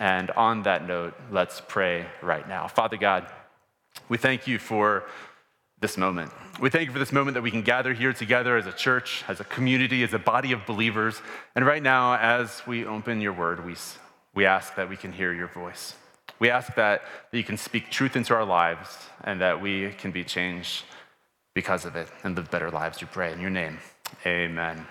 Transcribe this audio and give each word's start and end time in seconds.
And 0.00 0.30
on 0.30 0.62
that 0.62 0.88
note, 0.88 1.14
let's 1.30 1.60
pray 1.60 2.06
right 2.22 2.48
now. 2.48 2.66
Father 2.66 2.96
God, 2.96 3.26
we 4.08 4.16
thank 4.16 4.46
you 4.46 4.58
for 4.58 5.04
this 5.78 5.98
moment. 5.98 6.32
We 6.58 6.70
thank 6.70 6.86
you 6.86 6.92
for 6.92 6.98
this 6.98 7.12
moment 7.12 7.34
that 7.34 7.42
we 7.42 7.50
can 7.50 7.60
gather 7.60 7.92
here 7.92 8.14
together 8.14 8.56
as 8.56 8.66
a 8.66 8.72
church, 8.72 9.24
as 9.28 9.40
a 9.40 9.44
community, 9.44 10.02
as 10.02 10.14
a 10.14 10.18
body 10.18 10.52
of 10.52 10.64
believers. 10.64 11.20
And 11.54 11.66
right 11.66 11.82
now, 11.82 12.14
as 12.16 12.62
we 12.66 12.86
open 12.86 13.20
your 13.20 13.34
word, 13.34 13.64
we, 13.64 13.76
we 14.34 14.46
ask 14.46 14.74
that 14.76 14.88
we 14.88 14.96
can 14.96 15.12
hear 15.12 15.34
your 15.34 15.48
voice. 15.48 15.94
We 16.38 16.48
ask 16.48 16.74
that, 16.76 17.02
that 17.30 17.36
you 17.36 17.44
can 17.44 17.58
speak 17.58 17.90
truth 17.90 18.16
into 18.16 18.34
our 18.34 18.44
lives 18.44 18.96
and 19.24 19.38
that 19.42 19.60
we 19.60 19.90
can 19.92 20.12
be 20.12 20.24
changed 20.24 20.84
because 21.54 21.84
of 21.84 21.94
it 21.94 22.08
and 22.24 22.34
live 22.34 22.50
better 22.50 22.70
lives. 22.70 23.02
We 23.02 23.06
pray 23.06 23.34
in 23.34 23.40
your 23.40 23.50
name. 23.50 23.78
Amen. 24.24 24.86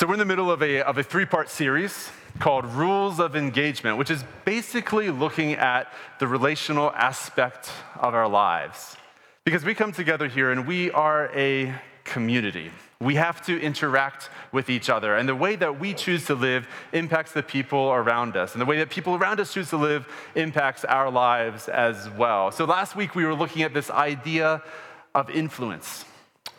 So, 0.00 0.06
we're 0.06 0.14
in 0.14 0.18
the 0.18 0.24
middle 0.24 0.50
of 0.50 0.62
a, 0.62 0.80
of 0.80 0.96
a 0.96 1.02
three 1.02 1.26
part 1.26 1.50
series 1.50 2.08
called 2.38 2.64
Rules 2.64 3.20
of 3.20 3.36
Engagement, 3.36 3.98
which 3.98 4.10
is 4.10 4.24
basically 4.46 5.10
looking 5.10 5.52
at 5.52 5.92
the 6.18 6.26
relational 6.26 6.90
aspect 6.92 7.70
of 7.96 8.14
our 8.14 8.26
lives. 8.26 8.96
Because 9.44 9.62
we 9.62 9.74
come 9.74 9.92
together 9.92 10.26
here 10.26 10.52
and 10.52 10.66
we 10.66 10.90
are 10.92 11.30
a 11.36 11.74
community. 12.04 12.70
We 13.02 13.16
have 13.16 13.44
to 13.44 13.60
interact 13.60 14.30
with 14.52 14.70
each 14.70 14.88
other. 14.88 15.16
And 15.16 15.28
the 15.28 15.36
way 15.36 15.54
that 15.56 15.78
we 15.78 15.92
choose 15.92 16.24
to 16.28 16.34
live 16.34 16.66
impacts 16.94 17.32
the 17.32 17.42
people 17.42 17.92
around 17.92 18.38
us. 18.38 18.54
And 18.54 18.60
the 18.62 18.64
way 18.64 18.78
that 18.78 18.88
people 18.88 19.16
around 19.16 19.38
us 19.38 19.52
choose 19.52 19.68
to 19.68 19.76
live 19.76 20.08
impacts 20.34 20.82
our 20.86 21.10
lives 21.10 21.68
as 21.68 22.08
well. 22.16 22.50
So 22.52 22.64
last 22.64 22.96
week 22.96 23.14
we 23.14 23.26
were 23.26 23.34
looking 23.34 23.64
at 23.64 23.74
this 23.74 23.90
idea 23.90 24.62
of 25.14 25.28
influence 25.28 26.06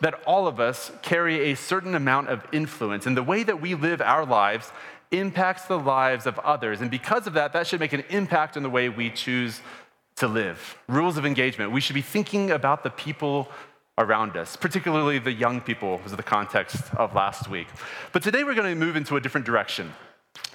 that 0.02 0.16
all 0.26 0.48
of 0.48 0.60
us 0.60 0.92
carry 1.02 1.52
a 1.52 1.56
certain 1.56 1.96
amount 1.96 2.28
of 2.30 2.46
influence. 2.52 3.06
And 3.06 3.16
the 3.16 3.24
way 3.24 3.44
that 3.44 3.62
we 3.62 3.76
live 3.76 4.02
our 4.02 4.26
lives 4.26 4.72
impacts 5.12 5.66
the 5.66 5.80
lives 5.80 6.26
of 6.26 6.40
others. 6.40 6.82
And 6.82 6.90
because 6.90 7.28
of 7.28 7.34
that, 7.34 7.54
that 7.54 7.68
should 7.68 7.80
make 7.80 7.94
an 7.94 8.04
impact 8.10 8.58
on 8.58 8.64
the 8.64 8.70
way 8.70 8.90
we 8.90 9.10
choose 9.10 9.62
to 10.16 10.28
live. 10.28 10.78
Rules 10.88 11.18
of 11.18 11.26
engagement. 11.26 11.72
We 11.72 11.82
should 11.82 11.94
be 11.94 12.02
thinking 12.02 12.52
about 12.52 12.84
the 12.84 12.90
people 12.90 13.50
around 13.98 14.38
us, 14.38 14.56
particularly 14.56 15.20
the 15.20 15.32
young 15.32 15.62
people, 15.62 16.00
was 16.04 16.16
the 16.16 16.24
context 16.24 16.94
of 16.96 17.14
last 17.14 17.50
week. 17.50 17.68
But 18.12 18.24
today 18.24 18.44
we're 18.44 18.56
going 18.56 18.74
to 18.74 18.86
move 18.86 18.96
into 18.96 19.16
a 19.16 19.22
different 19.22 19.46
direction. 19.46 19.94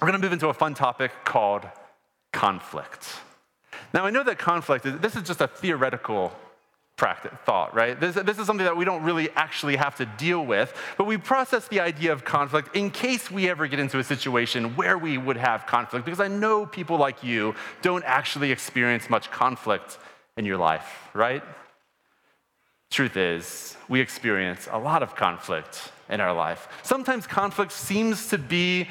We're 0.01 0.07
going 0.07 0.19
to 0.19 0.25
move 0.25 0.33
into 0.33 0.49
a 0.49 0.53
fun 0.53 0.73
topic 0.73 1.11
called 1.23 1.63
conflict. 2.33 3.07
Now, 3.93 4.05
I 4.05 4.09
know 4.09 4.23
that 4.23 4.37
conflict, 4.37 4.85
this 5.01 5.15
is 5.15 5.23
just 5.23 5.39
a 5.39 5.47
theoretical 5.47 6.33
practice, 6.97 7.31
thought, 7.45 7.73
right? 7.75 7.99
This, 7.99 8.15
this 8.15 8.39
is 8.39 8.47
something 8.47 8.65
that 8.65 8.75
we 8.75 8.83
don't 8.83 9.03
really 9.03 9.29
actually 9.35 9.75
have 9.75 9.95
to 9.97 10.05
deal 10.17 10.43
with, 10.43 10.75
but 10.97 11.05
we 11.05 11.17
process 11.17 11.67
the 11.67 11.79
idea 11.79 12.11
of 12.11 12.25
conflict 12.25 12.75
in 12.75 12.89
case 12.89 13.31
we 13.31 13.49
ever 13.49 13.67
get 13.67 13.79
into 13.79 13.99
a 13.99 14.03
situation 14.03 14.75
where 14.75 14.97
we 14.97 15.17
would 15.17 15.37
have 15.37 15.67
conflict, 15.67 16.05
because 16.05 16.19
I 16.19 16.27
know 16.27 16.65
people 16.65 16.97
like 16.97 17.23
you 17.23 17.53
don't 17.83 18.03
actually 18.03 18.51
experience 18.51 19.09
much 19.09 19.29
conflict 19.29 19.99
in 20.37 20.45
your 20.45 20.57
life, 20.57 21.09
right? 21.13 21.43
Truth 22.89 23.15
is, 23.15 23.77
we 23.87 24.01
experience 24.01 24.67
a 24.71 24.79
lot 24.79 25.03
of 25.03 25.15
conflict 25.15 25.91
in 26.09 26.19
our 26.19 26.33
life. 26.33 26.67
Sometimes 26.83 27.27
conflict 27.27 27.71
seems 27.73 28.27
to 28.29 28.37
be 28.37 28.87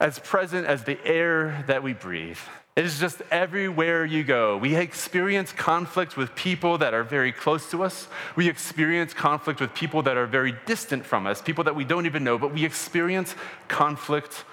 as 0.00 0.18
present 0.18 0.66
as 0.66 0.84
the 0.84 0.98
air 1.04 1.64
that 1.66 1.82
we 1.82 1.92
breathe. 1.92 2.38
It 2.76 2.84
is 2.84 3.00
just 3.00 3.22
everywhere 3.30 4.04
you 4.04 4.22
go. 4.22 4.58
We 4.58 4.76
experience 4.76 5.50
conflict 5.50 6.18
with 6.18 6.34
people 6.34 6.76
that 6.78 6.92
are 6.92 7.04
very 7.04 7.32
close 7.32 7.70
to 7.70 7.82
us. 7.82 8.06
We 8.36 8.50
experience 8.50 9.14
conflict 9.14 9.60
with 9.60 9.72
people 9.72 10.02
that 10.02 10.18
are 10.18 10.26
very 10.26 10.54
distant 10.66 11.06
from 11.06 11.26
us, 11.26 11.40
people 11.40 11.64
that 11.64 11.74
we 11.74 11.84
don't 11.84 12.04
even 12.04 12.22
know, 12.22 12.36
but 12.36 12.52
we 12.52 12.66
experience 12.66 13.34
conflict 13.66 14.44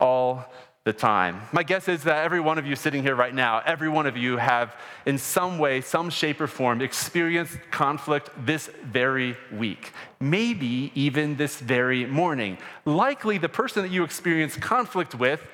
all 0.00 0.52
the 0.84 0.92
time. 0.92 1.42
My 1.52 1.62
guess 1.62 1.86
is 1.86 2.02
that 2.04 2.24
every 2.24 2.40
one 2.40 2.58
of 2.58 2.66
you 2.66 2.74
sitting 2.74 3.04
here 3.04 3.14
right 3.14 3.34
now, 3.34 3.62
every 3.64 3.88
one 3.88 4.06
of 4.06 4.16
you 4.16 4.38
have, 4.38 4.74
in 5.06 5.16
some 5.16 5.58
way, 5.58 5.80
some 5.80 6.10
shape 6.10 6.40
or 6.40 6.48
form, 6.48 6.80
experienced 6.80 7.56
conflict 7.70 8.30
this 8.44 8.68
very 8.82 9.36
week, 9.52 9.92
maybe 10.18 10.90
even 10.96 11.36
this 11.36 11.60
very 11.60 12.04
morning. 12.04 12.58
Likely, 12.84 13.38
the 13.38 13.48
person 13.48 13.82
that 13.82 13.92
you 13.92 14.02
experience 14.02 14.56
conflict 14.56 15.14
with 15.14 15.46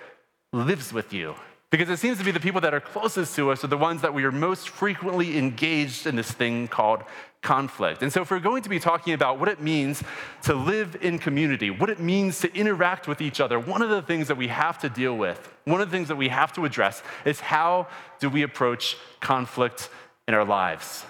lives 0.55 0.95
with 0.95 1.13
you. 1.13 1.35
Because 1.71 1.89
it 1.89 1.97
seems 1.97 2.19
to 2.19 2.25
be 2.25 2.31
the 2.31 2.41
people 2.41 2.61
that 2.61 2.75
are 2.75 2.81
closest 2.81 3.35
to 3.37 3.51
us 3.51 3.65
are 3.65 3.69
the 3.69 3.77
ones 3.77 4.03
that 4.03 4.15
we 4.15 4.25
are 4.25 4.31
most 4.31 4.69
frequently 4.69 5.37
engaged 5.37 6.07
in 6.07 6.15
this 6.15 6.31
thing 6.31 6.69
called 6.69 7.03
conflict. 7.43 8.03
And 8.03 8.13
so, 8.13 8.23
if 8.23 8.31
we're 8.31 8.39
going 8.39 8.63
to 8.63 8.69
be 8.69 8.79
talking 8.79 9.15
about 9.15 9.41
what 9.41 9.49
it 9.49 9.61
means 9.61 10.03
to 10.43 10.55
live 10.55 10.97
in 11.01 11.19
community, 11.19 11.71
what 11.71 11.91
it 11.91 11.99
means 11.99 12.41
to 12.41 12.55
interact 12.55 13.09
with 13.09 13.21
each 13.21 13.41
other, 13.41 13.59
one 13.59 13.83
of 13.83 13.91
the 13.91 14.03
things 14.03 14.29
that 14.29 14.37
we 14.37 14.49
have 14.49 14.79
to 14.81 14.89
deal 14.89 15.17
with, 15.17 15.53
one 15.65 15.81
of 15.81 15.91
the 15.91 15.97
things 15.97 16.09
that 16.09 16.17
we 16.17 16.29
have 16.29 16.53
to 16.53 16.65
address 16.65 17.03
is 17.25 17.41
how 17.41 17.89
do 18.21 18.29
we 18.29 18.43
approach 18.43 18.97
conflict 19.21 19.89
in 20.29 20.35
our 20.35 20.45
lives? 20.45 21.05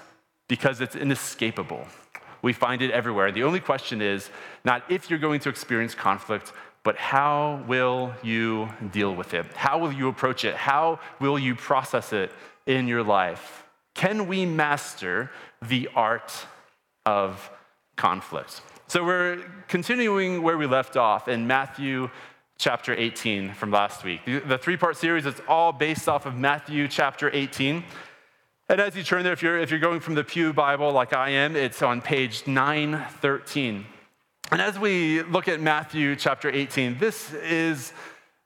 Because 0.48 0.80
it's 0.80 0.96
inescapable. 0.96 1.86
We 2.42 2.52
find 2.52 2.80
it 2.80 2.90
everywhere. 2.90 3.32
The 3.32 3.42
only 3.42 3.60
question 3.60 4.00
is 4.00 4.30
not 4.64 4.84
if 4.90 5.10
you're 5.10 5.18
going 5.18 5.40
to 5.40 5.48
experience 5.48 5.94
conflict, 5.94 6.52
but 6.86 6.96
how 6.96 7.64
will 7.66 8.14
you 8.22 8.68
deal 8.92 9.12
with 9.12 9.34
it? 9.34 9.44
How 9.54 9.76
will 9.76 9.90
you 9.90 10.06
approach 10.06 10.44
it? 10.44 10.54
How 10.54 11.00
will 11.18 11.36
you 11.36 11.56
process 11.56 12.12
it 12.12 12.30
in 12.64 12.86
your 12.86 13.02
life? 13.02 13.64
Can 13.94 14.28
we 14.28 14.46
master 14.46 15.32
the 15.60 15.88
art 15.96 16.32
of 17.04 17.50
conflict? 17.96 18.62
So 18.86 19.04
we're 19.04 19.42
continuing 19.66 20.42
where 20.42 20.56
we 20.56 20.66
left 20.66 20.96
off 20.96 21.26
in 21.26 21.48
Matthew 21.48 22.08
chapter 22.56 22.94
18 22.94 23.54
from 23.54 23.72
last 23.72 24.04
week. 24.04 24.20
The 24.24 24.56
three 24.56 24.76
part 24.76 24.96
series 24.96 25.26
is 25.26 25.42
all 25.48 25.72
based 25.72 26.08
off 26.08 26.24
of 26.24 26.36
Matthew 26.36 26.86
chapter 26.86 27.28
18. 27.32 27.82
And 28.68 28.80
as 28.80 28.94
you 28.94 29.02
turn 29.02 29.24
there, 29.24 29.32
if 29.32 29.42
you're, 29.42 29.58
if 29.58 29.72
you're 29.72 29.80
going 29.80 29.98
from 29.98 30.14
the 30.14 30.22
Pew 30.22 30.52
Bible 30.52 30.92
like 30.92 31.12
I 31.12 31.30
am, 31.30 31.56
it's 31.56 31.82
on 31.82 32.00
page 32.00 32.46
913. 32.46 33.86
And 34.52 34.62
as 34.62 34.78
we 34.78 35.22
look 35.22 35.48
at 35.48 35.60
Matthew 35.60 36.14
chapter 36.14 36.48
18, 36.48 36.98
this 36.98 37.32
is 37.34 37.92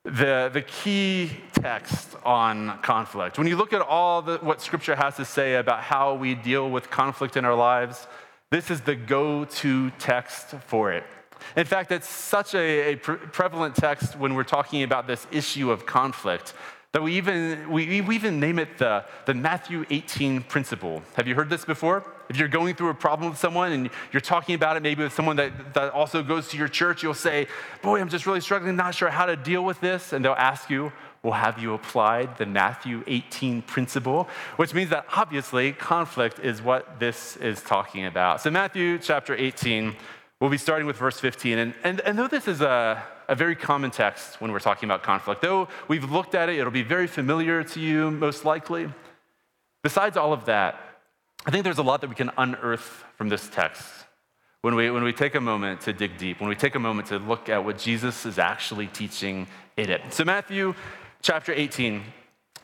the, 0.04 0.50
the 0.50 0.62
key 0.62 1.30
text 1.52 2.16
on 2.24 2.78
conflict. 2.80 3.36
When 3.36 3.46
you 3.46 3.56
look 3.56 3.74
at 3.74 3.82
all 3.82 4.22
the, 4.22 4.38
what 4.38 4.62
Scripture 4.62 4.96
has 4.96 5.16
to 5.16 5.26
say 5.26 5.56
about 5.56 5.82
how 5.82 6.14
we 6.14 6.34
deal 6.34 6.70
with 6.70 6.90
conflict 6.90 7.36
in 7.36 7.44
our 7.44 7.54
lives, 7.54 8.06
this 8.50 8.70
is 8.70 8.80
the 8.80 8.94
go 8.94 9.44
to 9.44 9.90
text 9.98 10.54
for 10.66 10.90
it. 10.90 11.04
In 11.54 11.66
fact, 11.66 11.92
it's 11.92 12.08
such 12.08 12.54
a, 12.54 12.92
a 12.92 12.96
pre- 12.96 13.16
prevalent 13.16 13.76
text 13.76 14.18
when 14.18 14.34
we're 14.34 14.42
talking 14.42 14.82
about 14.82 15.06
this 15.06 15.26
issue 15.30 15.70
of 15.70 15.84
conflict 15.84 16.54
that 16.92 17.02
we 17.02 17.16
even, 17.16 17.70
we, 17.70 18.00
we 18.00 18.14
even 18.14 18.40
name 18.40 18.58
it 18.58 18.78
the, 18.78 19.04
the 19.26 19.34
Matthew 19.34 19.84
18 19.90 20.42
principle. 20.44 21.02
Have 21.14 21.28
you 21.28 21.34
heard 21.34 21.50
this 21.50 21.64
before? 21.64 22.04
If 22.30 22.36
you're 22.36 22.48
going 22.48 22.76
through 22.76 22.90
a 22.90 22.94
problem 22.94 23.30
with 23.30 23.38
someone 23.40 23.72
and 23.72 23.90
you're 24.12 24.20
talking 24.20 24.54
about 24.54 24.76
it 24.76 24.84
maybe 24.84 25.02
with 25.02 25.12
someone 25.12 25.34
that, 25.36 25.74
that 25.74 25.92
also 25.92 26.22
goes 26.22 26.46
to 26.50 26.56
your 26.56 26.68
church, 26.68 27.02
you'll 27.02 27.12
say, 27.12 27.48
Boy, 27.82 28.00
I'm 28.00 28.08
just 28.08 28.24
really 28.24 28.40
struggling, 28.40 28.76
not 28.76 28.94
sure 28.94 29.10
how 29.10 29.26
to 29.26 29.34
deal 29.34 29.64
with 29.64 29.80
this. 29.80 30.12
And 30.12 30.24
they'll 30.24 30.32
ask 30.34 30.70
you, 30.70 30.92
Well, 31.24 31.32
have 31.32 31.58
you 31.58 31.74
applied 31.74 32.38
the 32.38 32.46
Matthew 32.46 33.02
18 33.08 33.62
principle? 33.62 34.28
Which 34.56 34.72
means 34.72 34.90
that 34.90 35.06
obviously 35.16 35.72
conflict 35.72 36.38
is 36.38 36.62
what 36.62 37.00
this 37.00 37.36
is 37.38 37.60
talking 37.62 38.06
about. 38.06 38.40
So, 38.40 38.50
Matthew 38.52 38.98
chapter 38.98 39.34
18, 39.34 39.96
we'll 40.40 40.50
be 40.50 40.56
starting 40.56 40.86
with 40.86 40.96
verse 40.96 41.18
15. 41.18 41.58
And, 41.58 41.74
and, 41.82 42.00
and 42.02 42.16
though 42.16 42.28
this 42.28 42.46
is 42.46 42.60
a 42.60 43.02
a 43.28 43.34
very 43.34 43.54
common 43.54 43.92
text 43.92 44.40
when 44.40 44.50
we're 44.50 44.58
talking 44.58 44.88
about 44.88 45.04
conflict. 45.04 45.40
Though 45.40 45.68
we've 45.86 46.10
looked 46.10 46.34
at 46.34 46.48
it, 46.48 46.58
it'll 46.58 46.72
be 46.72 46.82
very 46.82 47.06
familiar 47.06 47.62
to 47.62 47.80
you, 47.80 48.10
most 48.10 48.44
likely. 48.44 48.92
Besides 49.84 50.16
all 50.16 50.32
of 50.32 50.46
that, 50.46 50.89
I 51.46 51.50
think 51.50 51.64
there's 51.64 51.78
a 51.78 51.82
lot 51.82 52.02
that 52.02 52.10
we 52.10 52.16
can 52.16 52.30
unearth 52.36 53.04
from 53.16 53.28
this 53.28 53.48
text 53.48 53.84
when 54.62 54.74
we, 54.74 54.90
when 54.90 55.02
we 55.02 55.12
take 55.12 55.34
a 55.34 55.40
moment 55.40 55.80
to 55.82 55.92
dig 55.92 56.18
deep, 56.18 56.38
when 56.40 56.48
we 56.50 56.54
take 56.54 56.74
a 56.74 56.78
moment 56.78 57.08
to 57.08 57.18
look 57.18 57.48
at 57.48 57.64
what 57.64 57.78
Jesus 57.78 58.26
is 58.26 58.38
actually 58.38 58.88
teaching 58.88 59.46
in 59.76 59.88
it. 59.88 60.02
So, 60.10 60.24
Matthew 60.24 60.74
chapter 61.22 61.52
18, 61.52 62.02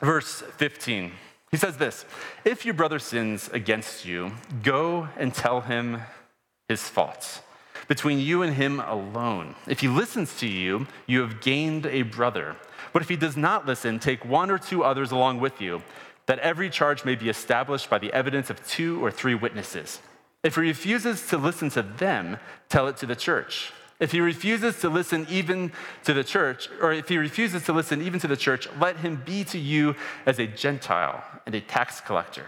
verse 0.00 0.42
15, 0.58 1.12
he 1.50 1.56
says 1.56 1.78
this 1.78 2.04
If 2.44 2.66
your 2.66 2.74
brother 2.74 2.98
sins 2.98 3.48
against 3.52 4.04
you, 4.04 4.32
go 4.62 5.08
and 5.16 5.32
tell 5.32 5.62
him 5.62 6.02
his 6.68 6.86
faults 6.86 7.40
between 7.88 8.18
you 8.18 8.42
and 8.42 8.54
him 8.54 8.80
alone. 8.80 9.54
If 9.66 9.80
he 9.80 9.88
listens 9.88 10.36
to 10.40 10.46
you, 10.46 10.86
you 11.06 11.20
have 11.20 11.40
gained 11.40 11.86
a 11.86 12.02
brother. 12.02 12.56
But 12.92 13.02
if 13.02 13.08
he 13.08 13.16
does 13.16 13.36
not 13.36 13.66
listen, 13.66 13.98
take 13.98 14.24
one 14.24 14.50
or 14.50 14.58
two 14.58 14.82
others 14.82 15.12
along 15.12 15.40
with 15.40 15.60
you, 15.60 15.82
that 16.26 16.38
every 16.40 16.70
charge 16.70 17.04
may 17.04 17.14
be 17.14 17.28
established 17.28 17.88
by 17.88 17.98
the 17.98 18.12
evidence 18.12 18.50
of 18.50 18.66
two 18.66 19.04
or 19.04 19.10
three 19.10 19.34
witnesses. 19.34 20.00
If 20.42 20.54
he 20.54 20.60
refuses 20.60 21.26
to 21.28 21.38
listen 21.38 21.70
to 21.70 21.82
them, 21.82 22.38
tell 22.68 22.88
it 22.88 22.96
to 22.98 23.06
the 23.06 23.16
church. 23.16 23.72
If 23.98 24.12
he 24.12 24.20
refuses 24.20 24.80
to 24.80 24.90
listen 24.90 25.26
even 25.30 25.72
to 26.04 26.12
the 26.12 26.24
church, 26.24 26.68
or 26.82 26.92
if 26.92 27.08
he 27.08 27.16
refuses 27.16 27.64
to 27.64 27.72
listen 27.72 28.02
even 28.02 28.20
to 28.20 28.28
the 28.28 28.36
church, 28.36 28.68
let 28.78 28.98
him 28.98 29.22
be 29.24 29.42
to 29.44 29.58
you 29.58 29.94
as 30.26 30.38
a 30.38 30.46
Gentile 30.46 31.24
and 31.46 31.54
a 31.54 31.60
tax 31.60 32.00
collector. 32.00 32.46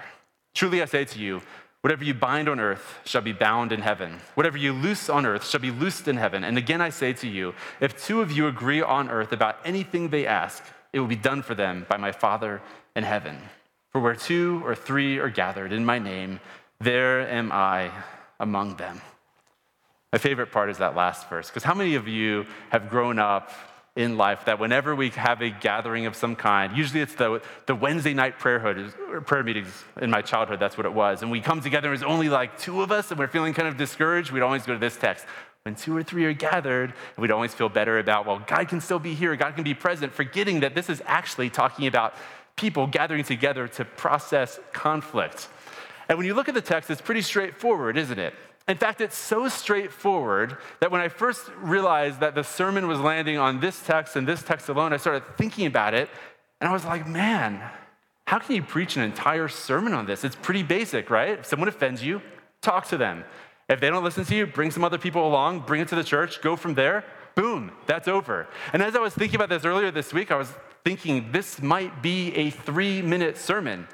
Truly 0.54 0.82
I 0.82 0.84
say 0.84 1.04
to 1.06 1.18
you, 1.18 1.40
Whatever 1.80 2.02
you 2.02 2.12
bind 2.12 2.48
on 2.48 2.58
earth 2.58 2.98
shall 3.04 3.20
be 3.20 3.32
bound 3.32 3.70
in 3.70 3.80
heaven. 3.80 4.18
Whatever 4.34 4.58
you 4.58 4.72
loose 4.72 5.08
on 5.08 5.24
earth 5.24 5.48
shall 5.48 5.60
be 5.60 5.70
loosed 5.70 6.08
in 6.08 6.16
heaven. 6.16 6.42
And 6.42 6.58
again 6.58 6.80
I 6.80 6.90
say 6.90 7.12
to 7.14 7.28
you, 7.28 7.54
if 7.80 8.04
two 8.04 8.20
of 8.20 8.32
you 8.32 8.48
agree 8.48 8.82
on 8.82 9.08
earth 9.08 9.32
about 9.32 9.58
anything 9.64 10.08
they 10.08 10.26
ask, 10.26 10.64
it 10.92 10.98
will 10.98 11.06
be 11.06 11.16
done 11.16 11.40
for 11.40 11.54
them 11.54 11.86
by 11.88 11.96
my 11.96 12.10
Father 12.10 12.60
in 12.96 13.04
heaven. 13.04 13.38
For 13.98 14.02
where 14.02 14.14
two 14.14 14.62
or 14.64 14.76
three 14.76 15.18
are 15.18 15.28
gathered 15.28 15.72
in 15.72 15.84
my 15.84 15.98
name, 15.98 16.38
there 16.78 17.28
am 17.28 17.50
I 17.50 17.90
among 18.38 18.76
them. 18.76 19.00
My 20.12 20.20
favorite 20.20 20.52
part 20.52 20.70
is 20.70 20.78
that 20.78 20.94
last 20.94 21.28
verse, 21.28 21.48
because 21.48 21.64
how 21.64 21.74
many 21.74 21.96
of 21.96 22.06
you 22.06 22.46
have 22.70 22.90
grown 22.90 23.18
up 23.18 23.50
in 23.96 24.16
life 24.16 24.44
that 24.44 24.60
whenever 24.60 24.94
we 24.94 25.08
have 25.10 25.42
a 25.42 25.50
gathering 25.50 26.06
of 26.06 26.14
some 26.14 26.36
kind, 26.36 26.76
usually 26.76 27.00
it's 27.00 27.16
the, 27.16 27.42
the 27.66 27.74
Wednesday 27.74 28.14
night 28.14 28.38
prayer, 28.38 28.60
hood, 28.60 29.26
prayer 29.26 29.42
meetings 29.42 29.82
in 30.00 30.10
my 30.10 30.22
childhood, 30.22 30.60
that's 30.60 30.76
what 30.76 30.86
it 30.86 30.94
was. 30.94 31.22
And 31.22 31.30
we 31.32 31.40
come 31.40 31.60
together, 31.60 31.92
and 31.92 32.00
there's 32.00 32.08
only 32.08 32.28
like 32.28 32.56
two 32.56 32.82
of 32.82 32.92
us, 32.92 33.10
and 33.10 33.18
we're 33.18 33.26
feeling 33.26 33.52
kind 33.52 33.66
of 33.66 33.76
discouraged. 33.76 34.30
We'd 34.30 34.42
always 34.42 34.64
go 34.64 34.74
to 34.74 34.78
this 34.78 34.96
text. 34.96 35.26
When 35.64 35.74
two 35.74 35.96
or 35.96 36.04
three 36.04 36.24
are 36.24 36.32
gathered, 36.32 36.94
we'd 37.16 37.32
always 37.32 37.52
feel 37.52 37.68
better 37.68 37.98
about, 37.98 38.26
well, 38.26 38.40
God 38.46 38.68
can 38.68 38.80
still 38.80 39.00
be 39.00 39.14
here, 39.14 39.34
God 39.34 39.56
can 39.56 39.64
be 39.64 39.74
present, 39.74 40.12
forgetting 40.12 40.60
that 40.60 40.76
this 40.76 40.88
is 40.88 41.02
actually 41.04 41.50
talking 41.50 41.88
about 41.88 42.14
people 42.58 42.86
gathering 42.86 43.24
together 43.24 43.66
to 43.68 43.84
process 43.84 44.60
conflict. 44.72 45.48
And 46.08 46.18
when 46.18 46.26
you 46.26 46.34
look 46.34 46.48
at 46.48 46.54
the 46.54 46.60
text, 46.60 46.90
it's 46.90 47.00
pretty 47.00 47.22
straightforward, 47.22 47.96
isn't 47.96 48.18
it? 48.18 48.34
In 48.68 48.76
fact, 48.76 49.00
it's 49.00 49.16
so 49.16 49.48
straightforward 49.48 50.58
that 50.80 50.90
when 50.90 51.00
I 51.00 51.08
first 51.08 51.48
realized 51.56 52.20
that 52.20 52.34
the 52.34 52.44
sermon 52.44 52.86
was 52.86 53.00
landing 53.00 53.38
on 53.38 53.60
this 53.60 53.80
text 53.82 54.16
and 54.16 54.28
this 54.28 54.42
text 54.42 54.68
alone, 54.68 54.92
I 54.92 54.98
started 54.98 55.22
thinking 55.38 55.64
about 55.66 55.94
it, 55.94 56.10
and 56.60 56.68
I 56.68 56.72
was 56.72 56.84
like, 56.84 57.06
man, 57.06 57.62
how 58.26 58.38
can 58.38 58.56
you 58.56 58.62
preach 58.62 58.96
an 58.96 59.02
entire 59.02 59.48
sermon 59.48 59.94
on 59.94 60.04
this? 60.04 60.22
It's 60.22 60.36
pretty 60.36 60.62
basic, 60.62 61.08
right? 61.08 61.38
If 61.38 61.46
someone 61.46 61.68
offends 61.68 62.02
you, 62.02 62.20
talk 62.60 62.86
to 62.88 62.98
them. 62.98 63.24
If 63.70 63.80
they 63.80 63.88
don't 63.88 64.04
listen 64.04 64.24
to 64.26 64.34
you, 64.34 64.46
bring 64.46 64.70
some 64.70 64.84
other 64.84 64.98
people 64.98 65.26
along, 65.26 65.60
bring 65.60 65.80
it 65.80 65.88
to 65.88 65.94
the 65.94 66.04
church, 66.04 66.42
go 66.42 66.56
from 66.56 66.74
there. 66.74 67.04
Boom, 67.34 67.70
that's 67.86 68.08
over. 68.08 68.48
And 68.72 68.82
as 68.82 68.96
I 68.96 68.98
was 68.98 69.14
thinking 69.14 69.36
about 69.36 69.48
this 69.48 69.64
earlier 69.64 69.90
this 69.90 70.12
week, 70.12 70.30
I 70.30 70.36
was 70.36 70.52
thinking 70.84 71.32
this 71.32 71.60
might 71.60 72.02
be 72.02 72.34
a 72.34 72.50
three 72.50 73.02
minute 73.02 73.36
sermon. 73.36 73.86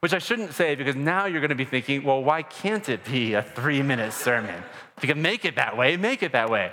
Which 0.00 0.14
I 0.14 0.18
shouldn't 0.18 0.54
say 0.54 0.74
because 0.74 0.96
now 0.96 1.26
you're 1.26 1.40
going 1.40 1.50
to 1.50 1.54
be 1.54 1.66
thinking, 1.66 2.04
well, 2.04 2.24
why 2.24 2.42
can't 2.42 2.88
it 2.88 3.04
be 3.04 3.34
a 3.34 3.42
three 3.42 3.82
minute 3.82 4.12
sermon? 4.12 4.62
If 4.96 5.04
you 5.04 5.12
can 5.14 5.22
make 5.22 5.44
it 5.44 5.56
that 5.56 5.76
way, 5.76 5.96
make 5.96 6.22
it 6.22 6.32
that 6.32 6.48
way. 6.48 6.72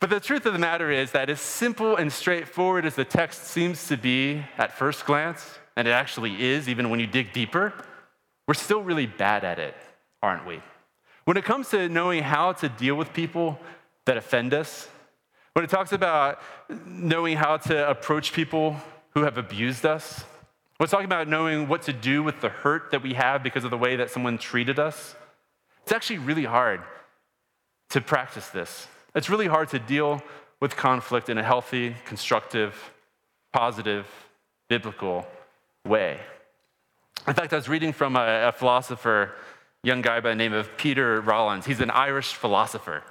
But 0.00 0.08
the 0.08 0.18
truth 0.18 0.46
of 0.46 0.54
the 0.54 0.58
matter 0.58 0.90
is 0.90 1.12
that 1.12 1.28
as 1.28 1.40
simple 1.40 1.96
and 1.96 2.10
straightforward 2.10 2.86
as 2.86 2.94
the 2.94 3.04
text 3.04 3.44
seems 3.44 3.86
to 3.88 3.96
be 3.96 4.42
at 4.56 4.76
first 4.76 5.04
glance, 5.04 5.58
and 5.76 5.86
it 5.86 5.90
actually 5.90 6.42
is, 6.42 6.68
even 6.68 6.88
when 6.88 7.00
you 7.00 7.06
dig 7.06 7.32
deeper, 7.32 7.74
we're 8.48 8.54
still 8.54 8.82
really 8.82 9.06
bad 9.06 9.44
at 9.44 9.58
it, 9.58 9.76
aren't 10.22 10.46
we? 10.46 10.60
When 11.26 11.36
it 11.36 11.44
comes 11.44 11.68
to 11.70 11.88
knowing 11.88 12.22
how 12.22 12.54
to 12.54 12.68
deal 12.68 12.94
with 12.94 13.12
people 13.12 13.60
that 14.06 14.16
offend 14.16 14.54
us, 14.54 14.88
when 15.54 15.64
it 15.64 15.70
talks 15.70 15.92
about 15.92 16.40
knowing 16.86 17.36
how 17.36 17.56
to 17.56 17.88
approach 17.88 18.32
people 18.32 18.76
who 19.14 19.22
have 19.22 19.36
abused 19.36 19.84
us, 19.84 20.24
we're 20.78 20.86
talking 20.86 21.06
about 21.06 21.28
knowing 21.28 21.68
what 21.68 21.82
to 21.82 21.92
do 21.92 22.22
with 22.22 22.40
the 22.40 22.48
hurt 22.48 22.90
that 22.92 23.02
we 23.02 23.14
have 23.14 23.42
because 23.42 23.64
of 23.64 23.70
the 23.70 23.78
way 23.78 23.96
that 23.96 24.10
someone 24.10 24.38
treated 24.38 24.78
us. 24.78 25.14
It's 25.82 25.92
actually 25.92 26.18
really 26.18 26.44
hard 26.44 26.80
to 27.90 28.00
practice 28.00 28.48
this. 28.48 28.86
It's 29.14 29.28
really 29.28 29.48
hard 29.48 29.68
to 29.70 29.78
deal 29.78 30.22
with 30.60 30.76
conflict 30.76 31.28
in 31.28 31.36
a 31.36 31.42
healthy, 31.42 31.96
constructive, 32.04 32.92
positive, 33.52 34.06
biblical 34.68 35.26
way. 35.84 36.20
In 37.26 37.34
fact, 37.34 37.52
I 37.52 37.56
was 37.56 37.68
reading 37.68 37.92
from 37.92 38.16
a, 38.16 38.48
a 38.48 38.52
philosopher, 38.52 39.32
young 39.82 40.00
guy 40.00 40.20
by 40.20 40.30
the 40.30 40.36
name 40.36 40.52
of 40.52 40.76
Peter 40.76 41.20
Rollins. 41.20 41.66
He's 41.66 41.80
an 41.80 41.90
Irish 41.90 42.34
philosopher. 42.34 43.02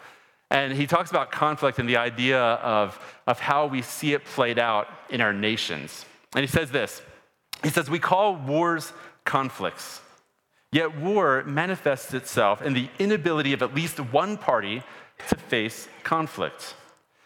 And 0.52 0.74
he 0.74 0.88
talks 0.88 1.12
about 1.12 1.32
conflict 1.32 1.78
and 1.78 1.88
the 1.88 1.98
idea 1.98 2.42
of, 2.42 3.00
of 3.28 3.40
how 3.40 3.68
we 3.68 3.82
see 3.82 4.14
it 4.14 4.26
played 4.26 4.58
out 4.58 4.88
in 5.10 5.22
our 5.22 5.34
nations. 5.34 6.06
And 6.36 6.42
he 6.42 6.48
says 6.48 6.72
this 6.72 7.02
he 7.64 7.70
says, 7.70 7.90
We 7.90 8.00
call 8.00 8.36
wars 8.36 8.94
conflicts. 9.26 10.02
Yet 10.72 10.98
war 10.98 11.44
manifests 11.46 12.14
itself 12.14 12.62
in 12.62 12.74
the 12.74 12.90
inability 13.00 13.54
of 13.54 13.64
at 13.64 13.74
least 13.74 14.00
one 14.00 14.38
party 14.38 14.84
to 15.28 15.36
face 15.36 15.88
conflict. 16.04 16.76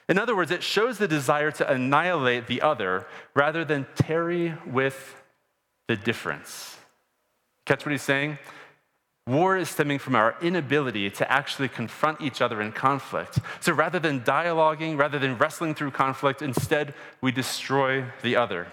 In 0.08 0.18
other 0.18 0.36
words, 0.36 0.52
it 0.52 0.64
shows 0.64 0.98
the 0.98 1.08
desire 1.08 1.52
to 1.52 1.70
annihilate 1.70 2.48
the 2.48 2.62
other 2.62 3.06
rather 3.34 3.66
than 3.66 3.86
tarry 3.96 4.54
with 4.66 5.16
the 5.88 5.96
difference. 5.96 6.78
Catch 7.66 7.86
what 7.86 7.92
he's 7.92 8.02
saying? 8.02 8.38
War 9.26 9.56
is 9.56 9.70
stemming 9.70 10.00
from 10.00 10.16
our 10.16 10.36
inability 10.42 11.10
to 11.12 11.32
actually 11.32 11.70
confront 11.70 12.20
each 12.20 12.42
other 12.42 12.62
in 12.62 12.74
conflict. 12.74 13.40
So 13.62 13.72
rather 13.72 13.98
than 13.98 14.20
dialoguing, 14.20 14.98
rather 14.98 15.18
than 15.18 15.38
wrestling 15.38 15.76
through 15.76 15.92
conflict, 15.92 16.42
instead 16.42 16.94
we 17.22 17.32
destroy 17.32 18.04
the 18.22 18.36
other. 18.36 18.68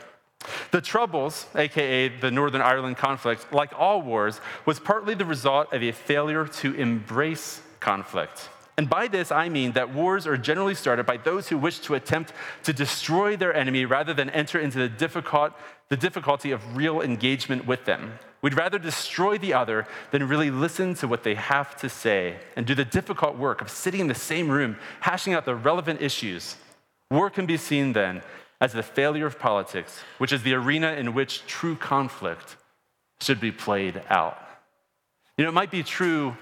The 0.73 0.81
Troubles, 0.81 1.47
aka 1.55 2.09
the 2.09 2.33
Northern 2.33 2.63
Ireland 2.63 2.97
conflict, 2.97 3.53
like 3.53 3.73
all 3.79 4.03
wars, 4.03 4.41
was 4.67 4.81
partly 4.81 5.15
the 5.15 5.25
result 5.25 5.73
of 5.73 5.85
a 5.85 5.93
failure 5.93 6.47
to 6.47 6.75
embrace 6.75 7.61
conflict. 7.79 8.49
And 8.77 8.91
by 8.91 9.07
this, 9.07 9.31
I 9.31 9.51
mean 9.51 9.73
that 9.73 9.95
wars 9.95 10.27
are 10.27 10.39
generally 10.39 10.75
started 10.75 11.07
by 11.07 11.19
those 11.19 11.49
who 11.49 11.59
wish 11.59 11.79
to 11.81 11.95
attempt 11.95 12.33
to 12.65 12.73
destroy 12.73 13.37
their 13.37 13.55
enemy 13.55 13.85
rather 13.85 14.15
than 14.15 14.31
enter 14.31 14.59
into 14.59 14.79
the, 14.79 14.89
difficult, 14.89 15.53
the 15.91 15.97
difficulty 15.97 16.51
of 16.51 16.77
real 16.77 17.03
engagement 17.03 17.67
with 17.67 17.85
them. 17.85 18.19
We'd 18.43 18.57
rather 18.57 18.79
destroy 18.79 19.37
the 19.37 19.53
other 19.53 19.87
than 20.13 20.27
really 20.29 20.51
listen 20.51 20.95
to 20.95 21.09
what 21.09 21.25
they 21.25 21.35
have 21.35 21.77
to 21.79 21.89
say 21.89 22.37
and 22.57 22.67
do 22.67 22.75
the 22.75 22.85
difficult 22.85 23.37
work 23.37 23.61
of 23.61 23.69
sitting 23.69 24.01
in 24.01 24.07
the 24.07 24.15
same 24.15 24.51
room, 24.51 24.77
hashing 25.01 25.35
out 25.35 25.45
the 25.45 25.55
relevant 25.55 26.01
issues. 26.01 26.57
War 27.11 27.29
can 27.29 27.45
be 27.45 27.57
seen 27.57 27.93
then 27.93 28.23
as 28.61 28.73
the 28.73 28.83
failure 28.83 29.27
of 29.27 29.39
politics, 29.39 30.01
which 30.19 30.33
is 30.33 30.43
the 30.43 30.55
arena 30.55 30.93
in 30.93 31.13
which 31.15 31.47
true 31.47 31.77
conflict 31.77 32.57
should 33.21 33.41
be 33.41 33.53
played 33.53 34.03
out. 34.09 34.39
You 35.37 35.45
know, 35.45 35.51
it 35.51 35.55
might 35.55 35.71
be 35.71 35.83
true 35.83 36.37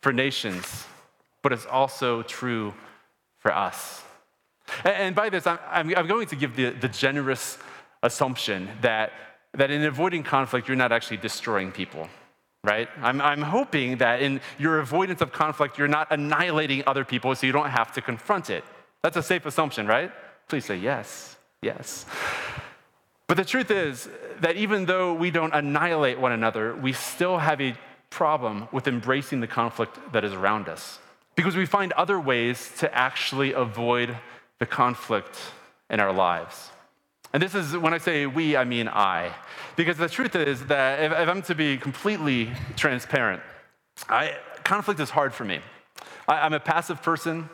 for 0.00 0.12
nations, 0.12 0.86
but 1.42 1.52
it's 1.52 1.66
also 1.66 2.22
true 2.22 2.74
for 3.38 3.52
us. 3.52 4.02
And 4.84 5.14
by 5.14 5.28
this, 5.28 5.46
I'm, 5.46 5.88
going 5.88 6.28
to 6.28 6.36
give 6.36 6.56
the, 6.56 6.88
generous 6.88 7.58
assumption 8.02 8.68
that, 8.80 9.12
that 9.54 9.70
in 9.70 9.84
avoiding 9.84 10.22
conflict, 10.22 10.68
you're 10.68 10.76
not 10.76 10.92
actually 10.92 11.18
destroying 11.18 11.72
people, 11.72 12.08
right? 12.64 12.88
I'm, 13.02 13.20
I'm 13.20 13.42
hoping 13.42 13.98
that 13.98 14.22
in 14.22 14.40
your 14.58 14.78
avoidance 14.80 15.20
of 15.20 15.32
conflict, 15.32 15.78
you're 15.78 15.88
not 15.88 16.08
annihilating 16.10 16.82
other 16.86 17.04
people 17.04 17.34
so 17.34 17.46
you 17.46 17.52
don't 17.52 17.70
have 17.70 17.92
to 17.92 18.00
confront 18.00 18.50
it. 18.50 18.64
That's 19.02 19.16
a 19.16 19.22
safe 19.22 19.46
assumption, 19.46 19.86
right? 19.86 20.10
Please 20.48 20.64
say 20.64 20.76
yes. 20.76 21.36
Yes. 21.60 22.06
But 23.26 23.36
the 23.36 23.44
truth 23.44 23.70
is 23.70 24.08
that 24.40 24.56
even 24.56 24.84
though 24.84 25.14
we 25.14 25.30
don't 25.30 25.54
annihilate 25.54 26.18
one 26.18 26.32
another, 26.32 26.74
we 26.74 26.92
still 26.92 27.38
have 27.38 27.60
a 27.60 27.74
problem 28.10 28.68
with 28.72 28.86
embracing 28.86 29.40
the 29.40 29.46
conflict 29.46 29.98
that 30.12 30.24
is 30.24 30.32
around 30.32 30.68
us 30.68 30.98
because 31.34 31.56
we 31.56 31.64
find 31.64 31.92
other 31.92 32.20
ways 32.20 32.72
to 32.78 32.94
actually 32.94 33.52
avoid 33.52 34.16
the 34.58 34.66
conflict 34.66 35.38
in 35.88 35.98
our 35.98 36.12
lives. 36.12 36.71
And 37.32 37.42
this 37.42 37.54
is 37.54 37.76
when 37.76 37.94
I 37.94 37.98
say 37.98 38.26
we, 38.26 38.56
I 38.56 38.64
mean 38.64 38.88
I. 38.88 39.32
Because 39.76 39.96
the 39.96 40.08
truth 40.08 40.36
is 40.36 40.66
that 40.66 41.02
if, 41.02 41.12
if 41.12 41.28
I'm 41.28 41.42
to 41.42 41.54
be 41.54 41.78
completely 41.78 42.50
transparent, 42.76 43.42
I, 44.08 44.36
conflict 44.64 45.00
is 45.00 45.10
hard 45.10 45.32
for 45.32 45.44
me. 45.44 45.60
I, 46.28 46.40
I'm 46.40 46.52
a 46.52 46.60
passive 46.60 47.02
person 47.02 47.48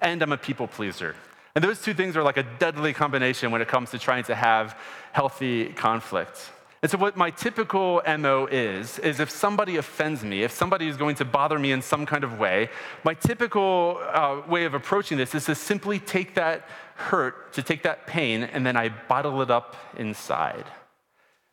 and 0.00 0.22
I'm 0.22 0.32
a 0.32 0.36
people 0.36 0.66
pleaser. 0.66 1.14
And 1.54 1.62
those 1.62 1.80
two 1.82 1.94
things 1.94 2.16
are 2.16 2.22
like 2.22 2.36
a 2.36 2.42
deadly 2.58 2.92
combination 2.92 3.50
when 3.50 3.62
it 3.62 3.68
comes 3.68 3.90
to 3.90 3.98
trying 3.98 4.24
to 4.24 4.34
have 4.34 4.78
healthy 5.12 5.66
conflict. 5.66 6.50
And 6.82 6.90
so, 6.90 6.98
what 6.98 7.16
my 7.16 7.30
typical 7.30 8.02
MO 8.18 8.46
is, 8.50 8.98
is 8.98 9.20
if 9.20 9.30
somebody 9.30 9.76
offends 9.76 10.24
me, 10.24 10.42
if 10.42 10.50
somebody 10.50 10.88
is 10.88 10.96
going 10.96 11.14
to 11.16 11.24
bother 11.24 11.56
me 11.56 11.70
in 11.70 11.80
some 11.80 12.06
kind 12.06 12.24
of 12.24 12.40
way, 12.40 12.70
my 13.04 13.14
typical 13.14 14.00
uh, 14.12 14.42
way 14.48 14.64
of 14.64 14.74
approaching 14.74 15.16
this 15.16 15.32
is 15.32 15.44
to 15.44 15.54
simply 15.54 16.00
take 16.00 16.34
that 16.34 16.66
hurt, 16.94 17.52
to 17.54 17.62
take 17.62 17.82
that 17.82 18.06
pain, 18.06 18.42
and 18.42 18.64
then 18.66 18.76
I 18.76 18.88
bottle 18.88 19.42
it 19.42 19.50
up 19.50 19.76
inside. 19.96 20.64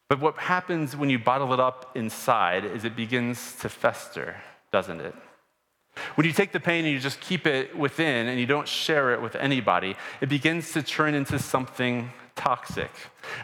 But 0.08 0.19
what 0.19 0.38
happens 0.38 0.96
when 0.96 1.10
you 1.10 1.19
bottle 1.19 1.53
it 1.53 1.60
up 1.60 1.96
inside 1.96 2.65
is 2.65 2.84
it 2.84 2.96
begins 2.96 3.55
to 3.58 3.69
fester, 3.69 4.38
doesn't 4.72 5.00
it? 5.01 5.15
When 6.15 6.25
you 6.25 6.34
take 6.34 6.51
the 6.51 6.60
pain 6.60 6.86
and 6.86 6.93
you 6.93 7.00
just 7.00 7.19
keep 7.19 7.46
it 7.46 7.77
within 7.77 8.27
and 8.27 8.39
you 8.39 8.46
don't 8.46 8.67
share 8.67 9.13
it 9.13 9.22
with 9.22 9.36
anybody, 9.36 9.96
it 10.22 10.29
begins 10.29 10.72
to 10.74 10.81
turn 10.81 11.13
into 11.13 11.38
something 11.39 12.12
toxic. 12.36 12.91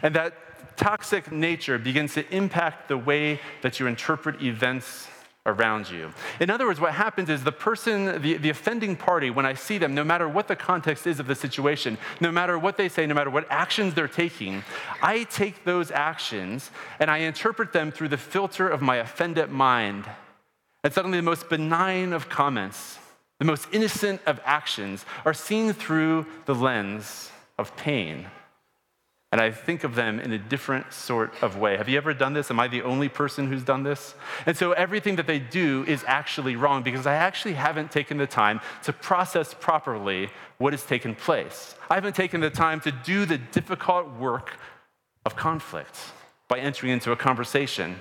And 0.02 0.14
that 0.14 0.34
toxic 0.76 1.30
nature 1.30 1.78
begins 1.78 2.14
to 2.14 2.34
impact 2.34 2.88
the 2.88 2.98
way 2.98 3.40
that 3.62 3.78
you 3.78 3.86
interpret 3.86 4.42
events 4.42 5.08
around 5.46 5.88
you. 5.88 6.12
In 6.40 6.50
other 6.50 6.66
words, 6.66 6.80
what 6.80 6.92
happens 6.92 7.30
is 7.30 7.42
the 7.42 7.52
person, 7.52 8.20
the, 8.20 8.36
the 8.36 8.50
offending 8.50 8.96
party, 8.96 9.30
when 9.30 9.46
I 9.46 9.54
see 9.54 9.78
them, 9.78 9.94
no 9.94 10.04
matter 10.04 10.28
what 10.28 10.48
the 10.48 10.56
context 10.56 11.06
is 11.06 11.18
of 11.18 11.26
the 11.26 11.34
situation, 11.34 11.96
no 12.20 12.30
matter 12.30 12.58
what 12.58 12.76
they 12.76 12.88
say, 12.88 13.06
no 13.06 13.14
matter 13.14 13.30
what 13.30 13.46
actions 13.48 13.94
they're 13.94 14.08
taking, 14.08 14.62
I 15.02 15.24
take 15.24 15.64
those 15.64 15.90
actions 15.90 16.70
and 17.00 17.10
I 17.10 17.18
interpret 17.18 17.72
them 17.72 17.90
through 17.90 18.08
the 18.08 18.18
filter 18.18 18.68
of 18.68 18.82
my 18.82 18.96
offended 18.96 19.50
mind 19.50 20.04
and 20.86 20.94
suddenly, 20.94 21.18
the 21.18 21.22
most 21.22 21.48
benign 21.48 22.12
of 22.12 22.28
comments, 22.28 23.00
the 23.40 23.44
most 23.44 23.66
innocent 23.72 24.20
of 24.24 24.40
actions, 24.44 25.04
are 25.24 25.34
seen 25.34 25.72
through 25.72 26.26
the 26.44 26.54
lens 26.54 27.32
of 27.58 27.76
pain. 27.76 28.26
And 29.32 29.40
I 29.40 29.50
think 29.50 29.82
of 29.82 29.96
them 29.96 30.20
in 30.20 30.32
a 30.32 30.38
different 30.38 30.92
sort 30.92 31.32
of 31.42 31.56
way. 31.56 31.76
Have 31.76 31.88
you 31.88 31.96
ever 31.96 32.14
done 32.14 32.32
this? 32.32 32.50
Am 32.50 32.60
I 32.60 32.68
the 32.68 32.82
only 32.82 33.08
person 33.08 33.48
who's 33.48 33.64
done 33.64 33.82
this? 33.82 34.14
And 34.46 34.56
so 34.56 34.72
everything 34.72 35.16
that 35.16 35.26
they 35.26 35.40
do 35.40 35.84
is 35.88 36.04
actually 36.06 36.54
wrong 36.54 36.82
because 36.82 37.06
I 37.06 37.14
actually 37.14 37.54
haven't 37.54 37.90
taken 37.90 38.18
the 38.18 38.26
time 38.26 38.60
to 38.84 38.92
process 38.92 39.52
properly 39.52 40.30
what 40.58 40.72
has 40.72 40.84
taken 40.84 41.14
place. 41.14 41.74
I 41.90 41.94
haven't 41.94 42.14
taken 42.14 42.40
the 42.40 42.50
time 42.50 42.80
to 42.80 42.92
do 42.92 43.26
the 43.26 43.38
difficult 43.38 44.12
work 44.16 44.58
of 45.24 45.34
conflict 45.34 45.96
by 46.48 46.58
entering 46.60 46.92
into 46.92 47.10
a 47.10 47.16
conversation 47.16 48.00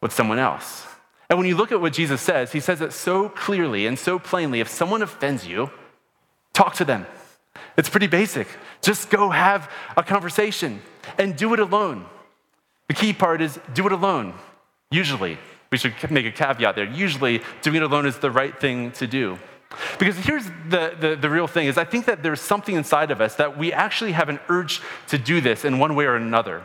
with 0.00 0.12
someone 0.12 0.38
else. 0.38 0.86
And 1.28 1.38
when 1.38 1.48
you 1.48 1.56
look 1.56 1.72
at 1.72 1.80
what 1.80 1.92
Jesus 1.92 2.20
says, 2.20 2.52
he 2.52 2.60
says 2.60 2.80
it 2.80 2.92
so 2.92 3.28
clearly 3.28 3.86
and 3.86 3.98
so 3.98 4.18
plainly. 4.18 4.60
If 4.60 4.68
someone 4.68 5.02
offends 5.02 5.46
you, 5.46 5.70
talk 6.52 6.74
to 6.74 6.84
them. 6.84 7.06
It's 7.76 7.88
pretty 7.88 8.06
basic. 8.06 8.48
Just 8.80 9.10
go 9.10 9.30
have 9.30 9.70
a 9.96 10.02
conversation 10.02 10.82
and 11.18 11.36
do 11.36 11.54
it 11.54 11.60
alone. 11.60 12.06
The 12.88 12.94
key 12.94 13.12
part 13.12 13.40
is 13.40 13.58
do 13.74 13.86
it 13.86 13.92
alone. 13.92 14.34
Usually, 14.90 15.38
we 15.70 15.78
should 15.78 15.94
make 16.10 16.26
a 16.26 16.30
caveat 16.30 16.76
there. 16.76 16.84
Usually, 16.84 17.40
doing 17.62 17.76
it 17.76 17.82
alone 17.82 18.06
is 18.06 18.18
the 18.18 18.30
right 18.30 18.58
thing 18.60 18.92
to 18.92 19.06
do. 19.06 19.38
Because 19.98 20.16
here's 20.18 20.44
the, 20.68 20.94
the, 21.00 21.16
the, 21.18 21.30
real 21.30 21.46
thing 21.46 21.66
is 21.66 21.78
I 21.78 21.84
think 21.84 22.04
that 22.04 22.22
there's 22.22 22.42
something 22.42 22.74
inside 22.74 23.10
of 23.10 23.22
us 23.22 23.36
that 23.36 23.56
we 23.56 23.72
actually 23.72 24.12
have 24.12 24.28
an 24.28 24.38
urge 24.50 24.82
to 25.08 25.16
do 25.16 25.40
this 25.40 25.64
in 25.64 25.78
one 25.78 25.94
way 25.94 26.04
or 26.04 26.16
another. 26.16 26.62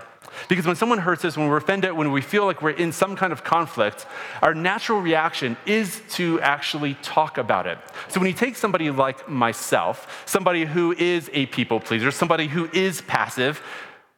Because 0.48 0.66
when 0.66 0.76
someone 0.76 1.00
hurts 1.00 1.26
us, 1.26 1.38
when 1.38 1.48
we're 1.48 1.58
offended, 1.58 1.94
when 1.94 2.12
we 2.12 2.22
feel 2.22 2.46
like 2.46 2.62
we're 2.62 2.72
in 2.72 2.92
some 2.92 3.16
kind 3.16 3.34
of 3.34 3.44
conflict, 3.44 4.06
our 4.42 4.54
natural 4.54 5.02
reaction 5.02 5.58
is 5.66 6.02
to 6.12 6.40
actually 6.42 6.96
talk 6.96 7.38
about 7.38 7.68
it. 7.68 7.78
So 8.08 8.20
when 8.20 8.28
you 8.28 8.36
take 8.36 8.56
somebody 8.56 8.90
like 8.92 9.28
myself, 9.30 10.24
somebody 10.26 10.66
who 10.66 10.94
is 10.94 11.30
a 11.34 11.46
people 11.48 11.80
pleaser, 11.80 12.12
somebody 12.12 12.48
who 12.48 12.70
is 12.74 13.02
passive, 13.02 13.62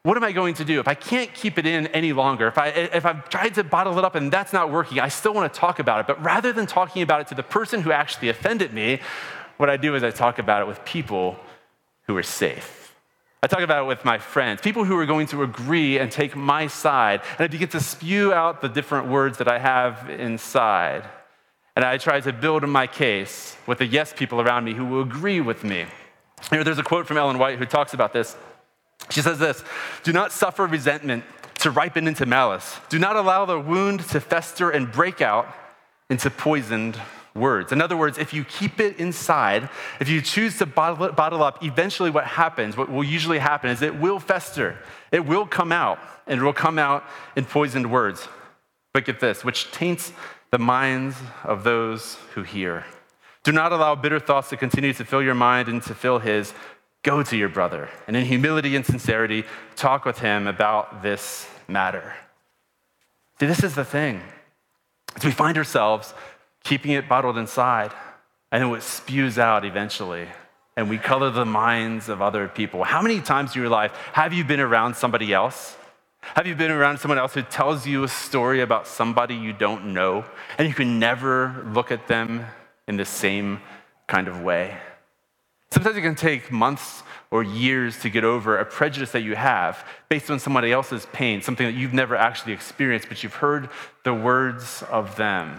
what 0.02 0.16
am 0.16 0.24
I 0.24 0.32
going 0.32 0.54
to 0.54 0.64
do? 0.64 0.80
If 0.80 0.88
I 0.88 0.94
can't 0.94 1.32
keep 1.34 1.58
it 1.58 1.66
in 1.66 1.86
any 1.88 2.14
longer, 2.14 2.46
if, 2.46 2.56
I, 2.56 2.68
if 2.68 3.04
I've 3.04 3.28
tried 3.28 3.54
to 3.56 3.64
bottle 3.64 3.98
it 3.98 4.04
up 4.04 4.14
and 4.14 4.32
that's 4.32 4.52
not 4.52 4.70
working, 4.70 4.98
I 4.98 5.08
still 5.08 5.34
want 5.34 5.52
to 5.52 5.60
talk 5.60 5.78
about 5.78 6.00
it. 6.00 6.06
But 6.06 6.22
rather 6.24 6.54
than 6.54 6.66
talking 6.66 7.02
about 7.02 7.20
it 7.20 7.26
to 7.28 7.34
the 7.34 7.42
person 7.42 7.82
who 7.82 7.92
actually 7.92 8.30
offended 8.30 8.72
me, 8.72 9.00
what 9.58 9.68
I 9.68 9.76
do 9.76 9.94
is 9.94 10.02
I 10.02 10.10
talk 10.10 10.38
about 10.38 10.62
it 10.62 10.66
with 10.66 10.82
people 10.86 11.36
who 12.06 12.16
are 12.16 12.22
safe. 12.22 12.79
I 13.42 13.46
talk 13.46 13.60
about 13.60 13.84
it 13.84 13.86
with 13.86 14.04
my 14.04 14.18
friends, 14.18 14.60
people 14.60 14.84
who 14.84 14.96
are 14.98 15.06
going 15.06 15.26
to 15.28 15.42
agree 15.42 15.98
and 15.98 16.12
take 16.12 16.36
my 16.36 16.66
side. 16.66 17.22
And 17.38 17.44
I 17.44 17.48
begin 17.48 17.68
to 17.68 17.80
spew 17.80 18.34
out 18.34 18.60
the 18.60 18.68
different 18.68 19.08
words 19.08 19.38
that 19.38 19.48
I 19.48 19.58
have 19.58 20.10
inside. 20.10 21.04
And 21.74 21.84
I 21.84 21.96
try 21.96 22.20
to 22.20 22.32
build 22.32 22.68
my 22.68 22.86
case 22.86 23.56
with 23.66 23.78
the 23.78 23.86
yes 23.86 24.12
people 24.12 24.42
around 24.42 24.64
me 24.64 24.74
who 24.74 24.84
will 24.84 25.00
agree 25.00 25.40
with 25.40 25.64
me. 25.64 25.86
You 26.52 26.58
know, 26.58 26.64
there's 26.64 26.78
a 26.78 26.82
quote 26.82 27.06
from 27.06 27.16
Ellen 27.16 27.38
White 27.38 27.58
who 27.58 27.64
talks 27.64 27.94
about 27.94 28.12
this. 28.12 28.36
She 29.08 29.22
says 29.22 29.38
this 29.38 29.64
Do 30.02 30.12
not 30.12 30.32
suffer 30.32 30.66
resentment 30.66 31.24
to 31.60 31.70
ripen 31.70 32.06
into 32.06 32.26
malice. 32.26 32.76
Do 32.90 32.98
not 32.98 33.16
allow 33.16 33.46
the 33.46 33.58
wound 33.58 34.00
to 34.08 34.20
fester 34.20 34.70
and 34.70 34.90
break 34.90 35.22
out 35.22 35.46
into 36.10 36.28
poisoned 36.28 36.98
words. 37.34 37.72
In 37.72 37.80
other 37.80 37.96
words, 37.96 38.18
if 38.18 38.34
you 38.34 38.44
keep 38.44 38.80
it 38.80 38.98
inside, 38.98 39.68
if 40.00 40.08
you 40.08 40.20
choose 40.20 40.58
to 40.58 40.66
bottle, 40.66 41.06
it, 41.06 41.16
bottle 41.16 41.42
up, 41.42 41.62
eventually 41.62 42.10
what 42.10 42.24
happens, 42.24 42.76
what 42.76 42.90
will 42.90 43.04
usually 43.04 43.38
happen, 43.38 43.70
is 43.70 43.82
it 43.82 43.98
will 43.98 44.18
fester. 44.18 44.78
It 45.12 45.26
will 45.26 45.46
come 45.46 45.72
out, 45.72 45.98
and 46.26 46.40
it 46.40 46.44
will 46.44 46.52
come 46.52 46.78
out 46.78 47.04
in 47.36 47.44
poisoned 47.44 47.90
words. 47.90 48.28
But 48.92 49.04
get 49.04 49.20
this, 49.20 49.44
which 49.44 49.70
taints 49.70 50.12
the 50.50 50.58
minds 50.58 51.16
of 51.44 51.62
those 51.62 52.16
who 52.34 52.42
hear. 52.42 52.84
Do 53.44 53.52
not 53.52 53.72
allow 53.72 53.94
bitter 53.94 54.18
thoughts 54.18 54.50
to 54.50 54.56
continue 54.56 54.92
to 54.94 55.04
fill 55.04 55.22
your 55.22 55.34
mind 55.34 55.68
and 55.68 55.82
to 55.84 55.94
fill 55.94 56.18
his. 56.18 56.52
Go 57.02 57.22
to 57.22 57.36
your 57.36 57.48
brother, 57.48 57.88
and 58.06 58.14
in 58.14 58.26
humility 58.26 58.76
and 58.76 58.84
sincerity, 58.84 59.44
talk 59.74 60.04
with 60.04 60.18
him 60.18 60.46
about 60.46 61.02
this 61.02 61.48
matter. 61.66 62.14
See, 63.38 63.46
this 63.46 63.64
is 63.64 63.74
the 63.74 63.86
thing. 63.86 64.20
As 65.16 65.24
we 65.24 65.30
find 65.30 65.56
ourselves 65.56 66.12
keeping 66.64 66.92
it 66.92 67.08
bottled 67.08 67.38
inside, 67.38 67.92
and 68.52 68.62
then 68.62 68.72
it 68.74 68.82
spews 68.82 69.38
out 69.38 69.64
eventually. 69.64 70.26
And 70.76 70.88
we 70.88 70.98
color 70.98 71.30
the 71.30 71.44
minds 71.44 72.08
of 72.08 72.22
other 72.22 72.48
people. 72.48 72.84
How 72.84 73.02
many 73.02 73.20
times 73.20 73.54
in 73.54 73.60
your 73.60 73.70
life 73.70 73.92
have 74.12 74.32
you 74.32 74.44
been 74.44 74.60
around 74.60 74.96
somebody 74.96 75.32
else? 75.32 75.76
Have 76.20 76.46
you 76.46 76.54
been 76.54 76.70
around 76.70 76.98
someone 76.98 77.18
else 77.18 77.34
who 77.34 77.42
tells 77.42 77.86
you 77.86 78.04
a 78.04 78.08
story 78.08 78.60
about 78.60 78.86
somebody 78.86 79.34
you 79.34 79.52
don't 79.52 79.92
know, 79.92 80.24
and 80.58 80.68
you 80.68 80.74
can 80.74 80.98
never 80.98 81.64
look 81.72 81.90
at 81.90 82.08
them 82.08 82.46
in 82.86 82.96
the 82.96 83.04
same 83.04 83.60
kind 84.06 84.28
of 84.28 84.42
way? 84.42 84.76
Sometimes 85.70 85.96
it 85.96 86.02
can 86.02 86.14
take 86.16 86.50
months 86.50 87.02
or 87.30 87.42
years 87.42 87.98
to 88.00 88.10
get 88.10 88.24
over 88.24 88.58
a 88.58 88.64
prejudice 88.64 89.12
that 89.12 89.22
you 89.22 89.36
have 89.36 89.86
based 90.08 90.30
on 90.30 90.38
somebody 90.38 90.72
else's 90.72 91.06
pain, 91.12 91.42
something 91.42 91.66
that 91.66 91.74
you've 91.74 91.94
never 91.94 92.16
actually 92.16 92.52
experienced, 92.52 93.08
but 93.08 93.22
you've 93.22 93.34
heard 93.34 93.68
the 94.04 94.12
words 94.12 94.82
of 94.90 95.16
them. 95.16 95.58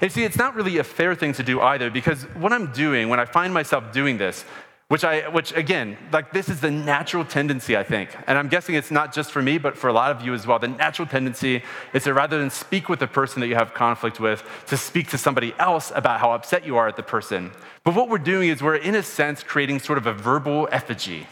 And 0.00 0.10
see, 0.10 0.24
it's 0.24 0.36
not 0.36 0.54
really 0.54 0.78
a 0.78 0.84
fair 0.84 1.14
thing 1.14 1.32
to 1.34 1.42
do 1.42 1.60
either, 1.60 1.90
because 1.90 2.22
what 2.34 2.52
I'm 2.52 2.72
doing 2.72 3.08
when 3.08 3.20
I 3.20 3.24
find 3.24 3.52
myself 3.52 3.92
doing 3.92 4.18
this, 4.18 4.44
which 4.88 5.04
I, 5.04 5.26
which 5.28 5.52
again, 5.56 5.96
like 6.12 6.32
this 6.32 6.50
is 6.50 6.60
the 6.60 6.70
natural 6.70 7.24
tendency, 7.24 7.78
I 7.78 7.82
think. 7.82 8.10
And 8.26 8.36
I'm 8.36 8.48
guessing 8.48 8.74
it's 8.74 8.90
not 8.90 9.14
just 9.14 9.30
for 9.30 9.40
me, 9.40 9.56
but 9.56 9.74
for 9.74 9.88
a 9.88 9.92
lot 9.92 10.14
of 10.14 10.22
you 10.22 10.34
as 10.34 10.46
well. 10.46 10.58
The 10.58 10.68
natural 10.68 11.08
tendency 11.08 11.62
is 11.94 12.04
to 12.04 12.12
rather 12.12 12.38
than 12.38 12.50
speak 12.50 12.90
with 12.90 12.98
the 12.98 13.06
person 13.06 13.40
that 13.40 13.46
you 13.46 13.54
have 13.54 13.72
conflict 13.72 14.20
with, 14.20 14.44
to 14.66 14.76
speak 14.76 15.08
to 15.08 15.16
somebody 15.18 15.54
else 15.58 15.92
about 15.94 16.20
how 16.20 16.32
upset 16.32 16.66
you 16.66 16.76
are 16.76 16.88
at 16.88 16.96
the 16.96 17.02
person. 17.02 17.52
But 17.84 17.94
what 17.94 18.10
we're 18.10 18.18
doing 18.18 18.50
is 18.50 18.62
we're, 18.62 18.76
in 18.76 18.94
a 18.94 19.02
sense, 19.02 19.42
creating 19.42 19.78
sort 19.78 19.96
of 19.96 20.06
a 20.06 20.12
verbal 20.12 20.68
effigy 20.70 21.26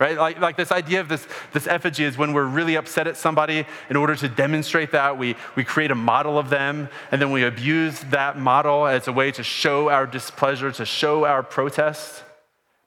right? 0.00 0.18
Like, 0.18 0.40
like 0.40 0.56
this 0.56 0.72
idea 0.72 1.00
of 1.00 1.08
this, 1.08 1.26
this 1.52 1.66
effigy 1.66 2.04
is 2.04 2.18
when 2.18 2.32
we're 2.32 2.46
really 2.46 2.74
upset 2.74 3.06
at 3.06 3.16
somebody, 3.16 3.64
in 3.88 3.96
order 3.96 4.16
to 4.16 4.28
demonstrate 4.28 4.90
that, 4.92 5.18
we, 5.18 5.36
we 5.54 5.64
create 5.64 5.90
a 5.90 5.94
model 5.94 6.38
of 6.38 6.50
them, 6.50 6.88
and 7.12 7.22
then 7.22 7.30
we 7.30 7.44
abuse 7.44 8.00
that 8.10 8.38
model 8.38 8.86
as 8.86 9.06
a 9.06 9.12
way 9.12 9.30
to 9.32 9.42
show 9.42 9.88
our 9.90 10.06
displeasure, 10.06 10.72
to 10.72 10.84
show 10.84 11.24
our 11.24 11.42
protest. 11.42 12.24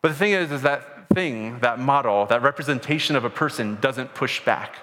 But 0.02 0.10
the 0.10 0.16
thing 0.16 0.34
is, 0.34 0.52
is 0.52 0.64
that 0.64 1.08
thing, 1.14 1.60
that 1.60 1.80
model, 1.80 2.26
that 2.26 2.42
representation 2.42 3.16
of 3.16 3.24
a 3.24 3.30
person 3.30 3.78
doesn't 3.80 4.14
push 4.14 4.44
back. 4.44 4.76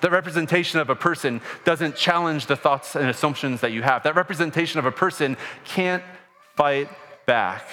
That 0.00 0.12
representation 0.12 0.78
of 0.78 0.90
a 0.90 0.94
person 0.94 1.40
doesn't 1.64 1.96
challenge 1.96 2.46
the 2.46 2.56
thoughts 2.56 2.94
and 2.94 3.08
assumptions 3.08 3.62
that 3.62 3.72
you 3.72 3.82
have. 3.82 4.04
That 4.04 4.14
representation 4.14 4.78
of 4.78 4.86
a 4.86 4.92
person 4.92 5.36
can't 5.64 6.04
fight 6.54 6.88
back. 7.26 7.68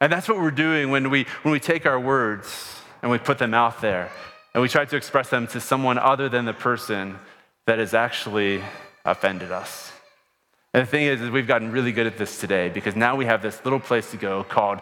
And 0.00 0.10
that's 0.10 0.28
what 0.28 0.38
we're 0.38 0.50
doing 0.50 0.90
when 0.90 1.10
we, 1.10 1.26
when 1.42 1.52
we 1.52 1.60
take 1.60 1.84
our 1.84 2.00
words 2.00 2.77
and 3.02 3.10
we 3.10 3.18
put 3.18 3.38
them 3.38 3.54
out 3.54 3.80
there 3.80 4.10
and 4.54 4.62
we 4.62 4.68
try 4.68 4.84
to 4.84 4.96
express 4.96 5.30
them 5.30 5.46
to 5.48 5.60
someone 5.60 5.98
other 5.98 6.28
than 6.28 6.44
the 6.44 6.52
person 6.52 7.18
that 7.66 7.78
has 7.78 7.94
actually 7.94 8.62
offended 9.04 9.52
us. 9.52 9.92
And 10.74 10.82
the 10.82 10.90
thing 10.90 11.04
is, 11.04 11.20
is 11.20 11.30
we've 11.30 11.46
gotten 11.46 11.70
really 11.70 11.92
good 11.92 12.06
at 12.06 12.18
this 12.18 12.40
today 12.40 12.68
because 12.68 12.96
now 12.96 13.16
we 13.16 13.24
have 13.26 13.42
this 13.42 13.64
little 13.64 13.80
place 13.80 14.10
to 14.10 14.16
go 14.16 14.44
called 14.44 14.80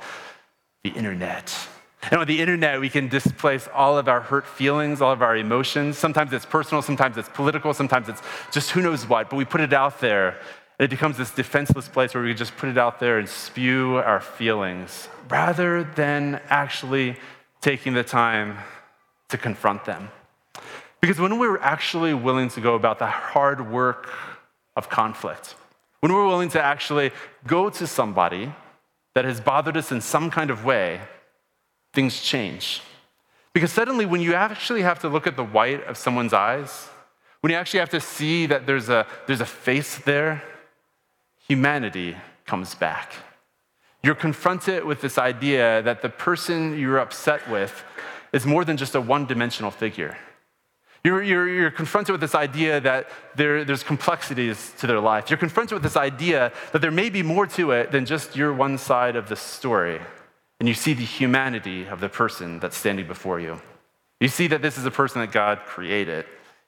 the 0.82 0.90
internet. 0.90 1.54
And 2.10 2.20
on 2.20 2.26
the 2.26 2.40
internet, 2.40 2.80
we 2.80 2.88
can 2.88 3.08
displace 3.08 3.68
all 3.74 3.98
of 3.98 4.08
our 4.08 4.20
hurt 4.20 4.46
feelings, 4.46 5.00
all 5.00 5.12
of 5.12 5.22
our 5.22 5.36
emotions. 5.36 5.98
Sometimes 5.98 6.32
it's 6.32 6.46
personal, 6.46 6.82
sometimes 6.82 7.16
it's 7.16 7.28
political, 7.28 7.74
sometimes 7.74 8.08
it's 8.08 8.22
just 8.52 8.70
who 8.70 8.80
knows 8.80 9.08
what, 9.08 9.28
but 9.28 9.36
we 9.36 9.44
put 9.44 9.60
it 9.60 9.72
out 9.72 10.00
there. 10.00 10.38
And 10.78 10.84
it 10.84 10.90
becomes 10.90 11.16
this 11.16 11.30
defenseless 11.30 11.88
place 11.88 12.14
where 12.14 12.22
we 12.22 12.34
just 12.34 12.56
put 12.56 12.68
it 12.68 12.78
out 12.78 13.00
there 13.00 13.18
and 13.18 13.28
spew 13.28 13.96
our 13.96 14.20
feelings 14.20 15.08
rather 15.28 15.82
than 15.82 16.40
actually 16.48 17.16
taking 17.60 17.94
the 17.94 18.04
time 18.04 18.58
to 19.28 19.38
confront 19.38 19.84
them. 19.84 20.08
Because 21.00 21.18
when 21.18 21.38
we're 21.38 21.58
actually 21.58 22.14
willing 22.14 22.48
to 22.50 22.60
go 22.60 22.74
about 22.74 22.98
the 22.98 23.06
hard 23.06 23.70
work 23.70 24.12
of 24.76 24.88
conflict, 24.88 25.54
when 26.00 26.12
we're 26.12 26.26
willing 26.26 26.48
to 26.50 26.62
actually 26.62 27.10
go 27.46 27.70
to 27.70 27.86
somebody 27.86 28.52
that 29.14 29.24
has 29.24 29.40
bothered 29.40 29.76
us 29.76 29.92
in 29.92 30.00
some 30.00 30.30
kind 30.30 30.50
of 30.50 30.64
way, 30.64 31.00
things 31.92 32.20
change. 32.20 32.82
Because 33.52 33.72
suddenly, 33.72 34.04
when 34.04 34.20
you 34.20 34.34
actually 34.34 34.82
have 34.82 34.98
to 35.00 35.08
look 35.08 35.26
at 35.26 35.36
the 35.36 35.44
white 35.44 35.82
of 35.84 35.96
someone's 35.96 36.34
eyes, 36.34 36.88
when 37.40 37.50
you 37.50 37.56
actually 37.56 37.80
have 37.80 37.90
to 37.90 38.00
see 38.00 38.46
that 38.46 38.66
there's 38.66 38.88
a, 38.88 39.06
there's 39.26 39.40
a 39.40 39.46
face 39.46 39.98
there, 39.98 40.42
humanity 41.48 42.16
comes 42.44 42.74
back. 42.74 43.12
You're 44.02 44.14
confronted 44.14 44.84
with 44.84 45.00
this 45.00 45.18
idea 45.18 45.82
that 45.82 46.02
the 46.02 46.08
person 46.08 46.78
you're 46.78 46.98
upset 46.98 47.48
with 47.50 47.84
is 48.32 48.46
more 48.46 48.64
than 48.64 48.76
just 48.76 48.94
a 48.94 49.00
one 49.00 49.26
dimensional 49.26 49.70
figure. 49.70 50.16
You're, 51.04 51.22
you're, 51.22 51.48
you're, 51.48 51.70
confronted 51.70 52.12
with 52.12 52.20
this 52.20 52.34
idea 52.34 52.80
that 52.80 53.08
there, 53.36 53.64
there's 53.64 53.84
complexities 53.84 54.72
to 54.78 54.88
their 54.88 54.98
life. 54.98 55.30
You're 55.30 55.38
confronted 55.38 55.74
with 55.74 55.84
this 55.84 55.96
idea 55.96 56.52
that 56.72 56.82
there 56.82 56.90
may 56.90 57.10
be 57.10 57.22
more 57.22 57.46
to 57.48 57.70
it 57.70 57.92
than 57.92 58.06
just 58.06 58.34
your 58.34 58.52
one 58.52 58.76
side 58.76 59.14
of 59.14 59.28
the 59.28 59.36
story. 59.36 60.00
And 60.58 60.68
you 60.68 60.74
see 60.74 60.94
the 60.94 61.04
humanity 61.04 61.86
of 61.86 62.00
the 62.00 62.08
person 62.08 62.58
that's 62.58 62.76
standing 62.76 63.06
before 63.06 63.38
you. 63.38 63.60
You 64.20 64.28
see 64.28 64.48
that 64.48 64.62
this 64.62 64.78
is 64.78 64.84
a 64.84 64.90
person 64.90 65.20
that 65.20 65.30
God 65.30 65.60
created, 65.66 66.24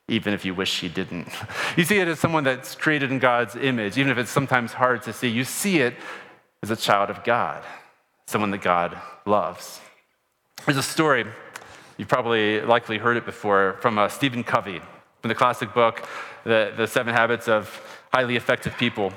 even 0.06 0.34
if 0.34 0.44
you 0.44 0.54
wish 0.54 0.80
He 0.80 0.88
didn't. 0.88 1.28
You 1.76 1.84
see 1.84 1.98
it 1.98 2.08
as 2.08 2.18
someone 2.18 2.44
that's 2.44 2.74
created 2.74 3.10
in 3.10 3.18
God's 3.18 3.56
image, 3.56 3.98
even 3.98 4.12
if 4.12 4.18
it's 4.18 4.30
sometimes 4.30 4.72
hard 4.72 5.02
to 5.02 5.12
see. 5.12 5.28
You 5.28 5.44
see 5.44 5.80
it 5.80 5.94
is 6.62 6.70
a 6.70 6.76
child 6.76 7.10
of 7.10 7.24
God, 7.24 7.62
someone 8.26 8.50
that 8.50 8.62
God 8.62 8.98
loves. 9.26 9.80
There's 10.66 10.78
a 10.78 10.82
story 10.82 11.24
You've 11.98 12.06
probably 12.06 12.60
likely 12.60 12.96
heard 12.96 13.16
it 13.16 13.26
before 13.26 13.76
from 13.80 13.98
uh, 13.98 14.08
Stephen 14.08 14.44
Covey, 14.44 14.80
from 15.20 15.28
the 15.28 15.34
classic 15.34 15.74
book, 15.74 16.06
the, 16.44 16.72
the 16.76 16.86
Seven 16.86 17.12
Habits 17.12 17.48
of 17.48 17.68
Highly 18.12 18.36
Effective 18.36 18.76
People. 18.78 19.12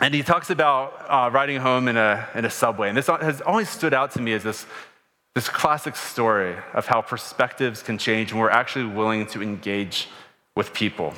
And 0.00 0.12
he 0.12 0.24
talks 0.24 0.50
about 0.50 1.06
uh, 1.08 1.30
riding 1.30 1.60
home 1.60 1.86
in 1.86 1.96
a, 1.96 2.28
in 2.34 2.44
a 2.44 2.50
subway. 2.50 2.88
And 2.88 2.98
this 2.98 3.06
has 3.06 3.40
always 3.40 3.68
stood 3.68 3.94
out 3.94 4.10
to 4.12 4.20
me 4.20 4.32
as 4.32 4.42
this, 4.42 4.66
this 5.36 5.48
classic 5.48 5.94
story 5.94 6.56
of 6.74 6.86
how 6.86 7.00
perspectives 7.00 7.80
can 7.80 7.96
change 7.96 8.32
when 8.32 8.40
we're 8.40 8.50
actually 8.50 8.86
willing 8.86 9.24
to 9.26 9.40
engage 9.40 10.08
with 10.56 10.74
people. 10.74 11.14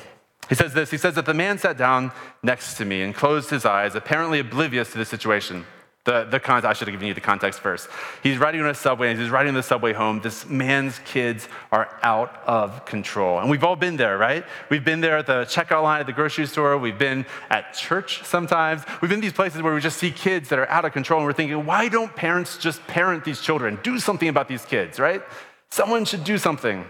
He 0.49 0.55
says 0.55 0.73
this 0.73 0.91
He 0.91 0.97
says 0.97 1.15
that 1.15 1.25
the 1.25 1.33
man 1.33 1.57
sat 1.57 1.77
down 1.77 2.11
next 2.41 2.75
to 2.77 2.85
me 2.85 3.01
and 3.01 3.13
closed 3.13 3.49
his 3.49 3.65
eyes, 3.65 3.95
apparently 3.95 4.39
oblivious 4.39 4.91
to 4.91 4.97
the 4.97 5.05
situation. 5.05 5.65
The, 6.05 6.25
the 6.25 6.41
I 6.45 6.73
should 6.73 6.89
have 6.89 6.93
given 6.93 7.07
you 7.07 7.13
the 7.13 7.21
context 7.21 7.61
first. 7.61 7.87
He's 8.23 8.37
riding 8.37 8.59
on 8.59 8.67
a 8.67 8.73
subway, 8.73 9.11
and 9.11 9.19
he's 9.19 9.29
riding 9.29 9.53
the 9.53 9.63
subway 9.63 9.93
home. 9.93 10.19
This 10.19 10.45
man's 10.49 10.99
kids 11.05 11.47
are 11.71 11.97
out 12.03 12.43
of 12.45 12.83
control. 12.83 13.39
And 13.39 13.49
we've 13.49 13.63
all 13.63 13.77
been 13.77 13.95
there, 13.95 14.17
right? 14.17 14.43
We've 14.69 14.83
been 14.83 14.99
there 14.99 15.19
at 15.19 15.27
the 15.27 15.45
checkout 15.45 15.81
line 15.81 16.01
at 16.01 16.05
the 16.05 16.11
grocery 16.11 16.45
store. 16.45 16.77
We've 16.77 16.97
been 16.97 17.25
at 17.49 17.73
church 17.73 18.21
sometimes. 18.25 18.81
We've 19.01 19.09
been 19.09 19.21
these 19.21 19.31
places 19.31 19.61
where 19.61 19.73
we 19.73 19.79
just 19.79 19.97
see 19.97 20.11
kids 20.11 20.49
that 20.49 20.59
are 20.59 20.67
out 20.67 20.83
of 20.83 20.91
control, 20.91 21.21
and 21.21 21.25
we're 21.25 21.31
thinking, 21.31 21.65
why 21.65 21.87
don't 21.87 22.13
parents 22.13 22.57
just 22.57 22.85
parent 22.85 23.23
these 23.23 23.39
children? 23.39 23.79
Do 23.81 23.97
something 23.97 24.27
about 24.27 24.49
these 24.49 24.65
kids, 24.65 24.99
right? 24.99 25.21
Someone 25.69 26.03
should 26.03 26.25
do 26.25 26.37
something. 26.37 26.83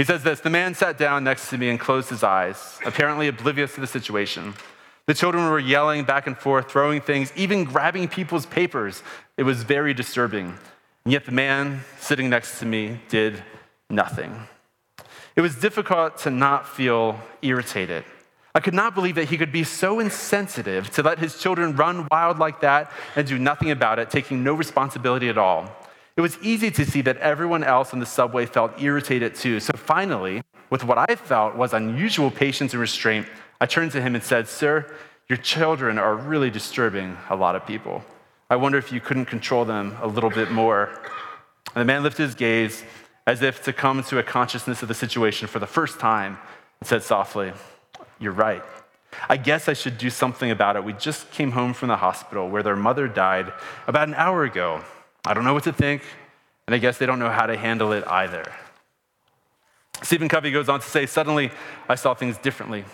He 0.00 0.04
says 0.04 0.22
this 0.22 0.40
The 0.40 0.48
man 0.48 0.74
sat 0.74 0.96
down 0.96 1.24
next 1.24 1.50
to 1.50 1.58
me 1.58 1.68
and 1.68 1.78
closed 1.78 2.08
his 2.08 2.22
eyes, 2.22 2.78
apparently 2.86 3.28
oblivious 3.28 3.74
to 3.74 3.82
the 3.82 3.86
situation. 3.86 4.54
The 5.04 5.12
children 5.12 5.44
were 5.50 5.58
yelling 5.58 6.04
back 6.04 6.26
and 6.26 6.38
forth, 6.38 6.70
throwing 6.70 7.02
things, 7.02 7.30
even 7.36 7.64
grabbing 7.64 8.08
people's 8.08 8.46
papers. 8.46 9.02
It 9.36 9.42
was 9.42 9.62
very 9.62 9.92
disturbing. 9.92 10.56
And 11.04 11.12
yet 11.12 11.26
the 11.26 11.32
man 11.32 11.82
sitting 11.98 12.30
next 12.30 12.60
to 12.60 12.64
me 12.64 12.98
did 13.10 13.42
nothing. 13.90 14.34
It 15.36 15.42
was 15.42 15.56
difficult 15.56 16.16
to 16.20 16.30
not 16.30 16.66
feel 16.66 17.20
irritated. 17.42 18.04
I 18.54 18.60
could 18.60 18.72
not 18.72 18.94
believe 18.94 19.16
that 19.16 19.28
he 19.28 19.36
could 19.36 19.52
be 19.52 19.64
so 19.64 20.00
insensitive 20.00 20.88
to 20.92 21.02
let 21.02 21.18
his 21.18 21.38
children 21.38 21.76
run 21.76 22.08
wild 22.10 22.38
like 22.38 22.62
that 22.62 22.90
and 23.16 23.28
do 23.28 23.38
nothing 23.38 23.70
about 23.70 23.98
it, 23.98 24.08
taking 24.08 24.42
no 24.42 24.54
responsibility 24.54 25.28
at 25.28 25.36
all. 25.36 25.70
It 26.20 26.22
was 26.22 26.38
easy 26.42 26.70
to 26.72 26.84
see 26.84 27.00
that 27.00 27.16
everyone 27.16 27.64
else 27.64 27.94
in 27.94 27.98
the 27.98 28.04
subway 28.04 28.44
felt 28.44 28.78
irritated 28.78 29.34
too. 29.34 29.58
So 29.58 29.72
finally, 29.74 30.42
with 30.68 30.84
what 30.84 30.98
I 30.98 31.16
felt 31.16 31.56
was 31.56 31.72
unusual 31.72 32.30
patience 32.30 32.74
and 32.74 32.80
restraint, 32.82 33.26
I 33.58 33.64
turned 33.64 33.92
to 33.92 34.02
him 34.02 34.14
and 34.14 34.22
said, 34.22 34.46
Sir, 34.46 34.94
your 35.30 35.38
children 35.38 35.98
are 35.98 36.14
really 36.14 36.50
disturbing 36.50 37.16
a 37.30 37.36
lot 37.36 37.56
of 37.56 37.66
people. 37.66 38.04
I 38.50 38.56
wonder 38.56 38.76
if 38.76 38.92
you 38.92 39.00
couldn't 39.00 39.24
control 39.24 39.64
them 39.64 39.96
a 40.02 40.06
little 40.06 40.28
bit 40.28 40.50
more. 40.50 40.90
And 41.74 41.80
the 41.80 41.86
man 41.86 42.02
lifted 42.02 42.24
his 42.24 42.34
gaze 42.34 42.84
as 43.26 43.40
if 43.40 43.64
to 43.64 43.72
come 43.72 44.02
to 44.02 44.18
a 44.18 44.22
consciousness 44.22 44.82
of 44.82 44.88
the 44.88 44.94
situation 44.94 45.48
for 45.48 45.58
the 45.58 45.66
first 45.66 45.98
time 45.98 46.36
and 46.80 46.86
said 46.86 47.02
softly, 47.02 47.50
You're 48.18 48.32
right. 48.32 48.62
I 49.30 49.38
guess 49.38 49.70
I 49.70 49.72
should 49.72 49.96
do 49.96 50.10
something 50.10 50.50
about 50.50 50.76
it. 50.76 50.84
We 50.84 50.92
just 50.92 51.30
came 51.30 51.52
home 51.52 51.72
from 51.72 51.88
the 51.88 51.96
hospital 51.96 52.50
where 52.50 52.62
their 52.62 52.76
mother 52.76 53.08
died 53.08 53.54
about 53.86 54.08
an 54.08 54.14
hour 54.16 54.44
ago. 54.44 54.84
I 55.24 55.34
don't 55.34 55.44
know 55.44 55.54
what 55.54 55.64
to 55.64 55.72
think, 55.72 56.02
and 56.66 56.74
I 56.74 56.78
guess 56.78 56.98
they 56.98 57.06
don't 57.06 57.18
know 57.18 57.30
how 57.30 57.46
to 57.46 57.56
handle 57.56 57.92
it 57.92 58.06
either. 58.06 58.50
Stephen 60.02 60.28
Covey 60.28 60.50
goes 60.50 60.68
on 60.68 60.80
to 60.80 60.86
say, 60.86 61.06
Suddenly, 61.06 61.50
I 61.88 61.94
saw 61.94 62.14
things 62.14 62.38
differently. 62.38 62.84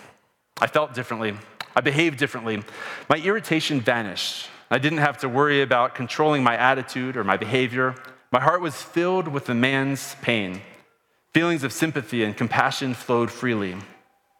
I 0.59 0.67
felt 0.67 0.93
differently. 0.93 1.35
I 1.75 1.81
behaved 1.81 2.17
differently. 2.17 2.63
My 3.07 3.17
irritation 3.17 3.79
vanished. 3.79 4.49
I 4.69 4.79
didn't 4.79 4.97
have 4.97 5.19
to 5.19 5.29
worry 5.29 5.61
about 5.61 5.95
controlling 5.95 6.43
my 6.43 6.57
attitude 6.57 7.15
or 7.15 7.23
my 7.23 7.37
behavior. 7.37 7.95
My 8.31 8.41
heart 8.41 8.59
was 8.61 8.81
filled 8.81 9.29
with 9.29 9.45
the 9.45 9.55
man's 9.55 10.15
pain. 10.21 10.61
Feelings 11.33 11.63
of 11.63 11.71
sympathy 11.71 12.23
and 12.23 12.35
compassion 12.35 12.93
flowed 12.93 13.31
freely. 13.31 13.75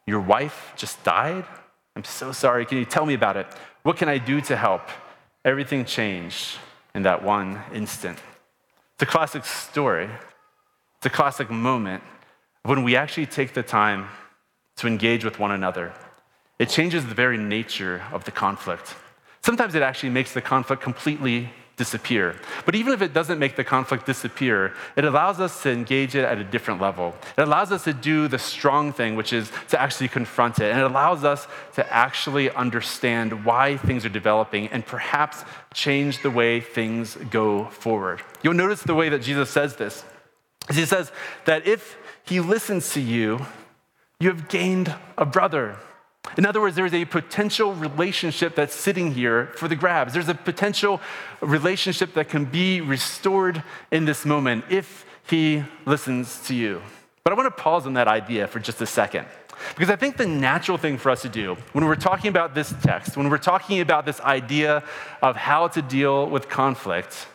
Your 0.06 0.20
wife 0.20 0.74
just 0.76 1.02
died? 1.04 1.46
I'm 1.96 2.04
so 2.04 2.32
sorry. 2.32 2.66
Can 2.66 2.80
you 2.80 2.86
tell 2.86 3.06
me 3.06 3.14
about 3.14 3.38
it? 3.38 3.48
What 3.84 3.96
can 3.98 4.10
I 4.10 4.18
do 4.18 4.42
to 4.42 4.58
help? 4.58 4.82
Everything 5.46 5.86
changed 5.86 6.58
in 6.98 7.04
that 7.04 7.24
one 7.24 7.62
instant. 7.74 8.18
It's 8.96 9.04
a 9.04 9.06
classic 9.06 9.46
story. 9.46 10.10
It's 10.98 11.06
a 11.06 11.16
classic 11.20 11.50
moment 11.50 12.04
when 12.64 12.84
we 12.84 12.98
actually 12.98 13.28
take 13.28 13.54
the 13.54 13.64
time 13.64 14.10
to 14.78 14.88
engage 14.88 15.24
with 15.24 15.40
one 15.40 15.52
another 15.52 15.94
it 16.60 16.70
changes 16.70 17.06
the 17.06 17.14
very 17.14 17.38
nature 17.38 18.04
of 18.12 18.24
the 18.24 18.32
conflict. 18.32 18.96
Sometimes 19.42 19.76
it 19.76 19.84
actually 19.84 20.10
makes 20.10 20.34
the 20.34 20.42
conflict 20.42 20.82
completely 20.82 21.50
disappear. 21.78 22.36
But 22.66 22.76
even 22.76 22.92
if 22.92 23.02
it 23.02 23.14
doesn't 23.14 23.40
make 23.40 23.56
the 23.56 23.64
conflict 23.64 24.06
disappear, 24.06 24.74
it 24.96 25.06
allows 25.06 25.40
us 25.40 25.62
to 25.64 25.72
engage 25.72 26.16
it 26.16 26.26
at 26.26 26.40
a 26.40 26.44
different 26.44 26.82
level. 26.82 27.16
It 27.38 27.44
allows 27.44 27.72
us 27.72 27.84
to 27.86 27.94
do 27.94 28.28
the 28.28 28.40
strong 28.40 28.92
thing, 28.92 29.16
which 29.16 29.32
is 29.32 29.52
to 29.70 29.80
actually 29.80 30.08
confront 30.08 30.60
it. 30.60 30.72
And 30.72 30.80
it 30.80 30.86
allows 30.86 31.24
us 31.24 31.48
to 31.76 31.94
actually 31.94 32.50
understand 32.52 33.46
why 33.46 33.78
things 33.78 34.06
are 34.06 34.10
developing 34.10 34.68
and 34.70 34.86
perhaps 34.86 35.44
change 35.74 36.24
the 36.24 36.32
way 36.32 36.60
things 36.60 37.16
go 37.30 37.66
forward. 37.66 38.22
You'll 38.42 38.56
notice 38.56 38.82
the 38.82 38.96
way 38.96 39.10
that 39.10 39.22
Jesus 39.22 39.50
says 39.50 39.76
this. 39.76 40.04
He 40.72 40.86
says 40.86 41.12
that 41.46 41.68
if 41.68 41.98
he 42.26 42.40
listens 42.40 42.92
to 42.94 43.00
you, 43.00 43.46
you 44.20 44.30
have 44.30 44.50
gained 44.50 44.94
a 45.18 45.26
brother. 45.26 45.78
In 46.38 46.46
other 46.46 46.62
words, 46.62 46.76
there's 46.76 46.94
a 46.94 47.06
potential 47.06 47.74
relationship 47.74 48.56
that's 48.56 48.76
sitting 48.76 49.14
here 49.14 49.48
for 49.56 49.68
the 49.68 49.76
grabs. 49.76 50.14
There's 50.14 50.30
a 50.30 50.36
potential 50.36 51.00
relationship 51.42 52.14
that 52.14 52.30
can 52.30 52.46
be 52.46 52.82
restored 52.82 53.64
in 53.92 54.06
this 54.06 54.26
moment 54.26 54.66
if 54.70 55.06
he 55.30 55.64
listens 55.86 56.46
to 56.48 56.56
you. 56.56 56.82
But 57.24 57.34
I 57.34 57.36
want 57.36 57.56
to 57.56 57.62
pause 57.62 57.86
on 57.86 57.94
that 57.94 58.08
idea 58.08 58.48
for 58.48 58.60
just 58.60 58.82
a 58.82 58.86
second. 58.86 59.28
Because 59.76 59.90
I 59.90 59.96
think 59.96 60.18
the 60.18 60.28
natural 60.28 60.78
thing 60.78 60.98
for 60.98 61.10
us 61.10 61.24
to 61.24 61.30
do 61.30 61.56
when 61.74 61.86
we're 61.86 61.96
talking 61.96 62.30
about 62.30 62.54
this 62.54 62.74
text, 62.84 63.18
when 63.18 63.30
we're 63.30 63.38
talking 63.38 63.82
about 63.82 64.06
this 64.06 64.22
idea 64.22 64.84
of 65.22 65.36
how 65.36 65.68
to 65.70 65.82
deal 65.82 66.30
with 66.30 66.48
conflict, 66.48 67.28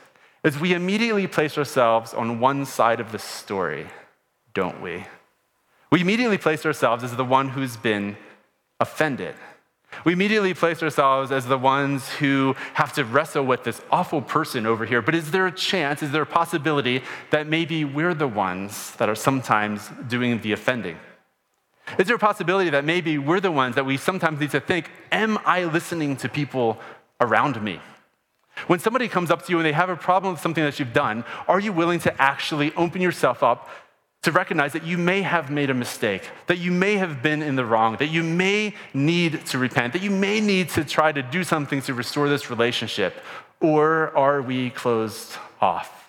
is 0.45 0.59
we 0.59 0.73
immediately 0.73 1.27
place 1.27 1.59
ourselves 1.59 2.15
on 2.15 2.41
one 2.41 2.65
side 2.65 3.01
of 3.01 3.13
the 3.13 3.19
story, 3.19 3.87
don't 4.55 4.81
we? 4.81 5.05
We 5.91 6.01
immediately 6.01 6.39
place 6.39 6.65
ourselves 6.65 7.05
as 7.05 7.15
the 7.17 7.25
one 7.25 7.51
who's 7.51 7.77
been 7.77 8.17
offended. 8.83 9.35
We 10.05 10.13
immediately 10.15 10.53
place 10.55 10.83
ourselves 10.83 11.31
as 11.31 11.47
the 11.47 11.59
ones 11.59 12.09
who 12.15 12.57
have 12.75 12.93
to 12.95 13.05
wrestle 13.05 13.45
with 13.45 13.63
this 13.63 13.81
awful 13.91 14.21
person 14.21 14.67
over 14.67 14.85
here. 14.85 15.01
But 15.01 15.15
is 15.15 15.31
there 15.31 15.47
a 15.47 15.53
chance, 15.53 16.03
is 16.03 16.11
there 16.11 16.23
a 16.23 16.27
possibility 16.27 17.03
that 17.31 17.47
maybe 17.47 17.85
we're 17.85 18.15
the 18.15 18.29
ones 18.29 18.93
that 18.97 19.09
are 19.09 19.15
sometimes 19.15 19.91
doing 20.09 20.41
the 20.41 20.53
offending? 20.53 20.99
Is 21.99 22.07
there 22.07 22.17
a 22.17 22.19
possibility 22.19 22.71
that 22.71 22.85
maybe 22.85 23.19
we're 23.19 23.41
the 23.41 23.51
ones 23.51 23.75
that 23.77 23.87
we 23.87 23.97
sometimes 23.97 24.41
need 24.41 24.51
to 24.53 24.61
think, 24.61 24.91
am 25.11 25.39
I 25.45 25.65
listening 25.65 26.17
to 26.19 26.29
people 26.29 26.79
around 27.21 27.63
me? 27.63 27.81
When 28.67 28.79
somebody 28.79 29.09
comes 29.09 29.31
up 29.31 29.45
to 29.47 29.53
you 29.53 29.59
and 29.59 29.67
they 29.67 29.73
have 29.73 29.91
a 29.91 29.97
problem 29.97 30.35
with 30.35 30.43
something 30.43 30.65
that 30.65 30.79
you've 30.79 30.93
done, 30.93 31.25
are 31.49 31.61
you 31.61 31.73
willing 31.73 32.01
to 32.01 32.23
actually 32.23 32.73
open 32.75 33.01
yourself 33.01 33.43
up 33.43 33.69
to 34.23 34.31
recognize 34.31 34.73
that 34.73 34.85
you 34.85 34.97
may 34.97 35.23
have 35.23 35.51
made 35.51 35.69
a 35.69 35.75
mistake, 35.75 36.29
that 36.47 36.59
you 36.59 36.71
may 36.71 36.97
have 36.97 37.23
been 37.23 37.43
in 37.43 37.57
the 37.57 37.65
wrong, 37.65 37.97
that 37.97 38.07
you 38.07 38.23
may 38.23 38.75
need 38.95 39.45
to 39.47 39.59
repent, 39.59 39.93
that 39.93 40.03
you 40.03 40.11
may 40.11 40.41
need 40.41 40.69
to 40.71 40.85
try 40.85 41.11
to 41.11 41.23
do 41.23 41.43
something 41.43 41.83
to 41.83 41.93
restore 41.93 42.29
this 42.29 42.49
relationship? 42.49 43.17
Or 43.61 44.17
are 44.17 44.41
we 44.41 44.71
closed 44.71 45.37
off? 45.61 46.02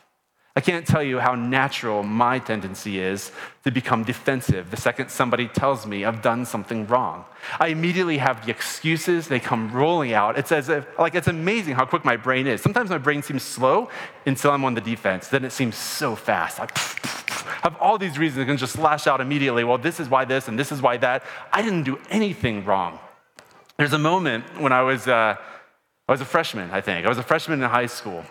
I 0.55 0.61
can't 0.61 0.85
tell 0.85 1.01
you 1.01 1.17
how 1.17 1.33
natural 1.33 2.03
my 2.03 2.37
tendency 2.37 2.99
is 2.99 3.31
to 3.63 3.71
become 3.71 4.03
defensive 4.03 4.69
the 4.69 4.77
second 4.77 5.09
somebody 5.09 5.47
tells 5.47 5.87
me 5.87 6.05
I've 6.05 6.21
done 6.21 6.45
something 6.45 6.85
wrong. 6.85 7.25
I 7.59 7.69
immediately 7.69 8.19
have 8.19 8.45
the 8.45 8.51
excuses, 8.51 9.27
they 9.27 9.39
come 9.39 9.71
rolling 9.71 10.13
out. 10.13 10.37
It's 10.37 10.51
as 10.51 10.69
if, 10.69 10.87
like, 10.99 11.15
it's 11.15 11.27
amazing 11.27 11.73
how 11.73 11.85
quick 11.85 12.05
my 12.05 12.17
brain 12.17 12.45
is. 12.45 12.61
Sometimes 12.61 12.91
my 12.91 12.99
brain 12.99 13.23
seems 13.23 13.41
slow 13.41 13.89
until 14.27 14.51
I'm 14.51 14.63
on 14.63 14.75
the 14.75 14.81
defense, 14.81 15.27
then 15.27 15.43
it 15.43 15.51
seems 15.51 15.75
so 15.75 16.15
fast. 16.15 16.59
I 16.59 16.67
have 17.63 17.75
all 17.81 17.97
these 17.97 18.19
reasons 18.19 18.43
I 18.43 18.45
can 18.45 18.57
just 18.57 18.77
lash 18.77 19.07
out 19.07 19.21
immediately. 19.21 19.63
Well, 19.63 19.79
this 19.79 19.99
is 19.99 20.07
why 20.07 20.23
this 20.23 20.47
and 20.47 20.57
this 20.57 20.71
is 20.71 20.81
why 20.81 20.97
that. 20.97 21.23
I 21.51 21.63
didn't 21.63 21.83
do 21.83 21.99
anything 22.11 22.63
wrong. 22.63 22.99
There's 23.77 23.93
a 23.93 23.99
moment 23.99 24.45
when 24.61 24.71
I 24.71 24.83
was, 24.83 25.07
uh, 25.07 25.35
I 26.07 26.11
was 26.11 26.21
a 26.21 26.25
freshman, 26.25 26.69
I 26.71 26.81
think. 26.81 27.07
I 27.07 27.09
was 27.09 27.17
a 27.17 27.23
freshman 27.23 27.63
in 27.63 27.69
high 27.69 27.87
school. 27.87 28.23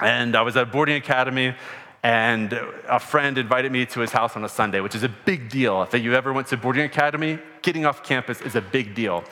And 0.00 0.36
I 0.36 0.42
was 0.42 0.56
at 0.56 0.72
boarding 0.72 0.96
academy, 0.96 1.54
and 2.02 2.52
a 2.88 2.98
friend 2.98 3.38
invited 3.38 3.72
me 3.72 3.86
to 3.86 4.00
his 4.00 4.12
house 4.12 4.36
on 4.36 4.44
a 4.44 4.48
Sunday, 4.48 4.80
which 4.80 4.94
is 4.94 5.02
a 5.02 5.08
big 5.08 5.48
deal. 5.48 5.82
If 5.82 5.94
you 5.94 6.14
ever 6.14 6.32
went 6.32 6.48
to 6.48 6.56
boarding 6.56 6.84
academy, 6.84 7.38
getting 7.62 7.86
off 7.86 8.02
campus 8.02 8.40
is 8.40 8.56
a 8.56 8.60
big 8.60 8.94
deal. 8.94 9.24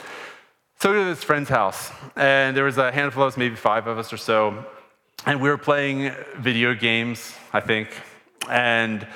So 0.80 0.92
to 0.92 1.04
this 1.04 1.22
friend's 1.22 1.48
house, 1.48 1.92
and 2.16 2.56
there 2.56 2.64
was 2.64 2.78
a 2.78 2.90
handful 2.90 3.24
of 3.24 3.28
us, 3.28 3.36
maybe 3.36 3.56
five 3.56 3.86
of 3.86 3.98
us 3.98 4.12
or 4.12 4.16
so, 4.16 4.64
and 5.26 5.40
we 5.40 5.48
were 5.48 5.58
playing 5.58 6.12
video 6.38 6.74
games, 6.74 7.34
I 7.52 7.60
think. 7.60 7.88
And 8.48 9.06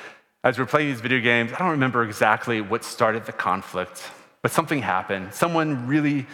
as 0.43 0.57
we 0.57 0.63
were 0.63 0.67
playing 0.67 0.89
these 0.89 1.01
video 1.01 1.19
games, 1.19 1.51
I 1.51 1.57
don't 1.59 1.71
remember 1.71 2.03
exactly 2.03 2.61
what 2.61 2.83
started 2.83 3.25
the 3.25 3.33
conflict, 3.33 4.03
but 4.41 4.51
something 4.51 4.81
happened. 4.81 5.33
Someone 5.33 5.87
really 5.87 6.25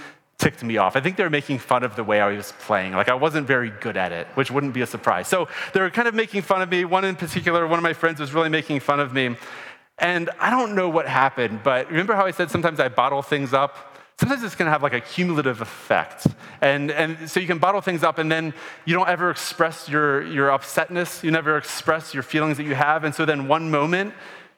ticked 0.43 0.61
me 0.61 0.75
off. 0.75 0.97
I 0.97 0.99
think 0.99 1.15
they 1.15 1.23
were 1.23 1.29
making 1.29 1.59
fun 1.59 1.83
of 1.83 1.95
the 1.95 2.03
way 2.03 2.19
I 2.19 2.35
was 2.35 2.51
playing. 2.59 2.91
Like 2.91 3.07
I 3.07 3.13
wasn't 3.13 3.47
very 3.47 3.69
good 3.69 3.95
at 3.95 4.11
it, 4.11 4.27
which 4.35 4.51
wouldn't 4.51 4.73
be 4.73 4.81
a 4.81 4.85
surprise. 4.85 5.27
So 5.29 5.47
they 5.73 5.79
were 5.79 5.89
kind 5.89 6.07
of 6.07 6.13
making 6.13 6.41
fun 6.41 6.61
of 6.61 6.69
me. 6.69 6.83
One 6.83 7.05
in 7.05 7.15
particular, 7.15 7.65
one 7.65 7.79
of 7.79 7.83
my 7.83 7.93
friends 7.93 8.19
was 8.19 8.33
really 8.33 8.49
making 8.49 8.81
fun 8.81 8.99
of 8.99 9.13
me. 9.13 9.37
And 9.99 10.29
I 10.41 10.49
don't 10.49 10.75
know 10.75 10.89
what 10.89 11.07
happened, 11.07 11.61
but 11.63 11.89
remember 11.89 12.13
how 12.13 12.25
I 12.25 12.31
said 12.31 12.51
sometimes 12.51 12.81
I 12.81 12.89
bottle 12.89 13.21
things 13.21 13.53
up? 13.53 13.95
Sometimes 14.19 14.43
it's 14.43 14.55
going 14.55 14.65
to 14.65 14.71
have 14.71 14.83
like 14.83 14.93
a 14.93 14.99
cumulative 14.99 15.61
effect. 15.61 16.27
And, 16.59 16.91
and 16.91 17.29
so 17.29 17.39
you 17.39 17.47
can 17.47 17.57
bottle 17.57 17.79
things 17.79 18.03
up 18.03 18.17
and 18.17 18.29
then 18.29 18.53
you 18.83 18.93
don't 18.93 19.07
ever 19.07 19.29
express 19.29 19.87
your, 19.87 20.23
your 20.27 20.49
upsetness. 20.49 21.23
You 21.23 21.31
never 21.31 21.57
express 21.57 22.13
your 22.13 22.23
feelings 22.23 22.57
that 22.57 22.63
you 22.63 22.75
have. 22.75 23.05
And 23.05 23.15
so 23.15 23.25
then 23.25 23.47
one 23.47 23.71
moment, 23.71 24.13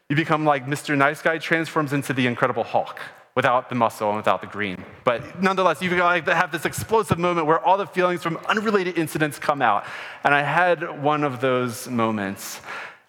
you 0.09 0.15
become 0.15 0.45
like 0.45 0.65
Mr. 0.65 0.97
Nice 0.97 1.21
Guy 1.21 1.37
transforms 1.37 1.93
into 1.93 2.11
the 2.11 2.25
Incredible 2.25 2.63
Hulk 2.63 2.99
without 3.35 3.67
the 3.67 3.75
muscle 3.75 4.07
and 4.07 4.17
without 4.17 4.41
the 4.41 4.47
green. 4.47 4.83
But 5.03 5.41
nonetheless, 5.41 5.81
you 5.81 5.89
have 5.91 6.51
this 6.51 6.65
explosive 6.65 7.19
moment 7.19 7.47
where 7.47 7.59
all 7.59 7.77
the 7.77 7.85
feelings 7.85 8.23
from 8.23 8.37
unrelated 8.47 8.97
incidents 8.97 9.37
come 9.37 9.61
out. 9.61 9.85
And 10.23 10.33
I 10.33 10.41
had 10.41 11.03
one 11.03 11.23
of 11.23 11.41
those 11.41 11.87
moments, 11.89 12.61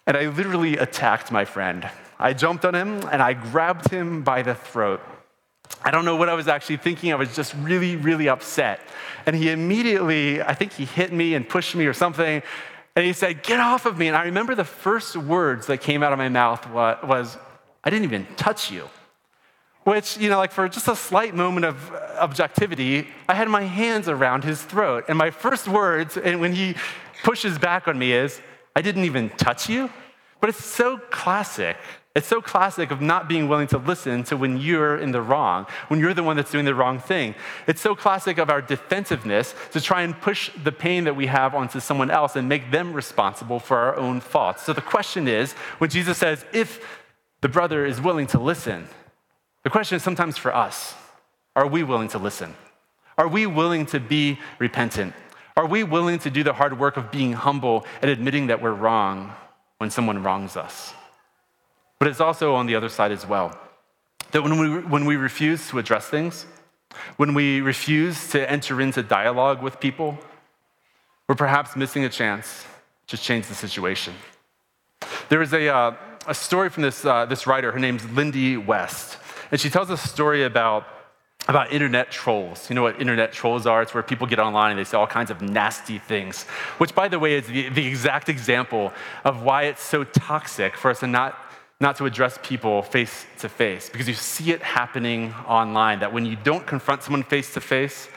and 0.05 0.17
I 0.17 0.27
literally 0.27 0.77
attacked 0.77 1.31
my 1.31 1.45
friend. 1.45 1.89
I 2.19 2.33
jumped 2.33 2.65
on 2.65 2.73
him 2.73 3.07
and 3.11 3.21
I 3.21 3.33
grabbed 3.33 3.89
him 3.89 4.23
by 4.23 4.41
the 4.41 4.55
throat. 4.55 5.01
I 5.83 5.91
don't 5.91 6.05
know 6.05 6.15
what 6.15 6.29
I 6.29 6.33
was 6.33 6.47
actually 6.47 6.77
thinking. 6.77 7.11
I 7.11 7.15
was 7.15 7.35
just 7.35 7.53
really, 7.55 7.95
really 7.95 8.27
upset. 8.27 8.79
And 9.25 9.35
he 9.35 9.51
immediately, 9.51 10.41
I 10.41 10.53
think 10.53 10.73
he 10.73 10.85
hit 10.85 11.13
me 11.13 11.35
and 11.35 11.47
pushed 11.47 11.75
me 11.75 11.85
or 11.85 11.93
something. 11.93 12.41
And 12.95 13.05
he 13.05 13.13
said, 13.13 13.43
Get 13.43 13.59
off 13.59 13.85
of 13.85 13.97
me. 13.97 14.07
And 14.07 14.17
I 14.17 14.23
remember 14.23 14.55
the 14.55 14.63
first 14.63 15.15
words 15.15 15.67
that 15.67 15.81
came 15.81 16.01
out 16.01 16.13
of 16.13 16.17
my 16.17 16.29
mouth 16.29 16.67
was, 16.71 17.37
I 17.83 17.89
didn't 17.89 18.05
even 18.05 18.25
touch 18.35 18.71
you. 18.71 18.89
Which, 19.87 20.17
you 20.17 20.29
know, 20.29 20.37
like 20.37 20.51
for 20.51 20.67
just 20.67 20.89
a 20.89 20.97
slight 20.97 21.33
moment 21.33 21.65
of 21.65 21.77
objectivity, 22.19 23.07
I 23.29 23.35
had 23.35 23.47
my 23.47 23.63
hands 23.63 24.09
around 24.09 24.43
his 24.43 24.61
throat. 24.61 25.05
And 25.07 25.17
my 25.17 25.31
first 25.31 25.65
words, 25.65 26.17
and 26.17 26.41
when 26.41 26.53
he 26.53 26.75
pushes 27.23 27.57
back 27.57 27.87
on 27.87 27.97
me, 27.97 28.11
is, 28.11 28.41
I 28.75 28.81
didn't 28.81 29.05
even 29.05 29.29
touch 29.29 29.69
you. 29.69 29.89
But 30.41 30.49
it's 30.49 30.63
so 30.63 30.97
classic 31.09 31.77
it's 32.17 32.27
so 32.27 32.41
classic 32.41 32.89
of 32.89 32.99
not 32.99 33.29
being 33.29 33.47
willing 33.47 33.67
to 33.67 33.77
listen 33.77 34.23
to 34.23 34.35
when 34.35 34.57
you're 34.57 34.97
in 34.97 35.11
the 35.11 35.21
wrong, 35.21 35.67
when 35.87 35.99
you're 35.99 36.15
the 36.15 36.23
one 36.23 36.35
that's 36.35 36.51
doing 36.51 36.65
the 36.65 36.73
wrong 36.73 36.97
thing. 36.97 37.35
It's 37.67 37.79
so 37.79 37.93
classic 37.93 38.39
of 38.39 38.49
our 38.49 38.59
defensiveness 38.59 39.53
to 39.71 39.79
try 39.79 40.01
and 40.01 40.19
push 40.19 40.49
the 40.63 40.71
pain 40.71 41.03
that 41.03 41.15
we 41.15 41.27
have 41.27 41.53
onto 41.53 41.79
someone 41.79 42.09
else 42.09 42.35
and 42.35 42.49
make 42.49 42.71
them 42.71 42.91
responsible 42.91 43.59
for 43.59 43.77
our 43.77 43.95
own 43.97 44.19
thoughts. 44.19 44.63
So 44.63 44.73
the 44.73 44.81
question 44.81 45.27
is 45.27 45.53
when 45.77 45.91
Jesus 45.91 46.17
says, 46.17 46.43
if 46.53 46.83
the 47.41 47.49
brother 47.49 47.85
is 47.85 48.01
willing 48.01 48.25
to 48.27 48.39
listen, 48.39 48.87
the 49.67 49.71
question 49.71 49.97
is 49.97 50.01
sometimes 50.01 50.37
for 50.37 50.55
us 50.55 50.95
are 51.53 51.67
we 51.67 51.83
willing 51.83 52.07
to 52.07 52.17
listen? 52.17 52.55
Are 53.17 53.27
we 53.27 53.45
willing 53.47 53.85
to 53.87 53.99
be 53.99 54.39
repentant? 54.59 55.13
Are 55.57 55.65
we 55.65 55.83
willing 55.83 56.19
to 56.19 56.29
do 56.29 56.41
the 56.41 56.53
hard 56.53 56.79
work 56.79 56.95
of 56.95 57.11
being 57.11 57.33
humble 57.33 57.85
and 58.01 58.09
admitting 58.09 58.47
that 58.47 58.61
we're 58.61 58.71
wrong 58.71 59.33
when 59.79 59.89
someone 59.89 60.23
wrongs 60.23 60.55
us? 60.55 60.93
But 61.99 62.07
it's 62.07 62.21
also 62.21 62.55
on 62.55 62.65
the 62.65 62.75
other 62.75 62.87
side 62.87 63.11
as 63.11 63.27
well. 63.27 63.59
That 64.31 64.41
when 64.41 64.57
we, 64.57 64.79
when 64.83 65.03
we 65.03 65.17
refuse 65.17 65.67
to 65.67 65.79
address 65.79 66.05
things, 66.07 66.45
when 67.17 67.33
we 67.33 67.59
refuse 67.59 68.29
to 68.29 68.49
enter 68.49 68.79
into 68.79 69.03
dialogue 69.03 69.61
with 69.61 69.81
people, 69.81 70.17
we're 71.27 71.35
perhaps 71.35 71.75
missing 71.75 72.05
a 72.05 72.09
chance 72.09 72.65
to 73.07 73.17
change 73.17 73.47
the 73.47 73.53
situation. 73.53 74.13
There 75.27 75.41
is 75.41 75.51
a, 75.51 75.67
uh, 75.67 75.95
a 76.25 76.33
story 76.33 76.69
from 76.69 76.83
this, 76.83 77.03
uh, 77.03 77.25
this 77.25 77.45
writer, 77.45 77.73
her 77.73 77.79
name's 77.79 78.09
Lindy 78.11 78.55
West, 78.55 79.17
and 79.51 79.59
she 79.59 79.69
tells 79.69 79.89
a 79.89 79.97
story 79.97 80.43
about, 80.43 80.85
about 81.47 81.71
internet 81.71 82.11
trolls. 82.11 82.69
You 82.69 82.75
know 82.75 82.83
what 82.83 82.99
internet 82.99 83.31
trolls 83.31 83.65
are? 83.65 83.81
It's 83.81 83.93
where 83.93 84.03
people 84.03 84.27
get 84.27 84.39
online 84.39 84.71
and 84.71 84.79
they 84.79 84.83
say 84.83 84.97
all 84.97 85.07
kinds 85.07 85.31
of 85.31 85.41
nasty 85.41 85.99
things, 85.99 86.43
which, 86.77 86.93
by 86.93 87.07
the 87.07 87.19
way, 87.19 87.35
is 87.35 87.47
the, 87.47 87.69
the 87.69 87.85
exact 87.85 88.29
example 88.29 88.91
of 89.23 89.43
why 89.43 89.63
it's 89.63 89.83
so 89.83 90.03
toxic 90.03 90.75
for 90.75 90.91
us 90.91 90.99
to 91.01 91.07
not 91.07 91.43
not 91.79 91.95
to 91.95 92.05
address 92.05 92.39
people 92.41 92.81
face 92.81 93.27
to 93.37 93.47
face 93.47 93.87
because 93.87 94.07
you 94.07 94.13
see 94.15 94.51
it 94.51 94.63
happening 94.63 95.31
online 95.47 95.99
that 95.99 96.11
when 96.11 96.25
you 96.25 96.35
don't 96.35 96.65
confront 96.65 97.03
someone 97.03 97.21
face 97.21 97.53
to 97.53 97.61
face, 97.61 98.09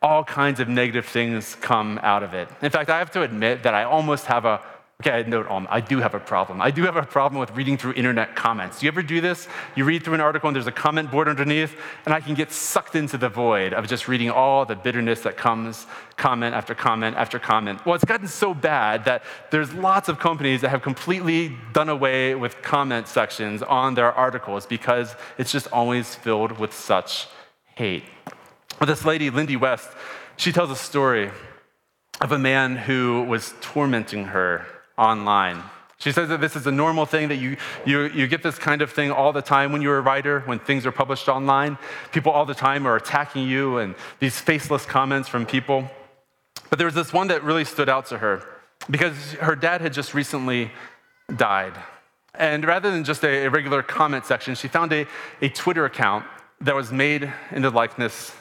all 0.00 0.24
kinds 0.24 0.60
of 0.60 0.68
negative 0.68 1.04
things 1.06 1.54
come 1.56 2.00
out 2.02 2.22
of 2.22 2.34
it. 2.34 2.48
In 2.62 2.70
fact, 2.70 2.90
I 2.90 2.98
have 2.98 3.10
to 3.12 3.22
admit 3.22 3.62
that 3.62 3.74
I 3.74 3.84
almost 3.84 4.26
have 4.26 4.44
a 4.44 4.60
Okay, 5.02 5.10
I 5.10 5.22
note 5.22 5.50
um, 5.50 5.66
I 5.68 5.80
do 5.80 5.98
have 5.98 6.14
a 6.14 6.20
problem. 6.20 6.62
I 6.62 6.70
do 6.70 6.84
have 6.84 6.94
a 6.94 7.02
problem 7.02 7.40
with 7.40 7.50
reading 7.56 7.76
through 7.76 7.94
internet 7.94 8.36
comments. 8.36 8.78
Do 8.78 8.86
you 8.86 8.92
ever 8.92 9.02
do 9.02 9.20
this? 9.20 9.48
You 9.74 9.84
read 9.84 10.04
through 10.04 10.14
an 10.14 10.20
article 10.20 10.48
and 10.48 10.54
there's 10.54 10.68
a 10.68 10.70
comment 10.70 11.10
board 11.10 11.26
underneath, 11.26 11.74
and 12.04 12.14
I 12.14 12.20
can 12.20 12.34
get 12.34 12.52
sucked 12.52 12.94
into 12.94 13.18
the 13.18 13.28
void 13.28 13.72
of 13.72 13.88
just 13.88 14.06
reading 14.06 14.30
all 14.30 14.64
the 14.64 14.76
bitterness 14.76 15.22
that 15.22 15.36
comes 15.36 15.88
comment 16.16 16.54
after 16.54 16.72
comment 16.72 17.16
after 17.16 17.40
comment. 17.40 17.84
Well, 17.84 17.96
it's 17.96 18.04
gotten 18.04 18.28
so 18.28 18.54
bad 18.54 19.04
that 19.06 19.24
there's 19.50 19.74
lots 19.74 20.08
of 20.08 20.20
companies 20.20 20.60
that 20.60 20.68
have 20.68 20.82
completely 20.82 21.56
done 21.72 21.88
away 21.88 22.36
with 22.36 22.62
comment 22.62 23.08
sections 23.08 23.60
on 23.60 23.94
their 23.94 24.12
articles 24.12 24.66
because 24.66 25.16
it's 25.36 25.50
just 25.50 25.66
always 25.72 26.14
filled 26.14 26.60
with 26.60 26.72
such 26.72 27.26
hate. 27.74 28.04
Well, 28.78 28.86
this 28.86 29.04
lady, 29.04 29.30
Lindy 29.30 29.56
West, 29.56 29.90
she 30.36 30.52
tells 30.52 30.70
a 30.70 30.76
story 30.76 31.32
of 32.20 32.30
a 32.30 32.38
man 32.38 32.76
who 32.76 33.24
was 33.24 33.52
tormenting 33.60 34.26
her 34.26 34.64
online. 34.98 35.62
She 35.98 36.10
says 36.10 36.28
that 36.30 36.40
this 36.40 36.56
is 36.56 36.66
a 36.66 36.72
normal 36.72 37.06
thing, 37.06 37.28
that 37.28 37.36
you, 37.36 37.56
you, 37.86 38.08
you 38.08 38.26
get 38.26 38.42
this 38.42 38.58
kind 38.58 38.82
of 38.82 38.90
thing 38.90 39.12
all 39.12 39.32
the 39.32 39.40
time 39.40 39.70
when 39.70 39.82
you're 39.82 39.98
a 39.98 40.00
writer, 40.00 40.40
when 40.46 40.58
things 40.58 40.84
are 40.84 40.90
published 40.90 41.28
online. 41.28 41.78
People 42.10 42.32
all 42.32 42.44
the 42.44 42.54
time 42.54 42.88
are 42.88 42.96
attacking 42.96 43.46
you 43.46 43.78
and 43.78 43.94
these 44.18 44.40
faceless 44.40 44.84
comments 44.84 45.28
from 45.28 45.46
people. 45.46 45.88
But 46.70 46.78
there 46.78 46.86
was 46.86 46.96
this 46.96 47.12
one 47.12 47.28
that 47.28 47.44
really 47.44 47.64
stood 47.64 47.88
out 47.88 48.06
to 48.06 48.18
her 48.18 48.42
because 48.90 49.34
her 49.34 49.54
dad 49.54 49.80
had 49.80 49.92
just 49.92 50.12
recently 50.12 50.72
died. 51.36 51.74
And 52.34 52.64
rather 52.64 52.90
than 52.90 53.04
just 53.04 53.22
a, 53.22 53.44
a 53.44 53.50
regular 53.50 53.82
comment 53.82 54.26
section, 54.26 54.56
she 54.56 54.66
found 54.66 54.92
a, 54.92 55.06
a 55.40 55.50
Twitter 55.50 55.84
account 55.84 56.24
that 56.62 56.74
was 56.74 56.90
made 56.90 57.32
in 57.52 57.62
the 57.62 57.70
likeness 57.70 58.34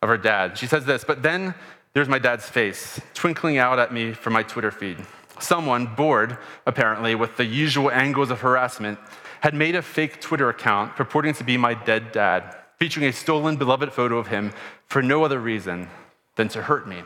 of 0.00 0.08
her 0.08 0.16
dad. 0.16 0.56
She 0.56 0.66
says 0.66 0.86
this, 0.86 1.04
but 1.04 1.22
then 1.22 1.54
there's 1.92 2.08
my 2.08 2.18
dad's 2.18 2.48
face 2.48 3.00
twinkling 3.12 3.58
out 3.58 3.78
at 3.78 3.92
me 3.92 4.12
from 4.12 4.32
my 4.32 4.42
Twitter 4.42 4.70
feed. 4.70 4.96
Someone, 5.40 5.94
bored 5.94 6.38
apparently 6.66 7.14
with 7.14 7.36
the 7.36 7.44
usual 7.44 7.90
angles 7.90 8.30
of 8.30 8.40
harassment, 8.40 8.98
had 9.40 9.54
made 9.54 9.74
a 9.74 9.82
fake 9.82 10.20
Twitter 10.20 10.48
account 10.48 10.96
purporting 10.96 11.34
to 11.34 11.44
be 11.44 11.56
my 11.56 11.74
dead 11.74 12.12
dad, 12.12 12.56
featuring 12.78 13.06
a 13.06 13.12
stolen, 13.12 13.56
beloved 13.56 13.92
photo 13.92 14.18
of 14.18 14.28
him 14.28 14.52
for 14.86 15.02
no 15.02 15.24
other 15.24 15.38
reason 15.38 15.88
than 16.36 16.48
to 16.48 16.62
hurt 16.62 16.88
me. 16.88 17.02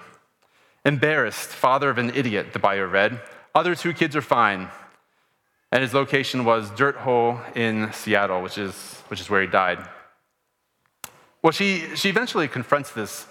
Embarrassed, 0.84 1.48
father 1.48 1.90
of 1.90 1.98
an 1.98 2.10
idiot, 2.14 2.52
the 2.52 2.58
bio 2.58 2.86
read. 2.86 3.20
Other 3.54 3.74
two 3.74 3.92
kids 3.92 4.16
are 4.16 4.22
fine. 4.22 4.68
And 5.72 5.82
his 5.82 5.94
location 5.94 6.44
was 6.44 6.70
Dirt 6.70 6.96
Hole 6.96 7.38
in 7.54 7.92
Seattle, 7.92 8.42
which 8.42 8.58
is, 8.58 8.74
which 9.08 9.20
is 9.20 9.30
where 9.30 9.42
he 9.42 9.46
died. 9.46 9.78
Well, 11.42 11.52
she, 11.52 11.94
she 11.94 12.08
eventually 12.08 12.48
confronts 12.48 12.90
this 12.90 13.26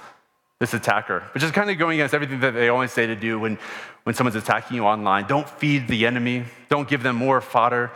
this 0.60 0.74
attacker, 0.74 1.24
which 1.34 1.41
is 1.41 1.52
kind 1.52 1.69
of 1.69 1.78
going 1.78 2.00
against 2.00 2.13
everything 2.13 2.41
that 2.41 2.54
they 2.54 2.67
always 2.69 2.91
say 2.91 3.08
to 3.08 3.15
do 3.15 3.39
when, 3.39 3.58
when 4.04 4.13
someone's 4.13 4.36
attacking 4.36 4.76
you 4.76 4.84
online. 4.84 5.26
Don't 5.26 5.50
feed 5.50 5.88
the 5.88 6.06
enemy, 6.06 6.45
don't 6.67 6.88
give 6.88 7.02
them 7.02 7.15
more 7.15 7.39
fodder. 7.39 7.91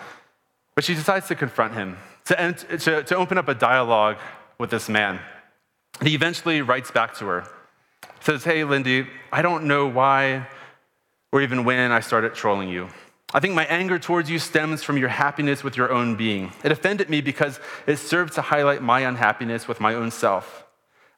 But 0.75 0.83
she 0.83 0.95
decides 0.95 1.27
to 1.27 1.35
confront 1.35 1.73
him, 1.73 1.97
to, 2.25 2.39
end, 2.39 2.57
to, 2.57 3.03
to 3.03 3.15
open 3.15 3.37
up 3.37 3.47
a 3.47 3.53
dialogue 3.53 4.17
with 4.57 4.69
this 4.69 4.89
man. 4.89 5.19
He 6.01 6.15
eventually 6.15 6.61
writes 6.61 6.89
back 6.89 7.15
to 7.17 7.25
her, 7.25 7.47
says, 8.21 8.43
Hey, 8.43 8.63
Lindy, 8.63 9.07
I 9.31 9.41
don't 9.41 9.65
know 9.65 9.87
why 9.87 10.47
or 11.31 11.41
even 11.41 11.65
when 11.65 11.91
I 11.91 11.99
started 11.99 12.33
trolling 12.33 12.69
you. 12.69 12.89
I 13.33 13.39
think 13.39 13.55
my 13.55 13.65
anger 13.65 13.97
towards 13.97 14.29
you 14.29 14.37
stems 14.37 14.83
from 14.83 14.97
your 14.97 15.09
happiness 15.09 15.63
with 15.63 15.75
your 15.75 15.91
own 15.91 16.15
being. 16.15 16.51
It 16.63 16.71
offended 16.71 17.09
me 17.09 17.21
because 17.21 17.59
it 17.87 17.97
served 17.97 18.33
to 18.33 18.43
highlight 18.43 18.83
my 18.83 19.01
unhappiness 19.01 19.67
with 19.67 19.79
my 19.79 19.95
own 19.95 20.11
self. 20.11 20.62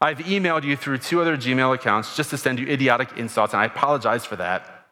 I've 0.01 0.19
emailed 0.19 0.63
you 0.63 0.75
through 0.75 0.99
two 0.99 1.21
other 1.21 1.37
Gmail 1.37 1.73
accounts 1.73 2.15
just 2.15 2.29
to 2.31 2.37
send 2.37 2.59
you 2.59 2.67
idiotic 2.67 3.17
insults, 3.17 3.53
and 3.53 3.61
I 3.61 3.65
apologize 3.65 4.25
for 4.25 4.35
that. 4.35 4.87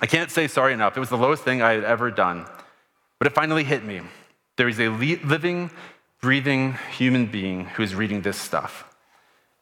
I 0.00 0.06
can't 0.06 0.30
say 0.30 0.48
sorry 0.48 0.72
enough. 0.72 0.96
It 0.96 1.00
was 1.00 1.08
the 1.10 1.18
lowest 1.18 1.44
thing 1.44 1.60
I 1.60 1.72
had 1.72 1.84
ever 1.84 2.10
done. 2.10 2.46
But 3.18 3.26
it 3.26 3.34
finally 3.34 3.64
hit 3.64 3.84
me. 3.84 4.00
There 4.56 4.68
is 4.68 4.80
a 4.80 4.88
living, 4.88 5.70
breathing 6.20 6.78
human 6.92 7.26
being 7.26 7.66
who 7.66 7.82
is 7.82 7.94
reading 7.94 8.22
this 8.22 8.38
stuff. 8.38 8.84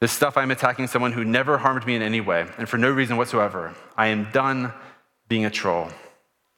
This 0.00 0.12
stuff 0.12 0.36
I'm 0.36 0.50
attacking 0.50 0.88
someone 0.88 1.12
who 1.12 1.24
never 1.24 1.58
harmed 1.58 1.86
me 1.86 1.96
in 1.96 2.02
any 2.02 2.20
way, 2.20 2.46
and 2.58 2.68
for 2.68 2.76
no 2.76 2.90
reason 2.90 3.16
whatsoever. 3.16 3.74
I 3.96 4.08
am 4.08 4.30
done 4.30 4.72
being 5.26 5.46
a 5.46 5.50
troll. 5.50 5.88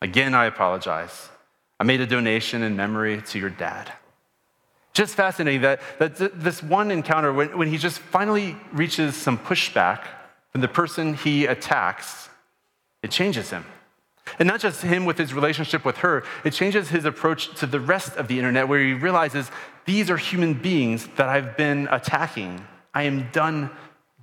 Again, 0.03 0.35
I 0.35 0.47
apologize. 0.47 1.29
I 1.81 1.85
made 1.85 2.01
a 2.01 2.07
donation 2.07 2.63
in 2.63 2.77
memory 2.77 3.23
to 3.23 3.39
your 3.39 3.51
dad. 3.51 3.93
Just 4.99 5.15
fascinating 5.15 5.61
that, 5.61 5.81
that 6.01 6.41
this 6.41 6.61
one 6.61 6.91
encounter, 6.91 7.33
when, 7.33 7.57
when 7.57 7.69
he 7.69 7.79
just 7.79 8.01
finally 8.01 8.57
reaches 8.73 9.15
some 9.15 9.39
pushback 9.39 10.01
from 10.51 10.61
the 10.61 10.67
person 10.67 11.15
he 11.15 11.47
attacks, 11.47 12.29
it 13.05 13.13
changes 13.13 13.51
him. 13.51 13.65
And 14.41 14.49
not 14.49 14.59
just 14.59 14.83
him 14.83 15.05
with 15.05 15.17
his 15.17 15.33
relationship 15.33 15.85
with 15.85 15.99
her, 15.99 16.25
it 16.45 16.53
changes 16.53 16.89
his 16.89 17.05
approach 17.05 17.55
to 17.61 17.67
the 17.67 17.79
rest 17.79 18.17
of 18.17 18.27
the 18.27 18.39
internet 18.39 18.67
where 18.67 18.83
he 18.83 18.93
realizes 18.93 19.53
these 19.85 20.11
are 20.11 20.17
human 20.17 20.55
beings 20.55 21.07
that 21.15 21.29
I've 21.29 21.57
been 21.57 21.87
attacking. 21.93 22.67
I 22.93 23.05
am 23.05 23.29
done 23.31 23.71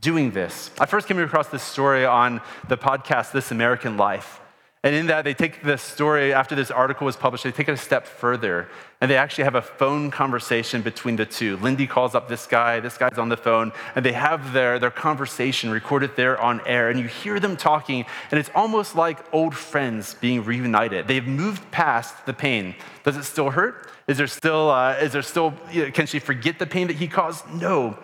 doing 0.02 0.32
this. 0.32 0.72
I 0.78 0.88
first 0.88 1.08
came 1.08 1.20
across 1.20 1.48
this 1.48 1.64
story 1.64 2.06
on 2.06 2.42
the 2.68 2.76
podcast 2.76 3.32
This 3.32 3.50
American 3.50 3.96
Life. 3.96 4.42
And 4.86 4.94
in 4.94 5.08
that, 5.08 5.24
they 5.24 5.34
take 5.34 5.64
this 5.64 5.82
story, 5.82 6.32
after 6.32 6.54
this 6.54 6.70
article 6.70 7.06
was 7.06 7.16
published, 7.16 7.44
they 7.44 7.52
take 7.52 7.68
it 7.68 7.72
a 7.72 7.78
step 7.78 8.06
further. 8.06 8.68
And 9.02 9.10
they 9.10 9.18
actually 9.18 9.46
have 9.46 9.56
a 9.56 9.62
phone 9.64 10.12
conversation 10.12 10.84
between 10.84 11.16
the 11.16 11.26
two. 11.26 11.58
Lindy 11.58 11.88
calls 11.88 12.14
up 12.14 12.30
this 12.30 12.46
guy, 12.46 12.80
this 12.80 12.96
guy's 12.96 13.18
on 13.18 13.30
the 13.30 13.36
phone, 13.36 13.72
and 13.96 14.06
they 14.06 14.12
have 14.12 14.54
their, 14.54 14.78
their 14.78 14.92
conversation 14.92 15.72
recorded 15.72 16.16
there 16.16 16.40
on 16.40 16.62
air. 16.68 16.92
And 16.92 17.00
you 17.00 17.08
hear 17.08 17.40
them 17.40 17.58
talking, 17.58 18.06
and 18.30 18.40
it's 18.40 18.52
almost 18.54 18.96
like 18.96 19.18
old 19.34 19.56
friends 19.56 20.14
being 20.22 20.46
reunited. 20.46 21.08
They've 21.08 21.26
moved 21.26 21.72
past 21.72 22.28
the 22.28 22.34
pain. 22.34 22.76
Does 23.04 23.18
it 23.18 23.24
still 23.24 23.50
hurt? 23.50 23.90
Is 24.08 24.18
there 24.20 24.28
still, 24.28 24.70
uh, 24.70 24.98
is 25.02 25.14
there 25.14 25.24
still 25.24 25.56
you 25.72 25.86
know, 25.86 25.92
can 25.92 26.06
she 26.06 26.20
forget 26.20 26.60
the 26.60 26.68
pain 26.68 26.86
that 26.90 26.98
he 26.98 27.08
caused? 27.08 27.52
No. 27.52 27.98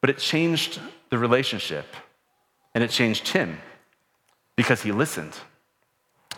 But 0.00 0.10
it 0.10 0.18
changed 0.18 0.80
the 1.08 1.18
relationship, 1.18 1.86
and 2.74 2.82
it 2.82 2.90
changed 2.90 3.28
him 3.28 3.60
because 4.56 4.82
he 4.82 4.90
listened. 4.90 5.38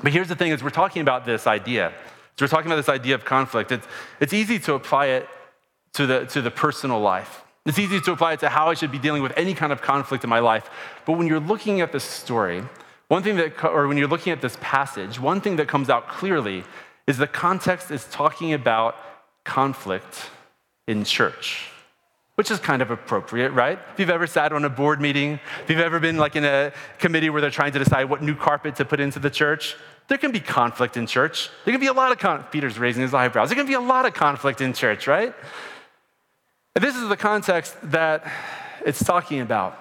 But 0.02 0.12
here's 0.12 0.28
the 0.28 0.36
thing 0.36 0.52
is 0.52 0.62
we're 0.62 0.70
talking 0.70 1.02
about 1.02 1.24
this 1.24 1.46
idea. 1.46 1.92
So 2.36 2.44
we're 2.44 2.48
talking 2.48 2.66
about 2.66 2.76
this 2.76 2.88
idea 2.88 3.14
of 3.14 3.24
conflict. 3.24 3.72
It's, 3.72 3.86
it's 4.20 4.32
easy 4.32 4.58
to 4.60 4.74
apply 4.74 5.06
it 5.06 5.28
to 5.94 6.06
the, 6.06 6.26
to 6.26 6.40
the 6.40 6.50
personal 6.50 7.00
life. 7.00 7.42
It's 7.66 7.78
easy 7.78 8.00
to 8.00 8.12
apply 8.12 8.34
it 8.34 8.40
to 8.40 8.48
how 8.48 8.70
I 8.70 8.74
should 8.74 8.92
be 8.92 8.98
dealing 8.98 9.22
with 9.22 9.32
any 9.36 9.54
kind 9.54 9.72
of 9.72 9.82
conflict 9.82 10.24
in 10.24 10.30
my 10.30 10.38
life. 10.38 10.70
But 11.04 11.14
when 11.18 11.26
you're 11.26 11.40
looking 11.40 11.80
at 11.80 11.92
this 11.92 12.04
story, 12.04 12.62
one 13.08 13.22
thing 13.22 13.36
that, 13.36 13.64
or 13.64 13.88
when 13.88 13.96
you're 13.96 14.08
looking 14.08 14.32
at 14.32 14.40
this 14.40 14.56
passage, 14.60 15.18
one 15.18 15.40
thing 15.40 15.56
that 15.56 15.68
comes 15.68 15.90
out 15.90 16.08
clearly 16.08 16.64
is 17.06 17.18
the 17.18 17.26
context 17.26 17.90
is 17.90 18.04
talking 18.04 18.52
about 18.52 18.96
conflict 19.44 20.30
in 20.86 21.04
church 21.04 21.70
which 22.38 22.52
is 22.52 22.60
kind 22.60 22.82
of 22.82 22.92
appropriate, 22.92 23.50
right? 23.50 23.80
If 23.92 23.98
you've 23.98 24.10
ever 24.10 24.28
sat 24.28 24.52
on 24.52 24.64
a 24.64 24.68
board 24.68 25.00
meeting, 25.00 25.40
if 25.64 25.68
you've 25.68 25.80
ever 25.80 25.98
been 25.98 26.18
like 26.18 26.36
in 26.36 26.44
a 26.44 26.72
committee 27.00 27.30
where 27.30 27.40
they're 27.40 27.50
trying 27.50 27.72
to 27.72 27.80
decide 27.80 28.04
what 28.04 28.22
new 28.22 28.36
carpet 28.36 28.76
to 28.76 28.84
put 28.84 29.00
into 29.00 29.18
the 29.18 29.28
church, 29.28 29.74
there 30.06 30.18
can 30.18 30.30
be 30.30 30.38
conflict 30.38 30.96
in 30.96 31.08
church. 31.08 31.50
There 31.64 31.72
can 31.72 31.80
be 31.80 31.88
a 31.88 31.92
lot 31.92 32.12
of 32.12 32.18
con- 32.20 32.44
Peter's 32.52 32.78
raising 32.78 33.02
his 33.02 33.12
eyebrows. 33.12 33.48
There 33.48 33.56
can 33.56 33.66
be 33.66 33.72
a 33.72 33.80
lot 33.80 34.06
of 34.06 34.14
conflict 34.14 34.60
in 34.60 34.72
church, 34.72 35.08
right? 35.08 35.34
And 36.76 36.84
this 36.84 36.94
is 36.94 37.08
the 37.08 37.16
context 37.16 37.76
that 37.90 38.24
it's 38.86 39.02
talking 39.02 39.40
about. 39.40 39.76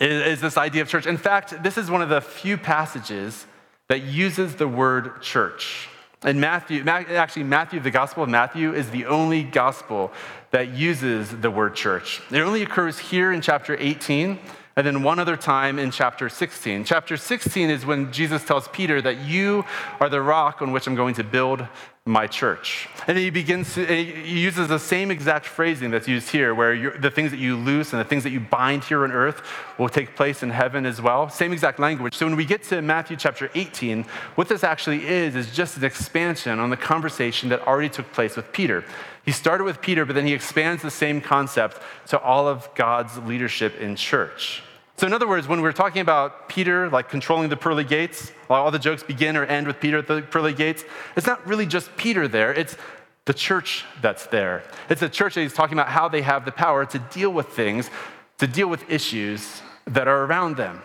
Is 0.00 0.40
this 0.40 0.56
idea 0.56 0.82
of 0.82 0.88
church? 0.88 1.06
In 1.06 1.16
fact, 1.16 1.62
this 1.62 1.78
is 1.78 1.88
one 1.88 2.02
of 2.02 2.08
the 2.08 2.20
few 2.20 2.58
passages 2.58 3.46
that 3.88 4.02
uses 4.02 4.56
the 4.56 4.66
word 4.66 5.22
church. 5.22 5.88
And 6.24 6.40
Matthew, 6.40 6.84
actually, 6.86 7.44
Matthew, 7.44 7.80
the 7.80 7.90
Gospel 7.90 8.22
of 8.22 8.28
Matthew, 8.28 8.72
is 8.74 8.90
the 8.90 9.06
only 9.06 9.42
gospel 9.42 10.12
that 10.52 10.68
uses 10.68 11.30
the 11.30 11.50
word 11.50 11.74
church. 11.74 12.20
It 12.30 12.38
only 12.38 12.62
occurs 12.62 12.98
here 12.98 13.32
in 13.32 13.40
chapter 13.40 13.76
18 13.78 14.38
and 14.74 14.86
then 14.86 15.02
one 15.02 15.18
other 15.18 15.36
time 15.36 15.78
in 15.78 15.90
chapter 15.90 16.28
16. 16.28 16.84
Chapter 16.84 17.16
16 17.16 17.68
is 17.68 17.84
when 17.84 18.12
Jesus 18.12 18.44
tells 18.44 18.68
Peter 18.68 19.02
that 19.02 19.18
you 19.18 19.64
are 20.00 20.08
the 20.08 20.22
rock 20.22 20.62
on 20.62 20.72
which 20.72 20.86
I'm 20.86 20.94
going 20.94 21.14
to 21.16 21.24
build 21.24 21.66
my 22.04 22.26
church. 22.26 22.88
And 23.06 23.16
he 23.16 23.30
begins 23.30 23.74
to, 23.74 23.86
he 23.86 24.40
uses 24.40 24.66
the 24.66 24.78
same 24.78 25.12
exact 25.12 25.46
phrasing 25.46 25.92
that's 25.92 26.08
used 26.08 26.30
here, 26.30 26.52
where 26.52 26.98
the 26.98 27.12
things 27.12 27.30
that 27.30 27.38
you 27.38 27.56
loose 27.56 27.92
and 27.92 28.00
the 28.00 28.04
things 28.04 28.24
that 28.24 28.30
you 28.30 28.40
bind 28.40 28.82
here 28.82 29.04
on 29.04 29.12
earth 29.12 29.42
will 29.78 29.88
take 29.88 30.16
place 30.16 30.42
in 30.42 30.50
heaven 30.50 30.84
as 30.84 31.00
well. 31.00 31.30
Same 31.30 31.52
exact 31.52 31.78
language. 31.78 32.14
So 32.14 32.26
when 32.26 32.34
we 32.34 32.44
get 32.44 32.64
to 32.64 32.82
Matthew 32.82 33.16
chapter 33.16 33.50
18, 33.54 34.02
what 34.34 34.48
this 34.48 34.64
actually 34.64 35.06
is, 35.06 35.36
is 35.36 35.54
just 35.54 35.76
an 35.76 35.84
expansion 35.84 36.58
on 36.58 36.70
the 36.70 36.76
conversation 36.76 37.48
that 37.50 37.64
already 37.68 37.88
took 37.88 38.12
place 38.12 38.34
with 38.34 38.52
Peter. 38.52 38.84
He 39.24 39.30
started 39.30 39.62
with 39.62 39.80
Peter, 39.80 40.04
but 40.04 40.16
then 40.16 40.26
he 40.26 40.32
expands 40.32 40.82
the 40.82 40.90
same 40.90 41.20
concept 41.20 41.80
to 42.08 42.18
all 42.18 42.48
of 42.48 42.68
God's 42.74 43.16
leadership 43.18 43.78
in 43.78 43.94
church. 43.94 44.64
So, 44.96 45.06
in 45.06 45.12
other 45.12 45.26
words, 45.26 45.48
when 45.48 45.62
we're 45.62 45.72
talking 45.72 46.00
about 46.02 46.48
Peter, 46.48 46.88
like 46.90 47.08
controlling 47.08 47.48
the 47.48 47.56
pearly 47.56 47.84
gates, 47.84 48.32
all 48.48 48.70
the 48.70 48.78
jokes 48.78 49.02
begin 49.02 49.36
or 49.36 49.44
end 49.44 49.66
with 49.66 49.80
Peter 49.80 49.98
at 49.98 50.06
the 50.06 50.22
pearly 50.22 50.52
gates, 50.52 50.84
it's 51.16 51.26
not 51.26 51.44
really 51.46 51.66
just 51.66 51.96
Peter 51.96 52.28
there, 52.28 52.52
it's 52.52 52.76
the 53.24 53.34
church 53.34 53.84
that's 54.00 54.26
there. 54.26 54.64
It's 54.88 55.00
the 55.00 55.08
church 55.08 55.34
that 55.34 55.42
he's 55.42 55.54
talking 55.54 55.78
about 55.78 55.88
how 55.88 56.08
they 56.08 56.22
have 56.22 56.44
the 56.44 56.52
power 56.52 56.84
to 56.86 56.98
deal 56.98 57.30
with 57.30 57.48
things, 57.48 57.90
to 58.38 58.46
deal 58.46 58.68
with 58.68 58.88
issues 58.90 59.62
that 59.86 60.08
are 60.08 60.24
around 60.24 60.56
them. 60.56 60.82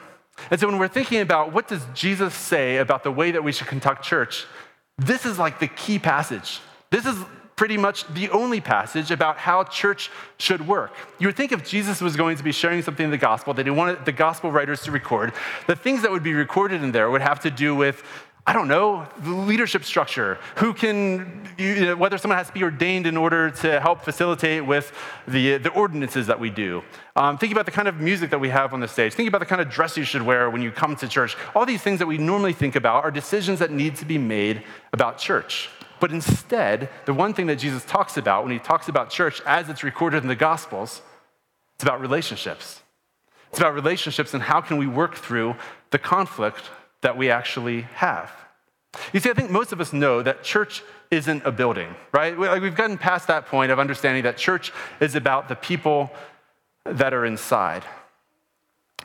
And 0.50 0.60
so, 0.60 0.68
when 0.68 0.78
we're 0.78 0.88
thinking 0.88 1.22
about 1.22 1.52
what 1.52 1.68
does 1.68 1.86
Jesus 1.94 2.34
say 2.34 2.78
about 2.78 3.04
the 3.04 3.12
way 3.12 3.32
that 3.32 3.44
we 3.44 3.52
should 3.52 3.68
conduct 3.68 4.04
church, 4.04 4.46
this 4.98 5.26
is 5.26 5.38
like 5.38 5.60
the 5.60 5.68
key 5.68 6.00
passage. 6.00 6.60
This 6.90 7.06
is 7.06 7.18
pretty 7.58 7.76
much 7.76 8.08
the 8.14 8.30
only 8.30 8.62
passage 8.62 9.12
about 9.12 9.38
how 9.38 9.64
church 9.66 10.10
should 10.38 10.66
work. 10.66 10.94
You 11.20 11.28
would 11.28 11.36
think 11.36 11.52
if 11.52 11.68
Jesus 11.68 12.00
was 12.00 12.16
going 12.16 12.38
to 12.38 12.44
be 12.44 12.54
sharing 12.54 12.82
something 12.84 13.04
in 13.04 13.12
the 13.12 13.18
gospel 13.18 13.54
that 13.56 13.66
he 13.66 13.72
wanted 13.72 14.06
the 14.06 14.12
gospel 14.14 14.52
writers 14.52 14.84
to 14.84 14.92
record, 14.92 15.34
the 15.66 15.76
things 15.76 16.04
that 16.04 16.12
would 16.12 16.24
be 16.24 16.34
recorded 16.34 16.84
in 16.84 16.92
there 16.94 17.10
would 17.10 17.22
have 17.22 17.42
to 17.42 17.52
do 17.52 17.76
with 17.76 18.04
I 18.50 18.54
don't 18.54 18.70
know, 18.70 19.06
the 19.24 19.32
leadership 19.32 19.84
structure, 19.84 20.38
who 20.56 20.74
can, 20.74 21.50
you 21.58 21.82
know, 21.82 21.96
whether 21.98 22.18
someone 22.18 22.38
has 22.38 22.48
to 22.48 22.54
be 22.54 22.64
ordained 22.64 23.06
in 23.06 23.18
order 23.18 23.52
to 23.52 23.82
help 23.82 24.06
facilitate 24.06 24.66
with 24.66 24.94
the, 25.28 25.58
the 25.58 25.70
ordinances 25.72 26.28
that 26.28 26.40
we 26.40 26.50
do. 26.50 26.82
Um, 27.18 27.38
think 27.38 27.52
about 27.52 27.66
the 27.66 27.74
kind 27.74 27.90
of 27.90 28.00
music 28.00 28.30
that 28.30 28.40
we 28.40 28.48
have 28.48 28.74
on 28.74 28.80
the 28.80 28.88
stage. 28.88 29.14
Think 29.16 29.28
about 29.28 29.40
the 29.40 29.46
kind 29.46 29.60
of 29.60 29.70
dress 29.70 29.98
you 29.98 30.06
should 30.06 30.22
wear 30.22 30.50
when 30.50 30.62
you 30.62 30.72
come 30.72 30.96
to 30.96 31.10
church. 31.10 31.36
All 31.56 31.66
these 31.66 31.82
things 31.82 32.00
that 32.00 32.06
we 32.06 32.18
normally 32.18 32.54
think 32.54 32.78
about 32.78 33.04
are 33.04 33.12
decisions 33.12 33.60
that 33.60 33.72
need 33.72 33.98
to 33.98 34.06
be 34.06 34.18
made 34.18 34.64
about 34.94 35.18
church. 35.18 35.70
But 36.00 36.12
instead, 36.12 36.90
the 37.06 37.14
one 37.14 37.34
thing 37.34 37.48
that 37.48 37.58
Jesus 37.58 37.84
talks 37.86 38.18
about 38.18 38.44
when 38.44 38.52
he 38.52 38.60
talks 38.60 38.88
about 38.88 39.10
church 39.10 39.42
as 39.46 39.70
it's 39.70 39.84
recorded 39.84 40.24
in 40.24 40.28
the 40.28 40.36
Gospels, 40.36 41.02
it's 41.76 41.84
about 41.84 42.02
relationships. 42.02 42.82
It's 43.50 43.60
about 43.60 43.74
relationships 43.74 44.34
and 44.34 44.44
how 44.44 44.62
can 44.62 44.78
we 44.78 44.88
work 44.88 45.16
through 45.16 45.56
the 45.92 46.00
conflict 46.00 46.64
that 47.02 47.18
we 47.18 47.32
actually 47.32 47.82
have. 47.94 48.32
You 49.14 49.20
see, 49.20 49.30
I 49.30 49.34
think 49.34 49.52
most 49.52 49.72
of 49.72 49.80
us 49.80 49.94
know 49.94 50.22
that 50.22 50.44
church 50.44 50.84
isn't 51.12 51.46
a 51.46 51.52
building, 51.52 51.96
right? 52.12 52.38
We've 52.38 52.76
gotten 52.76 52.98
past 52.98 53.28
that 53.28 53.46
point 53.46 53.72
of 53.72 53.80
understanding 53.80 54.24
that 54.24 54.38
church 54.38 54.74
is 55.00 55.16
about 55.16 55.48
the 55.48 55.56
people 55.56 56.12
that 56.84 57.14
are 57.14 57.26
inside. 57.26 57.84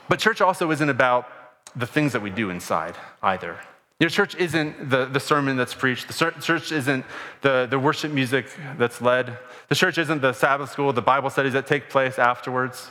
But 0.08 0.18
church 0.18 0.40
also 0.40 0.70
isn't 0.70 0.88
about 0.88 1.28
the 1.76 1.86
things 1.86 2.12
that 2.12 2.22
we 2.22 2.30
do 2.30 2.50
inside 2.50 2.96
either. 3.22 3.58
Your 4.02 4.10
church 4.10 4.34
isn't 4.34 4.90
the, 4.90 5.04
the 5.04 5.20
sermon 5.20 5.56
that's 5.56 5.74
preached. 5.74 6.08
The 6.08 6.34
church 6.40 6.72
isn't 6.72 7.04
the, 7.40 7.68
the 7.70 7.78
worship 7.78 8.10
music 8.10 8.46
that's 8.76 9.00
led. 9.00 9.38
The 9.68 9.76
church 9.76 9.96
isn't 9.96 10.20
the 10.20 10.32
Sabbath 10.32 10.72
school, 10.72 10.92
the 10.92 11.00
Bible 11.00 11.30
studies 11.30 11.52
that 11.52 11.68
take 11.68 11.88
place 11.88 12.18
afterwards. 12.18 12.90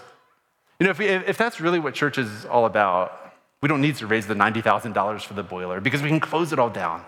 You 0.79 0.85
know, 0.85 0.91
if, 0.91 0.99
we, 0.99 1.07
if 1.07 1.37
that's 1.37 1.59
really 1.59 1.79
what 1.79 1.95
church 1.95 2.17
is 2.17 2.45
all 2.45 2.65
about, 2.65 3.33
we 3.61 3.67
don't 3.67 3.81
need 3.81 3.97
to 3.97 4.07
raise 4.07 4.25
the 4.25 4.35
$90,000 4.35 5.21
for 5.25 5.33
the 5.33 5.43
boiler 5.43 5.81
because 5.81 6.01
we 6.01 6.07
can 6.07 6.21
close 6.21 6.53
it 6.53 6.59
all 6.59 6.69
down, 6.69 7.03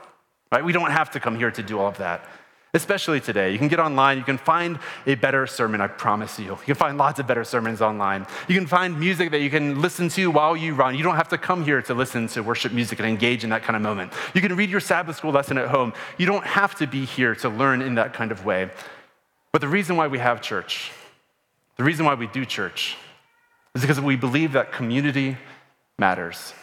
right? 0.51 0.65
We 0.65 0.73
don't 0.73 0.91
have 0.91 1.09
to 1.11 1.21
come 1.21 1.37
here 1.37 1.51
to 1.51 1.63
do 1.63 1.79
all 1.79 1.87
of 1.87 1.97
that 1.99 2.27
especially 2.75 3.21
today. 3.21 3.51
You 3.51 3.59
can 3.59 3.67
get 3.67 3.79
online, 3.79 4.17
you 4.17 4.23
can 4.23 4.39
find 4.39 4.79
a 5.05 5.13
better 5.13 5.45
sermon, 5.45 5.79
I 5.79 5.87
promise 5.87 6.39
you. 6.39 6.45
You 6.45 6.65
can 6.65 6.75
find 6.75 6.97
lots 6.97 7.19
of 7.19 7.27
better 7.27 7.43
sermons 7.43 7.81
online. 7.81 8.25
You 8.47 8.55
can 8.55 8.65
find 8.65 8.99
music 8.99 9.29
that 9.29 9.41
you 9.41 9.51
can 9.51 9.79
listen 9.79 10.09
to 10.09 10.31
while 10.31 10.57
you 10.57 10.73
run. 10.73 10.95
You 10.95 11.03
don't 11.03 11.15
have 11.15 11.29
to 11.29 11.37
come 11.37 11.63
here 11.63 11.83
to 11.83 11.93
listen 11.93 12.27
to 12.29 12.41
worship 12.41 12.71
music 12.71 12.97
and 12.97 13.07
engage 13.07 13.43
in 13.43 13.51
that 13.51 13.61
kind 13.61 13.75
of 13.75 13.83
moment. 13.83 14.11
You 14.33 14.41
can 14.41 14.55
read 14.55 14.71
your 14.71 14.79
Sabbath 14.79 15.17
school 15.17 15.31
lesson 15.31 15.59
at 15.59 15.67
home. 15.67 15.93
You 16.17 16.25
don't 16.25 16.45
have 16.45 16.73
to 16.75 16.87
be 16.87 17.05
here 17.05 17.35
to 17.35 17.49
learn 17.49 17.83
in 17.83 17.93
that 17.95 18.13
kind 18.13 18.31
of 18.31 18.43
way. 18.43 18.71
But 19.51 19.61
the 19.61 19.67
reason 19.67 19.95
why 19.95 20.07
we 20.07 20.17
have 20.17 20.41
church, 20.41 20.91
the 21.77 21.83
reason 21.83 22.07
why 22.07 22.15
we 22.15 22.25
do 22.25 22.43
church, 22.43 22.97
is 23.75 23.81
because 23.81 24.01
we 24.01 24.15
believe 24.15 24.53
that 24.53 24.71
community 24.71 25.37
matters. 25.99 26.53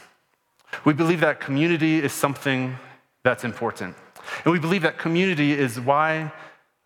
We 0.85 0.93
believe 0.93 1.21
that 1.21 1.39
community 1.39 1.99
is 1.99 2.13
something 2.13 2.77
that's 3.23 3.45
important. 3.45 3.95
And 4.45 4.53
we 4.53 4.59
believe 4.59 4.83
that 4.83 4.99
community 4.99 5.53
is 5.53 5.81
why 5.81 6.33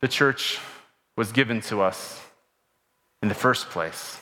the 0.00 0.08
church 0.08 0.58
was 1.16 1.32
given 1.32 1.60
to 1.62 1.80
us 1.80 2.20
in 3.22 3.28
the 3.28 3.34
first 3.34 3.70
place. 3.70 4.20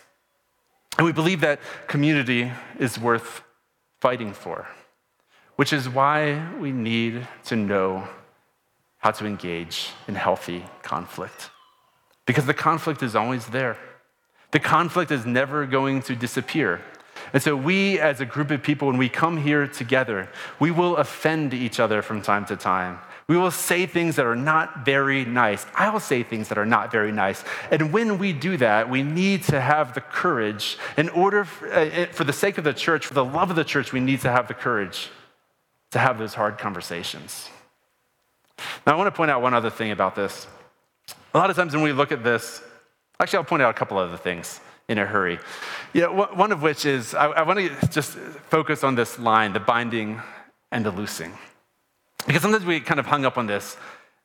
And 0.99 1.07
we 1.07 1.13
believe 1.13 1.41
that 1.41 1.61
community 1.87 2.53
is 2.79 2.99
worth 2.99 3.43
fighting 4.01 4.33
for, 4.33 4.69
which 5.57 5.73
is 5.73 5.89
why 5.89 6.47
we 6.61 6.71
need 6.71 7.27
to 7.47 7.57
know 7.57 8.07
how 8.99 9.11
to 9.11 9.27
engage 9.27 9.91
in 10.07 10.15
healthy 10.15 10.65
conflict. 10.83 11.51
Because 12.27 12.47
the 12.47 12.55
conflict 12.55 13.03
is 13.03 13.17
always 13.17 13.47
there. 13.47 13.77
The 14.53 14.61
conflict 14.61 15.11
is 15.11 15.27
never 15.27 15.67
going 15.67 16.03
to 16.03 16.15
disappear. 16.15 16.81
And 17.33 17.43
so, 17.43 17.57
we 17.57 17.99
as 17.99 18.21
a 18.21 18.27
group 18.27 18.51
of 18.51 18.63
people, 18.63 18.89
when 18.89 18.99
we 18.99 19.09
come 19.09 19.39
here 19.39 19.67
together, 19.67 20.29
we 20.61 20.71
will 20.71 20.97
offend 20.97 21.55
each 21.55 21.81
other 21.81 22.03
from 22.03 22.21
time 22.21 22.45
to 22.47 22.57
time. 22.57 22.99
We 23.29 23.37
will 23.37 23.51
say 23.51 23.87
things 23.87 24.17
that 24.17 24.27
are 24.27 24.37
not 24.37 24.85
very 24.85 25.25
nice. 25.25 25.65
I 25.75 25.91
will 25.91 26.01
say 26.01 26.23
things 26.23 26.49
that 26.49 26.59
are 26.59 26.67
not 26.67 26.91
very 26.91 27.13
nice. 27.13 27.45
And 27.71 27.93
when 27.93 28.19
we 28.19 28.33
do 28.33 28.57
that, 28.57 28.91
we 28.91 29.03
need 29.03 29.45
to 29.45 29.61
have 29.61 29.95
the 29.95 30.01
courage, 30.01 30.77
in 30.97 31.09
order, 31.11 31.45
for, 31.45 31.73
uh, 31.73 31.87
uh, 31.87 32.07
for 32.07 32.25
the 32.25 32.33
sake 32.33 32.59
of 32.59 32.65
the 32.65 32.75
church, 32.75 33.07
for 33.07 33.15
the 33.15 33.25
love 33.25 33.51
of 33.51 33.57
the 33.57 33.65
church, 33.65 33.93
we 33.93 34.01
need 34.01 34.21
to 34.23 34.31
have 34.31 34.49
the 34.49 34.55
courage 34.55 35.09
to 35.93 35.99
have 35.99 36.19
those 36.19 36.35
hard 36.35 36.59
conversations. 36.59 37.49
Now, 38.87 38.95
I 38.95 38.97
want 38.97 39.07
to 39.07 39.17
point 39.17 39.31
out 39.31 39.41
one 39.41 39.55
other 39.55 39.71
thing 39.71 39.93
about 39.93 40.15
this. 40.15 40.47
A 41.35 41.39
lot 41.39 41.49
of 41.49 41.57
times 41.57 41.73
when 41.75 41.83
we 41.83 41.93
look 41.93 42.13
at 42.13 42.25
this, 42.25 42.63
actually, 43.21 43.39
I'll 43.39 43.45
point 43.45 43.63
out 43.63 43.71
a 43.71 43.79
couple 43.79 43.99
other 43.99 44.17
things. 44.17 44.61
in 44.89 44.99
a 44.99 45.07
hurry. 45.07 45.39
Yeah, 45.93 46.07
one 46.07 46.53
of 46.53 46.63
which 46.63 46.85
is 46.85 47.15
I 47.15 47.43
want 47.43 47.59
to 47.59 47.89
just 47.89 48.13
focus 48.51 48.85
on 48.85 48.95
this 48.95 49.19
line 49.19 49.53
the 49.53 49.61
binding 49.61 50.21
and 50.71 50.85
the 50.85 50.91
loosing. 50.91 51.33
Because 52.27 52.43
sometimes 52.43 52.65
we 52.65 52.81
kind 52.81 53.01
of 53.01 53.07
hung 53.07 53.25
up 53.25 53.39
on 53.39 53.47
this. 53.47 53.77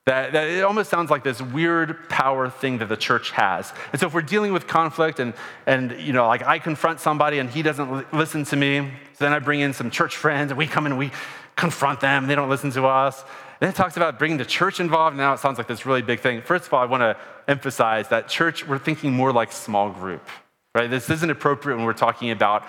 That, 0.05 0.31
that, 0.31 0.47
it 0.47 0.63
almost 0.63 0.89
sounds 0.89 1.11
like 1.11 1.25
this 1.25 1.41
weird 1.41 2.07
power 2.07 2.49
thing 2.49 2.77
that 2.77 2.87
the 2.87 2.95
church 2.95 3.31
has. 3.31 3.73
And 3.91 3.99
so 3.99 4.07
if 4.07 4.13
we're 4.13 4.21
dealing 4.21 4.53
with 4.53 4.65
conflict 4.65 5.19
and, 5.19 5.33
and 5.65 5.91
you 5.99 6.13
know, 6.13 6.25
like 6.27 6.43
I 6.43 6.59
confront 6.59 7.01
somebody 7.01 7.39
and 7.39 7.49
he 7.49 7.61
doesn't 7.61 8.13
listen 8.13 8.45
to 8.45 8.55
me, 8.55 8.89
so 9.15 9.25
then 9.25 9.33
I 9.33 9.39
bring 9.39 9.59
in 9.59 9.73
some 9.73 9.91
church 9.91 10.15
friends 10.15 10.49
and 10.49 10.57
we 10.57 10.65
come 10.65 10.85
in 10.85 10.93
and 10.93 10.99
we 10.99 11.11
confront 11.57 11.99
them 11.99 12.23
and 12.23 12.31
they 12.31 12.35
don't 12.35 12.49
listen 12.49 12.71
to 12.71 12.85
us. 12.85 13.21
And 13.21 13.29
Then 13.59 13.69
it 13.71 13.75
talks 13.75 13.97
about 13.97 14.17
bringing 14.17 14.37
the 14.37 14.45
church 14.45 14.79
involved. 14.79 15.17
Now 15.17 15.33
it 15.33 15.39
sounds 15.39 15.57
like 15.57 15.67
this 15.67 15.85
really 15.85 16.03
big 16.03 16.21
thing. 16.21 16.41
First 16.41 16.67
of 16.67 16.73
all, 16.73 16.81
I 16.81 16.85
want 16.85 17.01
to 17.01 17.17
emphasize 17.49 18.07
that 18.07 18.29
church, 18.29 18.65
we're 18.65 18.79
thinking 18.79 19.11
more 19.11 19.33
like 19.33 19.51
small 19.51 19.89
group, 19.89 20.25
right? 20.73 20.89
This 20.89 21.09
isn't 21.09 21.29
appropriate 21.29 21.75
when 21.75 21.85
we're 21.85 21.91
talking 21.91 22.31
about 22.31 22.65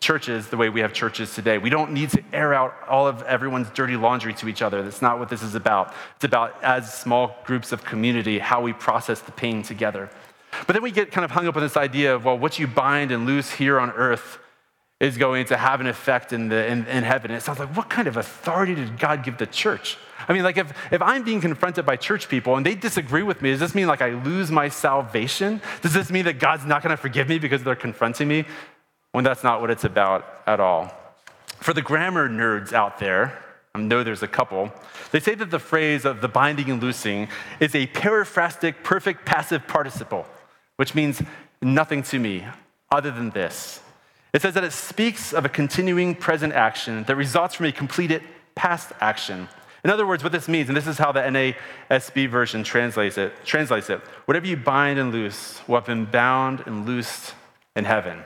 churches 0.00 0.48
the 0.48 0.56
way 0.56 0.68
we 0.68 0.80
have 0.80 0.92
churches 0.92 1.34
today. 1.34 1.58
We 1.58 1.70
don't 1.70 1.92
need 1.92 2.10
to 2.10 2.22
air 2.32 2.54
out 2.54 2.74
all 2.88 3.08
of 3.08 3.22
everyone's 3.22 3.68
dirty 3.70 3.96
laundry 3.96 4.32
to 4.34 4.48
each 4.48 4.62
other. 4.62 4.82
That's 4.82 5.02
not 5.02 5.18
what 5.18 5.28
this 5.28 5.42
is 5.42 5.54
about. 5.54 5.92
It's 6.16 6.24
about, 6.24 6.62
as 6.62 6.94
small 6.94 7.36
groups 7.44 7.72
of 7.72 7.84
community, 7.84 8.38
how 8.38 8.60
we 8.60 8.72
process 8.72 9.20
the 9.20 9.32
pain 9.32 9.62
together. 9.62 10.08
But 10.66 10.74
then 10.74 10.82
we 10.82 10.90
get 10.90 11.10
kind 11.10 11.24
of 11.24 11.32
hung 11.32 11.46
up 11.48 11.56
on 11.56 11.62
this 11.62 11.76
idea 11.76 12.14
of, 12.14 12.24
well, 12.24 12.38
what 12.38 12.58
you 12.58 12.66
bind 12.66 13.10
and 13.10 13.26
loose 13.26 13.50
here 13.50 13.78
on 13.78 13.90
earth 13.90 14.38
is 15.00 15.16
going 15.16 15.46
to 15.46 15.56
have 15.56 15.80
an 15.80 15.86
effect 15.86 16.32
in, 16.32 16.48
the, 16.48 16.66
in, 16.66 16.84
in 16.86 17.04
heaven. 17.04 17.30
It 17.30 17.40
sounds 17.42 17.60
like, 17.60 17.76
what 17.76 17.88
kind 17.88 18.08
of 18.08 18.16
authority 18.16 18.74
did 18.74 18.98
God 18.98 19.22
give 19.22 19.38
the 19.38 19.46
church? 19.46 19.96
I 20.26 20.32
mean, 20.32 20.42
like, 20.42 20.56
if, 20.56 20.72
if 20.92 21.00
I'm 21.00 21.22
being 21.22 21.40
confronted 21.40 21.86
by 21.86 21.94
church 21.94 22.28
people 22.28 22.56
and 22.56 22.66
they 22.66 22.74
disagree 22.74 23.22
with 23.22 23.40
me, 23.40 23.50
does 23.52 23.60
this 23.60 23.76
mean 23.76 23.86
like 23.86 24.02
I 24.02 24.10
lose 24.10 24.50
my 24.50 24.68
salvation? 24.68 25.62
Does 25.82 25.94
this 25.94 26.10
mean 26.10 26.24
that 26.24 26.40
God's 26.40 26.64
not 26.64 26.82
going 26.82 26.90
to 26.90 26.96
forgive 26.96 27.28
me 27.28 27.38
because 27.38 27.62
they're 27.62 27.76
confronting 27.76 28.26
me? 28.26 28.44
When 29.12 29.24
that's 29.24 29.44
not 29.44 29.60
what 29.60 29.70
it's 29.70 29.84
about 29.84 30.42
at 30.46 30.60
all. 30.60 30.92
For 31.60 31.72
the 31.72 31.82
grammar 31.82 32.28
nerds 32.28 32.72
out 32.72 32.98
there, 32.98 33.38
I 33.74 33.80
know 33.80 34.02
there's 34.02 34.22
a 34.22 34.28
couple, 34.28 34.72
they 35.10 35.20
say 35.20 35.34
that 35.34 35.50
the 35.50 35.58
phrase 35.58 36.04
of 36.04 36.20
the 36.20 36.28
binding 36.28 36.70
and 36.70 36.82
loosing 36.82 37.28
is 37.60 37.74
a 37.74 37.86
periphrastic 37.88 38.82
perfect 38.82 39.24
passive 39.24 39.66
participle, 39.66 40.26
which 40.76 40.94
means 40.94 41.22
nothing 41.62 42.02
to 42.04 42.18
me 42.18 42.44
other 42.90 43.10
than 43.10 43.30
this. 43.30 43.80
It 44.32 44.42
says 44.42 44.54
that 44.54 44.64
it 44.64 44.72
speaks 44.72 45.32
of 45.32 45.44
a 45.44 45.48
continuing 45.48 46.14
present 46.14 46.52
action 46.52 47.04
that 47.04 47.16
results 47.16 47.54
from 47.54 47.66
a 47.66 47.72
completed 47.72 48.22
past 48.54 48.92
action. 49.00 49.48
In 49.84 49.90
other 49.90 50.06
words, 50.06 50.22
what 50.22 50.32
this 50.32 50.48
means, 50.48 50.68
and 50.68 50.76
this 50.76 50.86
is 50.86 50.98
how 50.98 51.12
the 51.12 51.20
NASB 51.20 52.28
version 52.28 52.62
translates 52.62 53.16
it, 53.16 53.32
translates 53.44 53.88
it 53.90 54.00
whatever 54.26 54.46
you 54.46 54.56
bind 54.56 54.98
and 54.98 55.12
loose 55.12 55.60
will 55.66 55.76
have 55.76 55.86
been 55.86 56.04
bound 56.04 56.62
and 56.66 56.84
loosed 56.84 57.34
in 57.74 57.84
heaven. 57.84 58.22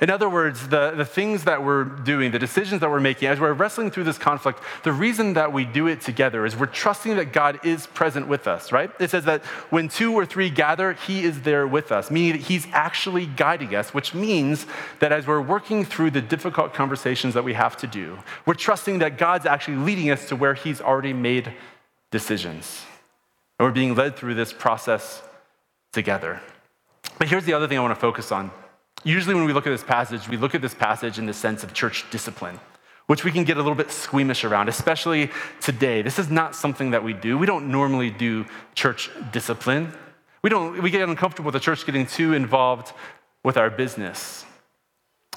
In 0.00 0.10
other 0.10 0.28
words, 0.28 0.68
the, 0.68 0.92
the 0.92 1.04
things 1.04 1.44
that 1.44 1.64
we're 1.64 1.84
doing, 1.84 2.30
the 2.30 2.38
decisions 2.38 2.80
that 2.80 2.90
we're 2.90 3.00
making, 3.00 3.28
as 3.28 3.40
we're 3.40 3.52
wrestling 3.52 3.90
through 3.90 4.04
this 4.04 4.18
conflict, 4.18 4.60
the 4.84 4.92
reason 4.92 5.34
that 5.34 5.52
we 5.52 5.64
do 5.64 5.86
it 5.86 6.00
together 6.00 6.46
is 6.46 6.56
we're 6.56 6.66
trusting 6.66 7.16
that 7.16 7.32
God 7.32 7.60
is 7.64 7.86
present 7.86 8.28
with 8.28 8.46
us, 8.46 8.72
right? 8.72 8.90
It 8.98 9.10
says 9.10 9.24
that 9.24 9.44
when 9.70 9.88
two 9.88 10.12
or 10.12 10.26
three 10.26 10.50
gather, 10.50 10.92
He 10.92 11.24
is 11.24 11.42
there 11.42 11.66
with 11.66 11.92
us, 11.92 12.10
meaning 12.10 12.32
that 12.32 12.42
He's 12.42 12.66
actually 12.72 13.26
guiding 13.26 13.74
us, 13.74 13.94
which 13.94 14.14
means 14.14 14.66
that 15.00 15.12
as 15.12 15.26
we're 15.26 15.40
working 15.40 15.84
through 15.84 16.10
the 16.10 16.22
difficult 16.22 16.74
conversations 16.74 17.34
that 17.34 17.44
we 17.44 17.54
have 17.54 17.76
to 17.78 17.86
do, 17.86 18.18
we're 18.46 18.54
trusting 18.54 18.98
that 19.00 19.18
God's 19.18 19.46
actually 19.46 19.78
leading 19.78 20.10
us 20.10 20.28
to 20.28 20.36
where 20.36 20.54
He's 20.54 20.80
already 20.80 21.12
made 21.12 21.52
decisions. 22.10 22.82
And 23.58 23.66
we're 23.66 23.72
being 23.72 23.94
led 23.94 24.16
through 24.16 24.34
this 24.34 24.52
process 24.52 25.22
together. 25.92 26.40
But 27.18 27.28
here's 27.28 27.44
the 27.44 27.52
other 27.52 27.66
thing 27.66 27.78
I 27.78 27.80
want 27.80 27.94
to 27.94 28.00
focus 28.00 28.30
on 28.30 28.50
Usually, 29.08 29.34
when 29.34 29.46
we 29.46 29.54
look 29.54 29.66
at 29.66 29.70
this 29.70 29.82
passage, 29.82 30.28
we 30.28 30.36
look 30.36 30.54
at 30.54 30.60
this 30.60 30.74
passage 30.74 31.18
in 31.18 31.24
the 31.24 31.32
sense 31.32 31.64
of 31.64 31.72
church 31.72 32.04
discipline, 32.10 32.60
which 33.06 33.24
we 33.24 33.32
can 33.32 33.42
get 33.42 33.56
a 33.56 33.60
little 33.60 33.74
bit 33.74 33.90
squeamish 33.90 34.44
around, 34.44 34.68
especially 34.68 35.30
today. 35.62 36.02
This 36.02 36.18
is 36.18 36.28
not 36.28 36.54
something 36.54 36.90
that 36.90 37.02
we 37.02 37.14
do. 37.14 37.38
We 37.38 37.46
don't 37.46 37.70
normally 37.70 38.10
do 38.10 38.44
church 38.74 39.08
discipline. 39.32 39.94
We, 40.42 40.50
don't, 40.50 40.82
we 40.82 40.90
get 40.90 41.08
uncomfortable 41.08 41.46
with 41.46 41.54
the 41.54 41.60
church 41.60 41.86
getting 41.86 42.04
too 42.04 42.34
involved 42.34 42.92
with 43.42 43.56
our 43.56 43.70
business. 43.70 44.44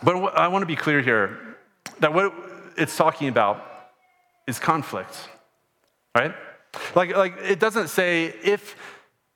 But 0.03 0.17
I 0.35 0.49
want 0.49 0.63
to 0.63 0.65
be 0.65 0.75
clear 0.75 1.01
here 1.01 1.55
that 2.01 2.13
what 2.13 2.33
it's 2.75 2.97
talking 2.97 3.29
about 3.29 3.65
is 4.47 4.59
conflict, 4.59 5.29
right? 6.13 6.35
Like, 6.93 7.15
like 7.15 7.37
it 7.37 7.61
doesn't 7.61 7.87
say 7.87 8.35
if 8.43 8.75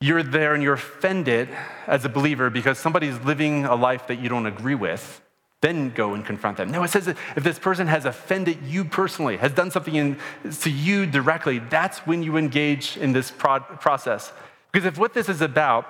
you're 0.01 0.23
there 0.23 0.53
and 0.53 0.61
you're 0.61 0.73
offended 0.73 1.49
as 1.87 2.05
a 2.05 2.09
believer 2.09 2.49
because 2.49 2.77
somebody's 2.77 3.17
living 3.19 3.65
a 3.65 3.75
life 3.75 4.07
that 4.07 4.19
you 4.19 4.29
don't 4.29 4.45
agree 4.45 4.75
with, 4.75 5.21
then 5.61 5.89
go 5.89 6.13
and 6.13 6.25
confront 6.25 6.57
them. 6.57 6.69
No, 6.69 6.83
it 6.83 6.89
says 6.89 7.05
that 7.05 7.17
if 7.35 7.43
this 7.43 7.57
person 7.57 7.87
has 7.87 8.05
offended 8.05 8.59
you 8.63 8.85
personally, 8.85 9.37
has 9.37 9.51
done 9.51 9.71
something 9.71 9.95
in, 9.95 10.17
to 10.61 10.69
you 10.69 11.05
directly, 11.05 11.59
that's 11.59 11.99
when 11.99 12.21
you 12.21 12.37
engage 12.37 12.97
in 12.97 13.13
this 13.13 13.31
process. 13.31 14.31
Because 14.71 14.85
if 14.85 14.97
what 14.97 15.13
this 15.13 15.29
is 15.29 15.41
about 15.41 15.87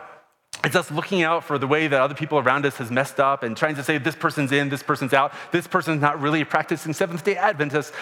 is 0.64 0.76
us 0.76 0.92
looking 0.92 1.24
out 1.24 1.44
for 1.44 1.58
the 1.58 1.68
way 1.68 1.88
that 1.88 2.00
other 2.00 2.16
people 2.16 2.40
around 2.40 2.66
us 2.66 2.78
has 2.78 2.90
messed 2.90 3.20
up 3.20 3.44
and 3.44 3.58
trying 3.58 3.76
to 3.76 3.84
say 3.84 3.98
this 3.98 4.16
person's 4.16 4.52
in, 4.52 4.70
this 4.70 4.84
person's 4.84 5.14
out, 5.14 5.34
this 5.52 5.68
person's 5.68 6.02
not 6.02 6.22
really 6.22 6.44
practicing 6.44 6.94
Seventh 6.94 7.24
day 7.24 7.36
Adventist, 7.36 7.94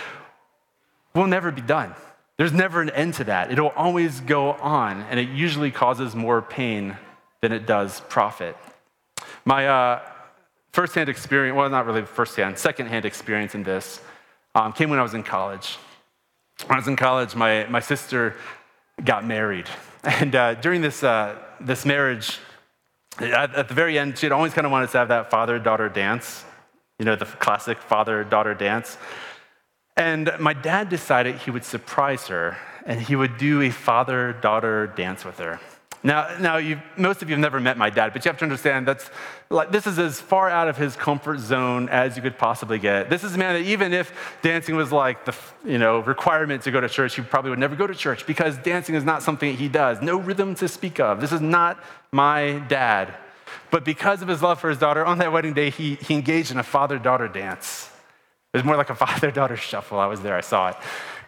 we'll 1.15 1.27
never 1.27 1.49
be 1.51 1.61
done. 1.61 1.95
There's 2.43 2.51
never 2.51 2.81
an 2.81 2.89
end 2.89 3.13
to 3.13 3.23
that. 3.23 3.53
It'll 3.53 3.69
always 3.69 4.19
go 4.19 4.51
on, 4.51 5.03
and 5.03 5.17
it 5.17 5.29
usually 5.29 5.71
causes 5.71 6.13
more 6.13 6.41
pain 6.41 6.97
than 7.39 7.53
it 7.53 7.65
does 7.65 8.01
profit. 8.09 8.57
My 9.45 9.65
uh, 9.65 10.01
firsthand 10.73 11.07
experience, 11.07 11.55
well, 11.55 11.69
not 11.69 11.85
really 11.85 12.03
firsthand, 12.03 12.57
secondhand 12.57 13.05
experience 13.05 13.55
in 13.55 13.63
this 13.63 14.01
um, 14.55 14.73
came 14.73 14.89
when 14.89 14.99
I 14.99 15.03
was 15.03 15.13
in 15.13 15.23
college. 15.23 15.77
When 16.65 16.75
I 16.75 16.79
was 16.79 16.87
in 16.89 16.97
college, 16.97 17.33
my, 17.33 17.65
my 17.67 17.79
sister 17.79 18.35
got 19.01 19.25
married. 19.25 19.69
And 20.03 20.35
uh, 20.35 20.55
during 20.55 20.81
this, 20.81 21.01
uh, 21.01 21.37
this 21.61 21.85
marriage, 21.85 22.39
at, 23.19 23.55
at 23.55 23.69
the 23.69 23.73
very 23.73 23.97
end, 23.97 24.17
she'd 24.17 24.33
always 24.33 24.53
kind 24.53 24.65
of 24.65 24.71
wanted 24.73 24.89
to 24.89 24.97
have 24.97 25.07
that 25.07 25.31
father 25.31 25.59
daughter 25.59 25.87
dance, 25.87 26.43
you 26.99 27.05
know, 27.05 27.15
the 27.15 27.23
classic 27.23 27.77
father 27.77 28.25
daughter 28.25 28.53
dance. 28.53 28.97
And 29.95 30.31
my 30.39 30.53
dad 30.53 30.89
decided 30.89 31.35
he 31.35 31.51
would 31.51 31.65
surprise 31.65 32.27
her 32.27 32.57
and 32.85 33.01
he 33.01 33.15
would 33.15 33.37
do 33.37 33.61
a 33.61 33.69
father 33.69 34.33
daughter 34.33 34.87
dance 34.87 35.23
with 35.23 35.37
her. 35.37 35.59
Now, 36.05 36.35
now 36.37 36.59
most 36.97 37.21
of 37.21 37.29
you 37.29 37.35
have 37.35 37.41
never 37.41 37.61
met 37.61 37.77
my 37.77 37.89
dad, 37.89 38.11
but 38.11 38.25
you 38.25 38.29
have 38.29 38.37
to 38.39 38.43
understand 38.43 38.85
that's 38.85 39.09
like, 39.49 39.71
this 39.71 39.87
is 39.87 39.97
as 39.99 40.19
far 40.19 40.49
out 40.49 40.67
of 40.67 40.75
his 40.75 40.97
comfort 40.97 41.39
zone 41.39 41.87
as 41.87 42.17
you 42.17 42.21
could 42.21 42.37
possibly 42.37 42.77
get. 42.77 43.09
This 43.09 43.23
is 43.23 43.35
a 43.35 43.37
man 43.37 43.53
that 43.53 43.69
even 43.69 43.93
if 43.93 44.11
dancing 44.41 44.75
was 44.75 44.91
like 44.91 45.23
the 45.23 45.35
you 45.63 45.77
know 45.77 45.99
requirement 45.99 46.63
to 46.63 46.71
go 46.71 46.81
to 46.81 46.89
church, 46.89 47.15
he 47.15 47.21
probably 47.21 47.51
would 47.51 47.59
never 47.59 47.75
go 47.75 47.87
to 47.87 47.95
church 47.95 48.25
because 48.25 48.57
dancing 48.57 48.95
is 48.95 49.05
not 49.05 49.23
something 49.23 49.55
he 49.55 49.69
does. 49.69 50.01
No 50.01 50.17
rhythm 50.17 50.55
to 50.55 50.67
speak 50.67 50.99
of. 50.99 51.21
This 51.21 51.31
is 51.31 51.41
not 51.41 51.81
my 52.11 52.59
dad. 52.67 53.13
But 53.71 53.85
because 53.85 54.21
of 54.21 54.27
his 54.27 54.41
love 54.41 54.59
for 54.59 54.69
his 54.69 54.77
daughter, 54.77 55.05
on 55.05 55.19
that 55.19 55.31
wedding 55.31 55.53
day, 55.53 55.69
he, 55.69 55.95
he 55.95 56.13
engaged 56.13 56.51
in 56.51 56.57
a 56.57 56.63
father 56.63 56.99
daughter 56.99 57.27
dance. 57.27 57.89
It 58.53 58.57
was 58.57 58.63
more 58.63 58.77
like 58.77 58.89
a 58.89 58.95
father 59.05 59.31
daughter 59.31 59.57
shuffle. 59.57 59.99
I 59.99 60.05
was 60.05 60.21
there, 60.21 60.35
I 60.35 60.41
saw 60.41 60.69
it. 60.69 60.75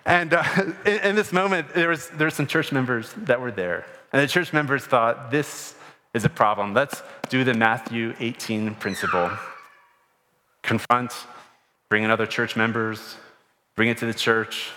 And 0.05 0.33
uh, 0.33 0.43
in, 0.85 0.99
in, 0.99 1.15
this 1.15 1.33
moment, 1.33 1.73
there 1.73 1.89
was, 1.89 2.09
there 2.09 2.27
were 2.27 2.31
some 2.31 2.47
church 2.47 2.71
members 2.71 3.13
that 3.17 3.41
were 3.41 3.51
there. 3.51 3.85
And 4.13 4.21
the 4.21 4.27
church 4.27 4.53
members 4.53 4.85
thought, 4.85 5.31
this 5.31 5.75
is 6.13 6.23
a 6.23 6.29
problem. 6.29 6.73
Let's 6.73 7.01
do 7.29 7.43
the 7.43 7.53
Matthew 7.53 8.13
18 8.19 8.75
principle 8.75 9.31
confront, 10.65 11.13
bring 11.89 12.03
in 12.03 12.09
other 12.09 12.25
church 12.25 12.55
members, 12.55 13.17
bring 13.75 13.89
it 13.89 13.97
to 13.99 14.05
the 14.05 14.13
church. 14.13 14.71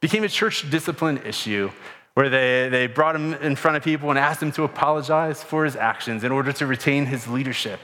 Became 0.00 0.24
a 0.24 0.28
church 0.28 0.70
discipline 0.70 1.18
issue 1.24 1.70
where 2.14 2.28
they, 2.28 2.68
they 2.68 2.86
brought 2.86 3.16
him 3.16 3.34
in 3.34 3.56
front 3.56 3.76
of 3.76 3.82
people 3.82 4.10
and 4.10 4.18
asked 4.18 4.42
him 4.42 4.52
to 4.52 4.64
apologize 4.64 5.42
for 5.42 5.64
his 5.64 5.76
actions 5.76 6.24
in 6.24 6.30
order 6.30 6.52
to 6.52 6.66
retain 6.66 7.06
his 7.06 7.26
leadership. 7.26 7.80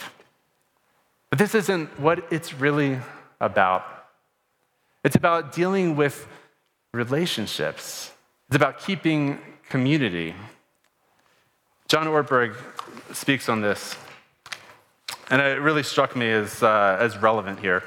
But 1.30 1.38
this 1.38 1.54
isn't 1.54 1.98
what 1.98 2.24
it's 2.30 2.54
really 2.54 2.98
about. 3.40 3.97
It's 5.08 5.16
about 5.16 5.52
dealing 5.52 5.96
with 5.96 6.28
relationships, 6.92 8.12
it's 8.46 8.56
about 8.56 8.80
keeping 8.80 9.38
community. 9.70 10.34
John 11.88 12.06
Ortberg 12.06 12.54
speaks 13.14 13.48
on 13.48 13.62
this, 13.62 13.96
and 15.30 15.40
it 15.40 15.62
really 15.62 15.82
struck 15.82 16.14
me 16.14 16.30
as, 16.30 16.62
uh, 16.62 16.98
as 17.00 17.16
relevant 17.16 17.60
here. 17.60 17.82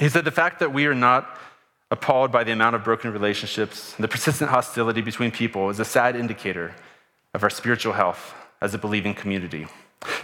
He 0.00 0.08
said, 0.08 0.24
The 0.24 0.32
fact 0.32 0.58
that 0.58 0.72
we 0.72 0.86
are 0.86 0.94
not 1.08 1.38
appalled 1.92 2.32
by 2.32 2.42
the 2.42 2.50
amount 2.50 2.74
of 2.74 2.82
broken 2.82 3.12
relationships 3.12 3.94
and 3.94 4.02
the 4.02 4.08
persistent 4.08 4.50
hostility 4.50 5.02
between 5.02 5.30
people 5.30 5.70
is 5.70 5.78
a 5.78 5.84
sad 5.84 6.16
indicator 6.16 6.74
of 7.32 7.44
our 7.44 7.50
spiritual 7.50 7.92
health 7.92 8.34
as 8.60 8.74
a 8.74 8.78
believing 8.78 9.14
community. 9.14 9.68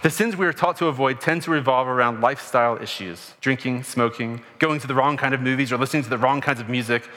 The 0.01 0.09
sins 0.09 0.35
we 0.35 0.45
are 0.45 0.53
taught 0.53 0.77
to 0.77 0.87
avoid 0.87 1.21
tend 1.21 1.43
to 1.43 1.51
revolve 1.51 1.87
around 1.87 2.21
lifestyle 2.21 2.81
issues 2.81 3.33
drinking, 3.41 3.83
smoking, 3.83 4.41
going 4.59 4.79
to 4.79 4.87
the 4.87 4.95
wrong 4.95 5.17
kind 5.17 5.33
of 5.33 5.41
movies, 5.41 5.71
or 5.71 5.77
listening 5.77 6.03
to 6.03 6.09
the 6.09 6.17
wrong 6.17 6.41
kinds 6.41 6.59
of 6.59 6.69
music. 6.69 7.07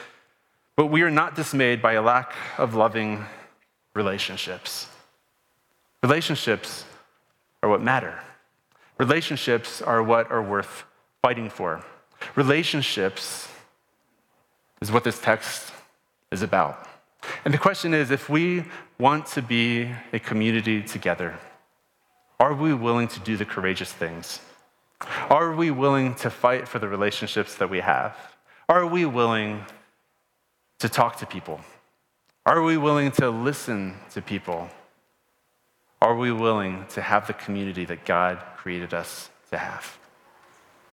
But 0.75 0.87
we 0.87 1.01
are 1.01 1.11
not 1.11 1.35
dismayed 1.35 1.81
by 1.81 1.93
a 1.93 2.01
lack 2.01 2.33
of 2.57 2.75
loving 2.75 3.25
relationships. 3.95 4.87
Relationships 6.03 6.85
are 7.63 7.69
what 7.69 7.81
matter. 7.81 8.19
Relationships 8.97 9.81
are 9.81 10.01
what 10.03 10.31
are 10.31 10.41
worth 10.41 10.83
fighting 11.21 11.49
for. 11.49 11.83
Relationships 12.35 13.47
is 14.81 14.91
what 14.91 15.03
this 15.03 15.19
text 15.19 15.71
is 16.31 16.41
about. 16.41 16.87
And 17.45 17.53
the 17.53 17.57
question 17.57 17.93
is 17.93 18.11
if 18.11 18.29
we 18.29 18.65
want 18.99 19.25
to 19.27 19.41
be 19.41 19.89
a 20.13 20.19
community 20.19 20.81
together, 20.81 21.37
are 22.41 22.55
we 22.55 22.73
willing 22.73 23.07
to 23.07 23.19
do 23.19 23.37
the 23.37 23.45
courageous 23.45 23.93
things? 23.93 24.39
Are 25.29 25.53
we 25.53 25.69
willing 25.69 26.15
to 26.15 26.31
fight 26.31 26.67
for 26.67 26.79
the 26.79 26.87
relationships 26.87 27.53
that 27.57 27.69
we 27.69 27.81
have? 27.81 28.17
Are 28.67 28.87
we 28.87 29.05
willing 29.05 29.63
to 30.79 30.89
talk 30.89 31.17
to 31.17 31.27
people? 31.27 31.61
Are 32.43 32.63
we 32.63 32.77
willing 32.77 33.11
to 33.11 33.29
listen 33.29 33.97
to 34.13 34.23
people? 34.23 34.71
Are 36.01 36.15
we 36.15 36.31
willing 36.31 36.85
to 36.95 37.01
have 37.03 37.27
the 37.27 37.33
community 37.33 37.85
that 37.85 38.05
God 38.05 38.39
created 38.57 38.91
us 38.91 39.29
to 39.51 39.59
have? 39.59 39.99